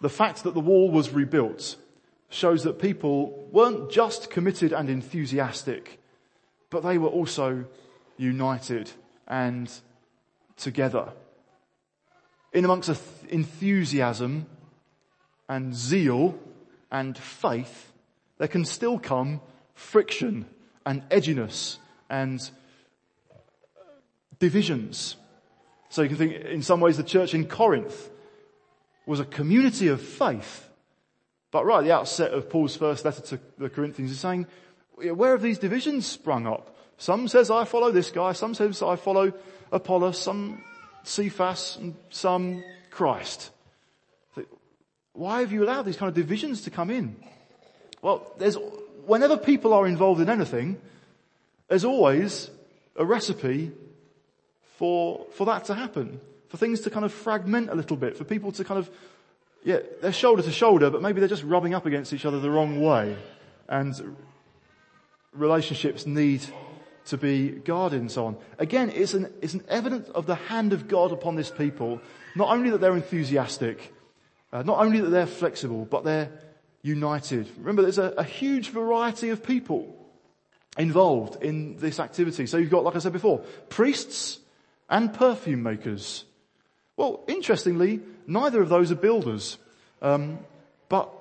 The 0.00 0.08
fact 0.08 0.42
that 0.44 0.54
the 0.54 0.60
wall 0.60 0.90
was 0.90 1.10
rebuilt 1.10 1.76
shows 2.28 2.64
that 2.64 2.80
people 2.80 3.48
weren't 3.52 3.90
just 3.90 4.30
committed 4.30 4.72
and 4.72 4.88
enthusiastic, 4.88 6.00
but 6.70 6.82
they 6.82 6.98
were 6.98 7.08
also 7.08 7.64
united 8.16 8.90
and 9.28 9.70
together. 10.56 11.12
In 12.52 12.64
amongst 12.64 12.90
enthusiasm 13.28 14.46
and 15.48 15.74
zeal 15.74 16.38
and 16.90 17.16
faith, 17.16 17.92
there 18.38 18.48
can 18.48 18.64
still 18.64 18.98
come 18.98 19.40
friction 19.74 20.46
and 20.84 21.08
edginess 21.08 21.78
and 22.10 22.50
divisions. 24.38 25.16
So 25.88 26.02
you 26.02 26.08
can 26.08 26.18
think 26.18 26.32
in 26.34 26.62
some 26.62 26.80
ways 26.80 26.96
the 26.96 27.02
church 27.02 27.34
in 27.34 27.46
Corinth 27.46 28.10
was 29.06 29.20
a 29.20 29.24
community 29.24 29.88
of 29.88 30.00
faith. 30.00 30.68
But 31.50 31.64
right 31.64 31.78
at 31.78 31.84
the 31.84 31.92
outset 31.92 32.32
of 32.32 32.50
Paul's 32.50 32.76
first 32.76 33.04
letter 33.04 33.22
to 33.22 33.40
the 33.58 33.68
Corinthians, 33.68 34.10
he's 34.10 34.20
saying, 34.20 34.46
where 34.96 35.32
have 35.32 35.42
these 35.42 35.58
divisions 35.58 36.06
sprung 36.06 36.46
up? 36.46 36.76
Some 36.96 37.28
says 37.28 37.50
I 37.50 37.64
follow 37.64 37.90
this 37.90 38.10
guy, 38.10 38.32
some 38.32 38.54
says 38.54 38.82
I 38.82 38.96
follow 38.96 39.32
Apollos, 39.70 40.20
some 40.20 40.62
Cephas, 41.04 41.78
and 41.80 41.94
some 42.10 42.62
Christ. 42.90 43.50
Why 45.14 45.40
have 45.40 45.52
you 45.52 45.62
allowed 45.62 45.82
these 45.82 45.96
kind 45.96 46.08
of 46.08 46.14
divisions 46.14 46.62
to 46.62 46.70
come 46.70 46.90
in? 46.90 47.16
Well, 48.00 48.32
there's, 48.38 48.56
whenever 49.04 49.36
people 49.36 49.74
are 49.74 49.86
involved 49.86 50.20
in 50.20 50.30
anything, 50.30 50.80
there's 51.68 51.84
always 51.84 52.50
a 52.96 53.04
recipe 53.04 53.72
for, 54.78 55.26
for 55.32 55.46
that 55.46 55.64
to 55.66 55.74
happen. 55.74 56.20
For 56.48 56.56
things 56.56 56.80
to 56.80 56.90
kind 56.90 57.04
of 57.04 57.12
fragment 57.12 57.70
a 57.70 57.74
little 57.74 57.96
bit, 57.96 58.16
for 58.16 58.24
people 58.24 58.52
to 58.52 58.64
kind 58.64 58.78
of, 58.78 58.90
yeah, 59.64 59.78
they're 60.00 60.12
shoulder 60.12 60.42
to 60.42 60.50
shoulder, 60.50 60.90
but 60.90 61.02
maybe 61.02 61.20
they're 61.20 61.28
just 61.28 61.44
rubbing 61.44 61.74
up 61.74 61.86
against 61.86 62.12
each 62.12 62.24
other 62.24 62.40
the 62.40 62.50
wrong 62.50 62.82
way. 62.82 63.16
And 63.68 64.16
relationships 65.32 66.06
need 66.06 66.42
to 67.06 67.18
be 67.18 67.48
guarded 67.48 68.10
so 68.10 68.26
on. 68.26 68.36
Again, 68.58 68.90
it's 68.94 69.14
an, 69.14 69.32
it's 69.40 69.54
an 69.54 69.64
evidence 69.68 70.08
of 70.10 70.26
the 70.26 70.34
hand 70.34 70.72
of 70.72 70.88
God 70.88 71.12
upon 71.12 71.36
this 71.36 71.50
people. 71.50 72.00
Not 72.34 72.48
only 72.48 72.70
that 72.70 72.80
they're 72.80 72.96
enthusiastic, 72.96 73.92
uh, 74.52 74.62
not 74.62 74.78
only 74.78 75.00
that 75.00 75.10
they're 75.10 75.26
flexible, 75.26 75.84
but 75.84 76.04
they're 76.04 76.30
united. 76.82 77.48
Remember, 77.58 77.82
there's 77.82 77.98
a, 77.98 78.14
a 78.16 78.24
huge 78.24 78.70
variety 78.70 79.30
of 79.30 79.42
people 79.42 79.96
involved 80.78 81.42
in 81.42 81.76
this 81.76 82.00
activity. 82.00 82.46
So 82.46 82.56
you've 82.56 82.70
got, 82.70 82.84
like 82.84 82.96
I 82.96 82.98
said 82.98 83.12
before, 83.12 83.38
priests 83.68 84.38
and 84.88 85.12
perfume 85.12 85.62
makers. 85.62 86.24
Well, 86.96 87.24
interestingly, 87.26 88.00
neither 88.26 88.62
of 88.62 88.68
those 88.68 88.92
are 88.92 88.96
builders, 88.96 89.58
um, 90.00 90.38
but 90.88 91.12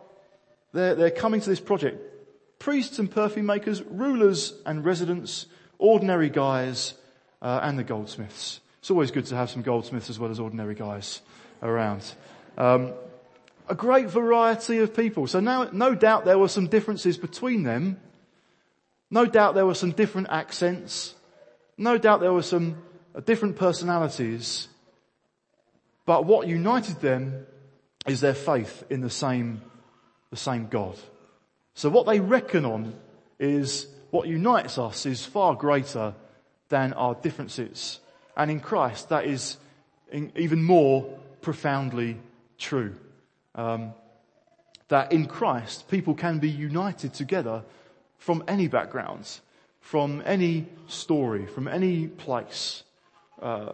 they're, 0.74 0.96
they're 0.96 1.12
coming 1.12 1.42
to 1.42 1.50
this 1.50 1.60
project. 1.60 2.00
Priests 2.60 3.00
and 3.00 3.10
perfume 3.10 3.48
makers, 3.48 3.82
rulers 3.82 4.54
and 4.66 4.86
residents, 4.86 5.48
ordinary 5.82 6.30
guys, 6.30 6.94
uh, 7.42 7.60
and 7.64 7.78
the 7.78 7.84
goldsmiths. 7.84 8.62
It's 8.80 8.92
always 8.92 9.12
good 9.12 9.26
to 9.26 9.36
have 9.36 9.50
some 9.50 9.64
goldsmiths 9.64 10.10
as 10.10 10.20
well 10.20 10.32
as 10.32 10.40
ordinary 10.40 10.76
guys 10.76 11.22
around. 11.62 12.04
Um, 12.58 12.94
a 13.68 13.76
great 13.76 14.08
variety 14.10 14.80
of 14.80 14.96
people. 14.96 15.28
So 15.28 15.40
now, 15.40 15.70
no 15.72 15.96
doubt 15.96 16.26
there 16.26 16.38
were 16.38 16.48
some 16.48 16.68
differences 16.68 17.18
between 17.18 17.64
them. 17.64 18.00
No 19.10 19.26
doubt 19.26 19.56
there 19.56 19.66
were 19.66 19.76
some 19.76 19.92
different 19.92 20.28
accents. 20.30 21.16
No 21.78 21.98
doubt 21.98 22.22
there 22.22 22.34
were 22.34 22.44
some 22.44 22.78
uh, 23.16 23.22
different 23.22 23.56
personalities. 23.56 24.68
But 26.06 26.26
what 26.26 26.48
united 26.48 27.02
them 27.02 27.46
is 28.08 28.22
their 28.22 28.34
faith 28.34 28.84
in 28.90 29.02
the 29.02 29.10
same, 29.10 29.62
the 30.30 30.38
same 30.38 30.68
God. 30.68 30.98
So 31.74 31.90
what 31.90 32.06
they 32.06 32.20
reckon 32.20 32.66
on 32.66 32.96
is 33.40 33.88
what 34.12 34.28
unites 34.28 34.78
us 34.78 35.06
is 35.06 35.26
far 35.26 35.56
greater 35.56 36.14
than 36.70 36.94
our 36.94 37.16
differences. 37.16 38.00
And 38.38 38.52
in 38.52 38.60
Christ 38.60 39.10
that 39.10 39.26
is 39.26 39.58
even 40.14 40.64
more 40.64 41.04
profoundly 41.42 42.18
true 42.58 42.96
um, 43.56 43.94
that 44.90 45.12
in 45.12 45.26
Christ 45.26 45.90
people 45.90 46.14
can 46.14 46.40
be 46.40 46.50
united 46.50 47.14
together 47.14 47.64
from 48.18 48.44
any 48.48 48.68
backgrounds, 48.68 49.42
from 49.80 50.22
any 50.26 50.68
story, 50.88 51.48
from 51.48 51.68
any 51.68 52.08
place, 52.08 52.84
uh, 53.42 53.72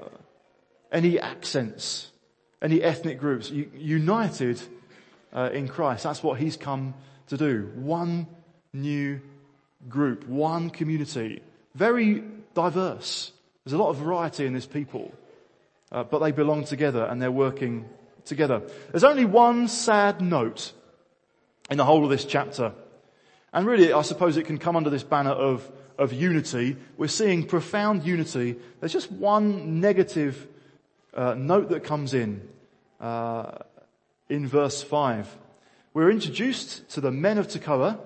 any 0.92 1.20
accents, 1.20 2.12
any 2.62 2.82
ethnic 2.82 3.20
groups, 3.20 3.50
united 3.50 4.62
uh, 5.34 5.50
in 5.52 5.68
Christ. 5.68 6.04
That's 6.04 6.24
what 6.24 6.40
He's 6.40 6.56
come 6.56 6.94
to 7.28 7.38
do. 7.38 7.72
One 7.76 8.28
new 8.74 9.20
group, 9.88 10.28
one 10.28 10.70
community, 10.70 11.42
very 11.76 12.24
diverse. 12.54 13.32
There's 13.64 13.74
a 13.74 13.78
lot 13.78 13.90
of 13.90 13.98
variety 13.98 14.46
in 14.46 14.54
this 14.54 14.66
people, 14.66 15.14
uh, 15.92 16.04
but 16.04 16.20
they 16.20 16.32
belong 16.32 16.64
together 16.64 17.06
and 17.06 17.22
they're 17.22 17.32
working 17.32 17.88
together. 18.26 18.62
There's 18.92 19.04
only 19.04 19.26
one 19.26 19.68
sad 19.68 20.22
note 20.22 20.74
in 21.70 21.78
the 21.78 21.86
whole 21.86 22.04
of 22.04 22.10
this 22.10 22.26
chapter. 22.26 22.74
And 23.54 23.66
really, 23.66 23.94
I 23.94 24.02
suppose 24.02 24.38
it 24.38 24.46
can 24.46 24.58
come 24.58 24.76
under 24.76 24.90
this 24.90 25.04
banner 25.04 25.32
of, 25.32 25.70
of 25.98 26.14
unity. 26.14 26.78
We're 26.98 27.08
seeing 27.08 27.46
profound 27.46 28.04
unity. 28.04 28.56
There's 28.80 28.94
just 28.94 29.12
one 29.12 29.80
negative 29.80 30.48
uh, 31.14 31.34
note 31.34 31.70
that 31.70 31.84
comes 31.84 32.14
in, 32.14 32.48
uh, 33.00 33.60
in 34.30 34.48
verse 34.48 34.84
5. 34.84 35.38
We're 35.94 36.12
introduced 36.12 36.88
to 36.90 37.02
the 37.02 37.12
men 37.12 37.38
of 37.38 37.48
Tekoa. 37.48 38.00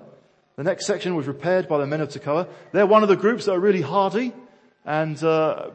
The 0.56 0.64
next 0.64 0.86
section 0.86 1.14
was 1.14 1.26
repaired 1.26 1.68
by 1.68 1.78
the 1.78 1.86
men 1.86 2.00
of 2.00 2.10
Tekoa. 2.10 2.48
They're 2.72 2.86
one 2.86 3.02
of 3.02 3.08
the 3.08 3.16
groups 3.16 3.46
that 3.46 3.52
are 3.52 3.60
really 3.60 3.80
hardy 3.80 4.32
and 4.84 5.22
uh, 5.22 5.70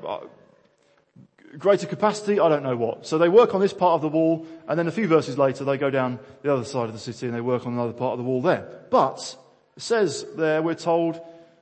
greater 1.58 1.88
capacity, 1.88 2.40
I 2.40 2.50
don't 2.50 2.64
know 2.64 2.76
what. 2.76 3.06
So 3.08 3.18
they 3.18 3.30
work 3.30 3.56
on 3.56 3.62
this 3.62 3.74
part 3.74 3.94
of 3.96 4.02
the 4.02 4.10
wall, 4.10 4.46
and 4.68 4.78
then 4.78 4.88
a 4.88 4.92
few 4.92 5.08
verses 5.08 5.38
later 5.38 5.64
they 5.64 5.78
go 5.78 5.90
down 5.90 6.20
the 6.44 6.54
other 6.54 6.66
side 6.66 6.88
of 6.88 6.94
the 6.94 7.00
city 7.00 7.26
and 7.26 7.36
they 7.36 7.42
work 7.42 7.66
on 7.66 7.74
another 7.74 7.94
part 7.94 8.14
of 8.14 8.20
the 8.20 8.24
wall 8.24 8.42
there. 8.42 8.68
But, 8.90 9.36
it 9.76 9.82
says 9.82 10.26
there, 10.36 10.62
we're 10.62 10.76
told, 10.76 11.20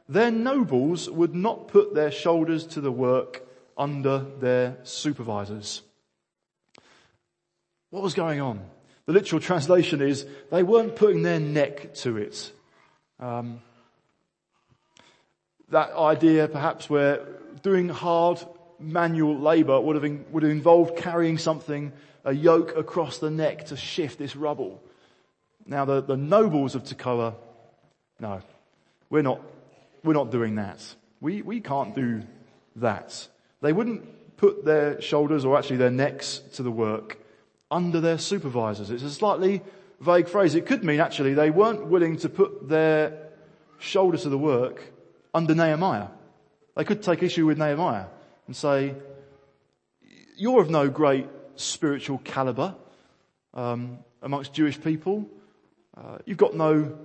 their 0.10 0.32
nobles 0.32 1.10
would 1.10 1.34
not 1.34 1.68
put 1.68 1.96
their 1.96 2.12
shoulders 2.12 2.66
to 2.68 2.82
the 2.82 2.92
work 2.92 3.48
under 3.78 4.20
their 4.40 4.78
supervisors. 4.84 5.82
What 7.90 8.04
was 8.04 8.14
going 8.14 8.42
on? 8.42 8.62
The 9.06 9.14
literal 9.14 9.42
translation 9.42 10.02
is, 10.02 10.26
they 10.52 10.64
weren't 10.64 10.96
putting 10.96 11.24
their 11.24 11.40
neck 11.40 11.94
to 11.96 12.18
it. 12.18 12.52
Um, 13.20 13.62
that 15.70 15.92
idea 15.92 16.48
perhaps 16.48 16.90
where 16.90 17.26
doing 17.64 17.90
hard 17.90 18.40
manual 18.80 19.38
labor 19.38 19.80
would 19.80 19.96
have, 19.96 20.04
in, 20.04 20.26
would 20.32 20.44
have 20.44 20.52
involved 20.52 20.98
carrying 20.98 21.38
something, 21.38 21.92
a 22.24 22.34
yoke 22.34 22.76
across 22.76 23.20
the 23.20 23.32
neck 23.32 23.68
to 23.68 23.78
shift 23.78 24.18
this 24.18 24.36
rubble. 24.36 24.82
Now 25.66 25.86
the, 25.86 26.02
the 26.02 26.18
nobles 26.18 26.76
of 26.76 26.84
Tekoa, 26.84 27.36
no, 28.20 28.42
we're 29.10 29.22
not, 29.22 29.42
we're 30.04 30.14
not 30.14 30.32
doing 30.32 30.56
that. 30.56 30.84
We, 31.22 31.42
we 31.42 31.62
can't 31.62 31.96
do 31.96 32.24
that. 32.78 33.28
They 33.62 33.74
wouldn't 33.74 34.38
put 34.38 34.66
their 34.66 35.02
shoulders 35.02 35.46
or 35.46 35.58
actually 35.58 35.78
their 35.78 35.90
necks 35.90 36.40
to 36.54 36.64
the 36.64 36.72
work 36.72 37.18
under 37.72 38.02
their 38.02 38.18
supervisors. 38.18 38.92
It's 38.92 39.04
a 39.04 39.10
slightly 39.10 39.62
vague 40.00 40.28
phrase. 40.28 40.56
It 40.56 40.66
could 40.66 40.84
mean 40.84 41.00
actually 41.00 41.34
they 41.34 41.50
weren't 41.50 41.88
willing 41.88 42.18
to 42.18 42.30
put 42.30 42.70
their 42.70 43.30
shoulder 43.80 44.18
to 44.18 44.30
the 44.30 44.38
work 44.38 44.82
under 45.34 45.56
Nehemiah. 45.56 46.08
They 46.76 46.84
could 46.84 47.02
take 47.02 47.24
issue 47.24 47.46
with 47.46 47.58
Nehemiah 47.58 48.06
and 48.48 48.56
say, 48.56 48.96
you're 50.38 50.62
of 50.62 50.70
no 50.70 50.90
great 50.90 51.28
spiritual 51.56 52.20
caliber 52.20 52.76
um, 53.54 54.00
amongst 54.22 54.54
Jewish 54.54 54.80
people. 54.80 55.28
Uh, 55.96 56.18
you've 56.26 56.38
got 56.38 56.54
no 56.54 56.98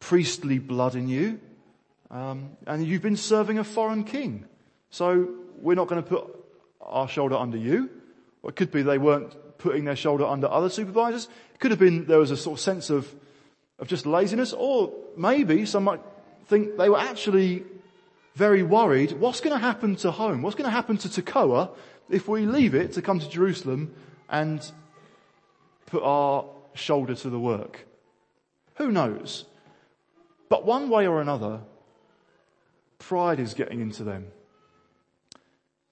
priestly 0.00 0.58
blood 0.58 0.94
in 0.94 1.08
you. 1.08 1.40
Um, 2.10 2.56
and 2.66 2.86
you've 2.86 3.02
been 3.02 3.16
serving 3.16 3.58
a 3.58 3.64
foreign 3.64 4.04
king. 4.04 4.44
So 4.90 5.28
we're 5.58 5.74
not 5.74 5.88
going 5.88 6.02
to 6.02 6.08
put 6.08 6.24
our 6.80 7.08
shoulder 7.08 7.36
under 7.36 7.58
you. 7.58 7.90
Or 8.42 8.50
it 8.50 8.56
could 8.56 8.70
be 8.70 8.82
they 8.82 8.98
weren't 8.98 9.34
putting 9.58 9.84
their 9.84 9.96
shoulder 9.96 10.24
under 10.24 10.48
other 10.48 10.68
supervisors. 10.68 11.28
It 11.54 11.60
could 11.60 11.70
have 11.70 11.80
been 11.80 12.06
there 12.06 12.18
was 12.18 12.30
a 12.30 12.36
sort 12.36 12.58
of 12.58 12.62
sense 12.62 12.90
of, 12.90 13.12
of 13.78 13.88
just 13.88 14.06
laziness. 14.06 14.52
Or 14.52 14.92
maybe 15.16 15.66
some 15.66 15.84
might 15.84 16.00
think 16.46 16.76
they 16.76 16.88
were 16.88 16.98
actually 16.98 17.64
very 18.34 18.62
worried, 18.62 19.12
what's 19.12 19.40
going 19.40 19.54
to 19.54 19.64
happen 19.64 19.96
to 19.96 20.10
home? 20.10 20.42
What's 20.42 20.56
going 20.56 20.68
to 20.68 20.70
happen 20.70 20.98
to 20.98 21.08
Tekoa 21.08 21.70
if 22.10 22.28
we 22.28 22.44
leave 22.44 22.74
it 22.74 22.92
to 22.92 23.02
come 23.02 23.18
to 23.18 23.28
Jerusalem 23.28 23.94
and 24.28 24.60
put 25.86 26.02
our 26.02 26.44
shoulder 26.74 27.14
to 27.14 27.30
the 27.30 27.40
work? 27.40 27.86
Who 28.74 28.92
knows? 28.92 29.46
But 30.50 30.66
one 30.66 30.90
way 30.90 31.06
or 31.06 31.20
another, 31.20 31.60
pride 32.98 33.40
is 33.40 33.54
getting 33.54 33.80
into 33.80 34.04
them 34.04 34.26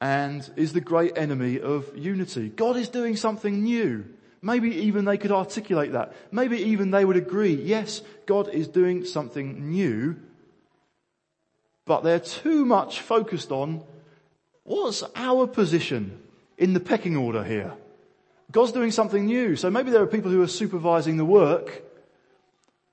and 0.04 0.48
is 0.56 0.74
the 0.74 0.80
great 0.82 1.16
enemy 1.16 1.58
of 1.58 1.90
unity. 1.96 2.50
God 2.50 2.76
is 2.76 2.90
doing 2.90 3.16
something 3.16 3.62
new. 3.62 4.04
Maybe 4.42 4.68
even 4.86 5.06
they 5.06 5.16
could 5.16 5.32
articulate 5.32 5.92
that. 5.92 6.12
Maybe 6.30 6.58
even 6.58 6.90
they 6.90 7.06
would 7.06 7.16
agree, 7.16 7.54
yes, 7.54 8.02
God 8.26 8.50
is 8.50 8.68
doing 8.68 9.06
something 9.06 9.70
new 9.70 10.16
but 11.84 12.02
they're 12.02 12.20
too 12.20 12.64
much 12.64 13.00
focused 13.00 13.52
on 13.52 13.82
what's 14.64 15.04
our 15.14 15.46
position 15.46 16.18
in 16.56 16.72
the 16.72 16.80
pecking 16.80 17.16
order 17.16 17.44
here. 17.44 17.72
God's 18.50 18.72
doing 18.72 18.90
something 18.90 19.26
new. 19.26 19.56
So 19.56 19.70
maybe 19.70 19.90
there 19.90 20.02
are 20.02 20.06
people 20.06 20.30
who 20.30 20.42
are 20.42 20.48
supervising 20.48 21.16
the 21.16 21.24
work 21.24 21.82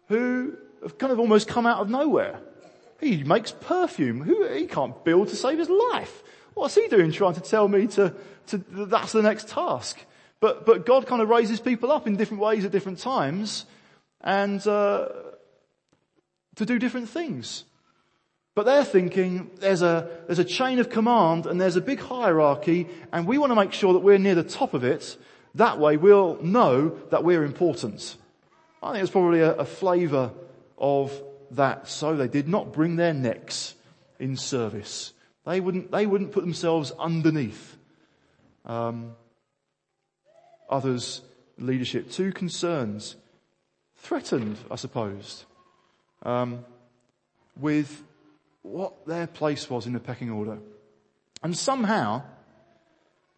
who 0.07 0.57
have 0.82 0.97
kind 0.97 1.14
of 1.14 1.20
almost 1.20 1.47
come 1.47 1.66
out 1.66 1.80
of 1.80 1.89
nowhere. 1.89 2.39
He 2.99 3.24
makes 3.24 3.51
perfume. 3.51 4.22
Who, 4.22 4.47
he 4.47 4.66
can't 4.66 5.03
build 5.05 5.30
to 5.30 5.36
save 5.36 5.59
his 5.59 5.70
life. 5.70 6.24
What's 6.54 6.76
he 6.76 6.88
doing 6.88 7.12
trying 7.12 7.34
to 7.34 7.41
tell 7.41 7.68
me 7.68 7.88
to, 7.88 8.14
to, 8.47 8.58
that's 8.70 9.12
the 9.12 9.22
next 9.22 9.47
task? 9.47 9.97
But, 10.39 10.66
but 10.66 10.86
God 10.86 11.06
kind 11.06 11.22
of 11.22 11.30
raises 11.30 11.60
people 11.60 11.91
up 11.91 12.08
in 12.08 12.16
different 12.16 12.41
ways 12.41 12.66
at 12.66 12.72
different 12.72 12.99
times 12.99 13.66
and, 14.22 14.66
uh, 14.68 15.08
to 16.56 16.66
do 16.66 16.80
different 16.80 17.10
things. 17.10 17.64
But 18.54 18.66
they're 18.66 18.84
thinking 18.84 19.52
there's 19.60 19.82
a, 19.82 20.10
there's 20.28 20.39
a 20.39 20.43
chain 20.43 20.80
of 20.80 20.89
command 20.89 21.45
and 21.45 21.60
there's 21.60 21.78
a 21.78 21.82
big 21.82 21.99
hierarchy 21.99 22.88
and 23.14 23.26
we 23.26 23.38
want 23.38 23.52
to 23.52 23.56
make 23.56 23.72
sure 23.72 23.93
that 23.93 23.99
we're 23.99 24.18
near 24.18 24.36
the 24.36 24.43
top 24.43 24.74
of 24.74 24.84
it. 24.84 25.18
That 25.56 25.80
way 25.80 25.97
we'll 25.97 26.41
know 26.41 26.89
that 27.12 27.24
we're 27.24 27.43
important. 27.43 28.18
I 28.84 28.91
think 28.91 29.04
it's 29.04 29.12
probably 29.12 29.41
a, 29.41 29.54
a 29.54 29.66
flavour 29.66 30.32
of 30.78 31.14
that. 31.52 31.88
So 31.88 32.16
they 32.16 32.28
did 32.28 32.47
not 32.47 32.74
bring 32.74 32.95
their 32.95 33.14
necks 33.14 33.76
in 34.20 34.36
service. 34.36 35.14
They 35.46 35.60
wouldn't, 35.60 35.92
they 35.92 36.06
wouldn't 36.06 36.32
put 36.32 36.42
themselves 36.42 36.92
underneath 37.00 37.78
um, 38.66 39.16
others' 40.70 41.22
leadership. 41.58 42.12
Two 42.12 42.32
concerns. 42.32 43.16
Threatened, 43.98 44.58
I 44.72 44.78
suppose, 44.78 45.46
um, 46.24 46.66
with 47.56 48.04
what 48.64 49.06
their 49.06 49.28
place 49.28 49.70
was 49.70 49.86
in 49.86 49.94
the 49.94 50.00
pecking 50.00 50.32
order. 50.32 50.58
And 51.44 51.56
somehow, 51.56 52.24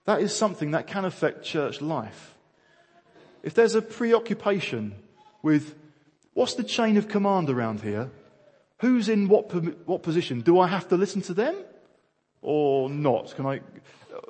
that 0.06 0.22
is 0.22 0.36
something 0.36 0.72
that 0.72 0.88
can 0.88 1.04
affect 1.04 1.44
church 1.44 1.82
life. 1.82 2.36
If 3.44 3.54
there's 3.54 3.76
a 3.76 3.82
preoccupation 3.82 4.96
with 5.42 5.76
what's 6.34 6.54
the 6.54 6.64
chain 6.64 6.96
of 6.96 7.10
command 7.10 7.50
around 7.50 7.82
here, 7.82 8.10
who's 8.80 9.10
in 9.10 9.28
what, 9.28 9.54
what 9.86 10.02
position, 10.02 10.42
do 10.42 10.60
I 10.60 10.68
have 10.68 10.88
to 10.90 10.98
listen 10.98 11.22
to 11.24 11.34
them 11.34 11.56
or 12.44 12.90
not? 12.90 13.36
Can 13.36 13.46
I, 13.46 13.62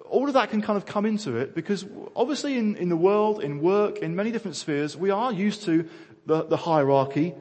all 0.09 0.27
of 0.27 0.35
that 0.35 0.51
can 0.51 0.61
kind 0.61 0.77
of 0.77 0.85
come 0.85 1.05
into 1.05 1.35
it 1.35 1.53
because 1.53 1.85
obviously 2.15 2.57
in, 2.57 2.77
in 2.77 2.89
the 2.89 2.97
world, 2.97 3.43
in 3.43 3.59
work, 3.59 3.97
in 3.97 4.15
many 4.15 4.31
different 4.31 4.55
spheres, 4.55 4.95
we 4.95 5.09
are 5.09 5.33
used 5.33 5.63
to 5.63 5.89
the, 6.25 6.43
the 6.43 6.57
hierarchy, 6.57 7.33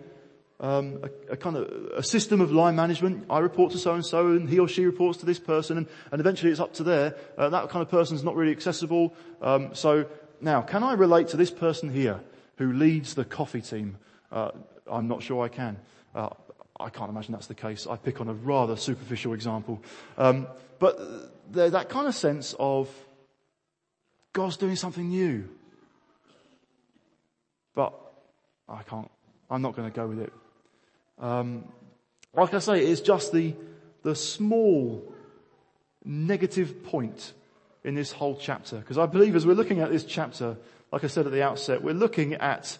um, 0.59 1.01
a, 1.03 1.33
a, 1.33 1.37
kind 1.37 1.57
of 1.57 1.68
a 1.95 2.03
system 2.03 2.41
of 2.41 2.53
line 2.53 2.75
management. 2.75 3.27
I 3.29 3.41
report 3.41 3.73
to 3.73 3.79
so 3.79 3.95
and 3.95 4.05
so, 4.05 4.29
and 4.29 4.49
he 4.49 4.59
or 4.59 4.68
she 4.68 4.85
reports 4.85 5.18
to 5.18 5.27
this 5.27 5.39
person, 5.39 5.77
and, 5.77 5.87
and 6.11 6.20
eventually 6.20 6.51
it's 6.51 6.61
up 6.61 6.73
to 6.75 6.83
there. 6.83 7.16
Uh, 7.37 7.49
that 7.51 7.68
kind 7.68 7.83
of 7.83 7.91
person 7.91 8.16
is 8.16 8.25
not 8.25 8.37
really 8.37 8.53
accessible. 8.53 9.14
Um, 9.41 9.75
so 9.75 10.07
now, 10.41 10.62
can 10.62 10.83
I 10.83 10.95
relate 10.95 11.29
to 11.29 11.37
this 11.37 11.51
person 11.51 11.93
here 11.93 12.20
who 12.57 12.73
leads 12.73 13.14
the 13.14 13.25
coffee 13.25 13.61
team? 13.61 13.97
Uh, 14.31 14.51
I'm 14.91 15.09
not 15.09 15.23
sure 15.23 15.45
I 15.45 15.49
can. 15.49 15.79
Uh, 16.14 16.31
I 16.83 16.91
can't 16.91 17.11
imagine 17.11 17.33
that's 17.33 17.47
the 17.47 17.55
case. 17.55 17.87
I 17.87 17.97
pick 17.97 18.20
on 18.20 18.28
a 18.28 18.35
rather 18.35 18.76
superficial 18.76 19.33
example, 19.33 19.83
um, 20.18 20.47
but 20.78 20.99
that 21.53 21.89
kind 21.89 22.07
of 22.07 22.14
sense 22.14 22.55
of 22.59 22.89
God's 24.33 24.57
doing 24.57 24.76
something 24.76 25.09
new. 25.09 25.49
But 27.74 27.93
I 28.68 28.83
can't. 28.83 29.11
I'm 29.51 29.62
not 29.62 29.76
going 29.76 29.91
to 29.91 29.95
go 29.95 30.07
with 30.07 30.20
it. 30.20 30.33
Um, 31.18 31.64
like 32.35 32.55
I 32.55 32.59
say, 32.59 32.80
it's 32.80 33.01
just 33.01 33.33
the, 33.33 33.55
the 34.03 34.14
small 34.14 35.12
negative 36.05 36.83
point 36.85 37.33
in 37.85 37.95
this 37.95 38.12
whole 38.12 38.37
chapter. 38.37 38.76
Because 38.76 38.99
I 38.99 39.07
believe 39.07 39.37
as 39.37 39.47
we're 39.47 39.55
looking 39.55 39.80
at 39.80 39.91
this 39.91 40.05
chapter, 40.05 40.57
like 40.91 41.05
I 41.05 41.09
said 41.09 41.26
at 41.26 41.33
the 41.33 41.43
outset, 41.43 41.83
we're 41.83 41.95
looking 41.95 42.35
at 42.35 42.78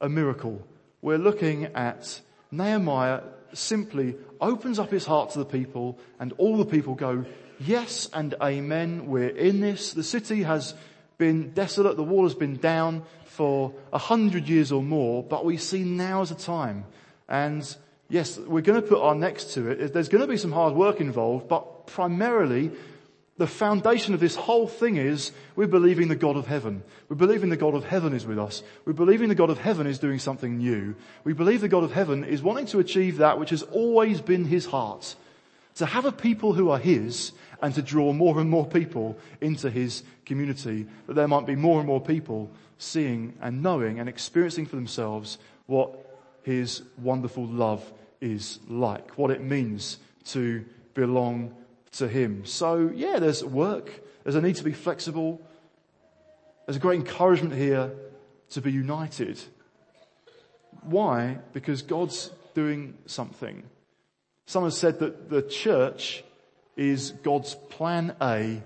a 0.00 0.08
miracle. 0.08 0.66
We're 1.02 1.18
looking 1.18 1.66
at 1.66 2.20
Nehemiah 2.50 3.20
simply 3.56 4.16
opens 4.40 4.78
up 4.78 4.90
his 4.90 5.06
heart 5.06 5.30
to 5.30 5.38
the 5.38 5.44
people 5.44 5.98
and 6.18 6.32
all 6.38 6.56
the 6.56 6.64
people 6.64 6.94
go, 6.94 7.24
yes 7.60 8.08
and 8.12 8.34
amen, 8.42 9.06
we're 9.06 9.28
in 9.28 9.60
this. 9.60 9.92
The 9.92 10.02
city 10.02 10.42
has 10.42 10.74
been 11.18 11.50
desolate, 11.50 11.96
the 11.96 12.02
wall 12.02 12.24
has 12.24 12.34
been 12.34 12.56
down 12.56 13.04
for 13.24 13.72
a 13.92 13.98
hundred 13.98 14.48
years 14.48 14.72
or 14.72 14.82
more, 14.82 15.22
but 15.22 15.44
we 15.44 15.56
see 15.56 15.82
now 15.82 16.22
as 16.22 16.30
a 16.30 16.36
time 16.36 16.84
and 17.28 17.76
yes, 18.08 18.38
we're 18.38 18.60
going 18.62 18.80
to 18.80 18.86
put 18.86 19.00
our 19.00 19.14
necks 19.14 19.44
to 19.54 19.70
it. 19.70 19.92
There's 19.92 20.08
going 20.08 20.22
to 20.22 20.28
be 20.28 20.36
some 20.36 20.52
hard 20.52 20.74
work 20.74 21.00
involved, 21.00 21.48
but 21.48 21.86
primarily 21.86 22.70
the 23.36 23.46
foundation 23.48 24.14
of 24.14 24.20
this 24.20 24.36
whole 24.36 24.68
thing 24.68 24.96
is 24.96 25.32
we're 25.56 25.66
believing 25.66 26.06
the 26.06 26.14
God 26.14 26.36
of 26.36 26.46
heaven. 26.46 26.84
We're 27.08 27.16
believing 27.16 27.48
the 27.48 27.56
God 27.56 27.74
of 27.74 27.84
heaven 27.84 28.12
is 28.14 28.26
with 28.26 28.38
us. 28.38 28.62
We're 28.84 28.92
believing 28.92 29.28
the 29.28 29.34
God 29.34 29.50
of 29.50 29.58
heaven 29.58 29.88
is 29.88 29.98
doing 29.98 30.20
something 30.20 30.58
new. 30.58 30.94
We 31.24 31.32
believe 31.32 31.60
the 31.60 31.68
God 31.68 31.82
of 31.82 31.92
heaven 31.92 32.22
is 32.22 32.42
wanting 32.42 32.66
to 32.66 32.78
achieve 32.78 33.16
that 33.16 33.40
which 33.40 33.50
has 33.50 33.62
always 33.62 34.20
been 34.20 34.44
his 34.44 34.66
heart. 34.66 35.16
To 35.76 35.86
have 35.86 36.04
a 36.04 36.12
people 36.12 36.52
who 36.52 36.70
are 36.70 36.78
his 36.78 37.32
and 37.60 37.74
to 37.74 37.82
draw 37.82 38.12
more 38.12 38.38
and 38.38 38.48
more 38.48 38.66
people 38.66 39.18
into 39.40 39.68
his 39.68 40.04
community. 40.24 40.86
That 41.08 41.14
there 41.14 41.26
might 41.26 41.46
be 41.46 41.56
more 41.56 41.80
and 41.80 41.88
more 41.88 42.00
people 42.00 42.52
seeing 42.78 43.34
and 43.40 43.64
knowing 43.64 43.98
and 43.98 44.08
experiencing 44.08 44.66
for 44.66 44.76
themselves 44.76 45.38
what 45.66 46.20
his 46.44 46.82
wonderful 47.02 47.46
love 47.46 47.92
is 48.20 48.60
like, 48.68 49.18
what 49.18 49.32
it 49.32 49.42
means 49.42 49.98
to 50.26 50.64
belong 50.94 51.52
to 51.94 52.08
him. 52.08 52.44
So 52.44 52.90
yeah, 52.94 53.18
there's 53.18 53.44
work. 53.44 53.90
There's 54.22 54.36
a 54.36 54.40
need 54.40 54.56
to 54.56 54.64
be 54.64 54.72
flexible. 54.72 55.40
There's 56.66 56.76
a 56.76 56.80
great 56.80 57.00
encouragement 57.00 57.54
here 57.54 57.92
to 58.50 58.60
be 58.60 58.72
united. 58.72 59.40
Why? 60.82 61.38
Because 61.52 61.82
God's 61.82 62.30
doing 62.54 62.96
something. 63.06 63.62
Someone 64.46 64.70
said 64.70 64.98
that 65.00 65.30
the 65.30 65.42
church 65.42 66.24
is 66.76 67.12
God's 67.22 67.54
plan 67.54 68.14
A 68.20 68.62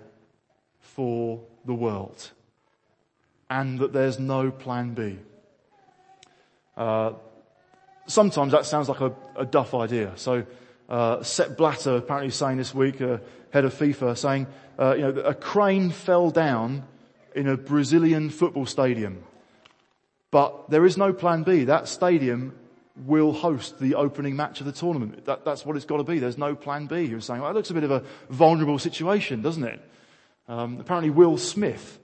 for 0.81 1.41
the 1.65 1.75
world 1.75 2.31
and 3.51 3.79
that 3.79 3.93
there's 3.93 4.19
no 4.19 4.51
plan 4.51 4.95
B. 4.95 5.19
Uh, 6.77 7.13
sometimes 8.07 8.53
that 8.53 8.67
sounds 8.67 8.89
like 8.89 9.01
a, 9.01 9.13
a 9.37 9.45
duff 9.47 9.75
idea. 9.75 10.13
So 10.17 10.45
uh, 10.89 11.23
Sepp 11.23 11.57
Blatter 11.57 11.97
apparently 11.97 12.31
saying 12.31 12.57
this 12.57 12.75
week, 12.75 13.01
uh, 13.01 13.19
head 13.51 13.65
of 13.65 13.75
FIFA, 13.75 14.17
saying, 14.17 14.47
uh, 14.79 14.95
you 14.95 15.03
know, 15.03 15.21
a 15.21 15.35
crane 15.35 15.91
fell 15.91 16.31
down 16.31 16.85
in 17.35 17.49
a 17.49 17.57
Brazilian 17.57 18.31
football 18.31 18.67
stadium. 18.67 19.23
But 20.31 20.71
there 20.71 20.85
is 20.85 20.97
no 20.97 21.13
plan 21.13 21.43
B. 21.43 21.65
That 21.65 21.89
stadium 21.89 22.55
will 23.07 23.33
host 23.33 23.79
the 23.79 23.95
opening 23.95 24.37
match 24.37 24.61
of 24.61 24.67
the 24.67 24.73
tournament. 24.73 25.25
That, 25.27 25.45
that's 25.45 25.65
what 25.65 25.77
it's 25.77 25.85
got 25.85 25.99
to 25.99 26.05
be. 26.05 26.19
There's 26.19 26.39
no 26.39 26.55
plan 26.55 26.87
B. 26.87 27.03
You're 27.03 27.21
saying, 27.21 27.41
well, 27.41 27.51
that 27.51 27.57
looks 27.57 27.71
a 27.71 27.75
bit 27.75 27.85
of 27.85 27.91
a 27.91 28.03
vulnerable 28.29 28.79
situation, 28.79 29.41
doesn't 29.43 29.65
it? 29.65 29.81
Um, 30.49 30.81
apparently 30.81 31.11
Will 31.11 31.39
Smith, 31.39 31.99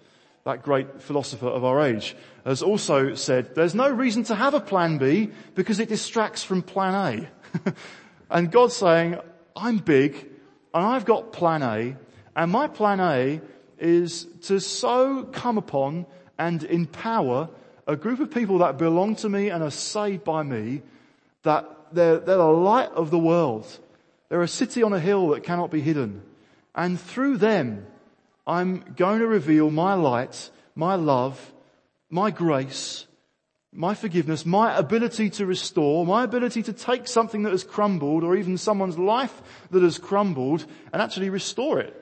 that 0.44 0.62
great 0.62 1.02
philosopher 1.02 1.46
of 1.48 1.64
our 1.64 1.82
age, 1.82 2.14
has 2.44 2.62
also 2.62 3.14
said 3.14 3.54
there's 3.54 3.74
no 3.74 3.90
reason 3.90 4.22
to 4.24 4.34
have 4.34 4.54
a 4.54 4.60
plan 4.60 4.98
B 4.98 5.30
because 5.54 5.80
it 5.80 5.88
distracts 5.88 6.44
from 6.44 6.62
plan 6.62 7.28
A. 7.64 7.70
and 8.30 8.50
God's 8.50 8.76
saying, 8.76 9.18
I'm 9.56 9.78
big 9.78 10.14
and 10.72 10.84
I've 10.84 11.04
got 11.04 11.32
plan 11.32 11.62
A 11.62 11.96
and 12.36 12.50
my 12.50 12.68
plan 12.68 13.00
A 13.00 13.40
is 13.78 14.26
to 14.42 14.60
so 14.60 15.24
come 15.24 15.58
upon 15.58 16.06
and 16.38 16.62
empower 16.64 17.48
a 17.86 17.96
group 17.96 18.20
of 18.20 18.30
people 18.30 18.58
that 18.58 18.78
belong 18.78 19.16
to 19.16 19.28
me 19.28 19.50
and 19.50 19.62
are 19.62 19.70
saved 19.70 20.24
by 20.24 20.42
me 20.42 20.82
that 21.42 21.68
they're, 21.92 22.18
they're 22.18 22.38
the 22.38 22.44
light 22.44 22.90
of 22.90 23.10
the 23.10 23.18
world. 23.18 23.66
They're 24.28 24.42
a 24.42 24.48
city 24.48 24.82
on 24.82 24.92
a 24.92 25.00
hill 25.00 25.28
that 25.28 25.44
cannot 25.44 25.70
be 25.70 25.80
hidden. 25.80 26.22
And 26.74 27.00
through 27.00 27.38
them, 27.38 27.86
I'm 28.46 28.80
going 28.96 29.20
to 29.20 29.26
reveal 29.26 29.70
my 29.70 29.94
light, 29.94 30.50
my 30.74 30.96
love, 30.96 31.52
my 32.10 32.30
grace, 32.30 33.06
my 33.74 33.94
forgiveness, 33.94 34.46
my 34.46 34.76
ability 34.76 35.30
to 35.30 35.46
restore, 35.46 36.06
my 36.06 36.22
ability 36.22 36.62
to 36.62 36.72
take 36.72 37.08
something 37.08 37.42
that 37.42 37.50
has 37.50 37.64
crumbled 37.64 38.22
or 38.22 38.36
even 38.36 38.56
someone's 38.56 38.98
life 38.98 39.42
that 39.72 39.82
has 39.82 39.98
crumbled 39.98 40.64
and 40.92 41.02
actually 41.02 41.28
restore 41.28 41.80
it. 41.80 42.00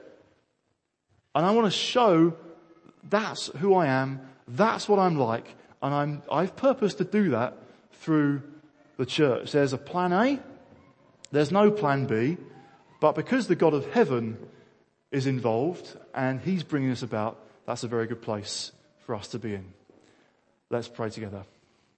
And 1.35 1.47
I 1.47 1.53
want 1.53 1.67
to 1.67 1.77
show 1.77 2.35
that's 3.09 3.47
who 3.59 3.75
I 3.75 3.87
am, 3.87 4.21
that's 4.47 4.87
what 4.89 4.99
I'm 4.99 5.19
like, 5.19 5.55
and 5.83 5.95
I'm, 5.95 6.23
I've 6.31 6.55
purposed 6.57 6.99
to 6.99 7.05
do 7.05 7.31
that 7.31 7.57
through 7.95 8.43
the 8.99 9.07
church. 9.07 9.53
There's 9.53 9.73
a 9.73 9.79
plan 9.79 10.13
A, 10.13 10.41
there's 11.31 11.51
no 11.51 11.71
plan 11.71 12.05
B, 12.05 12.37
but 13.01 13.15
because 13.15 13.47
the 13.47 13.57
God 13.57 13.73
of 13.73 13.91
heaven 13.93 14.37
is 15.11 15.27
involved 15.27 15.97
and 16.15 16.39
he's 16.41 16.63
bringing 16.63 16.91
us 16.91 17.03
about, 17.03 17.39
that's 17.67 17.83
a 17.83 17.89
very 17.89 18.07
good 18.07 18.21
place 18.21 18.73
for 19.07 19.15
us 19.15 19.29
to 19.29 19.39
be 19.39 19.55
in. 19.55 19.73
Let's 20.69 20.89
pray 20.89 21.09
together. 21.09 21.45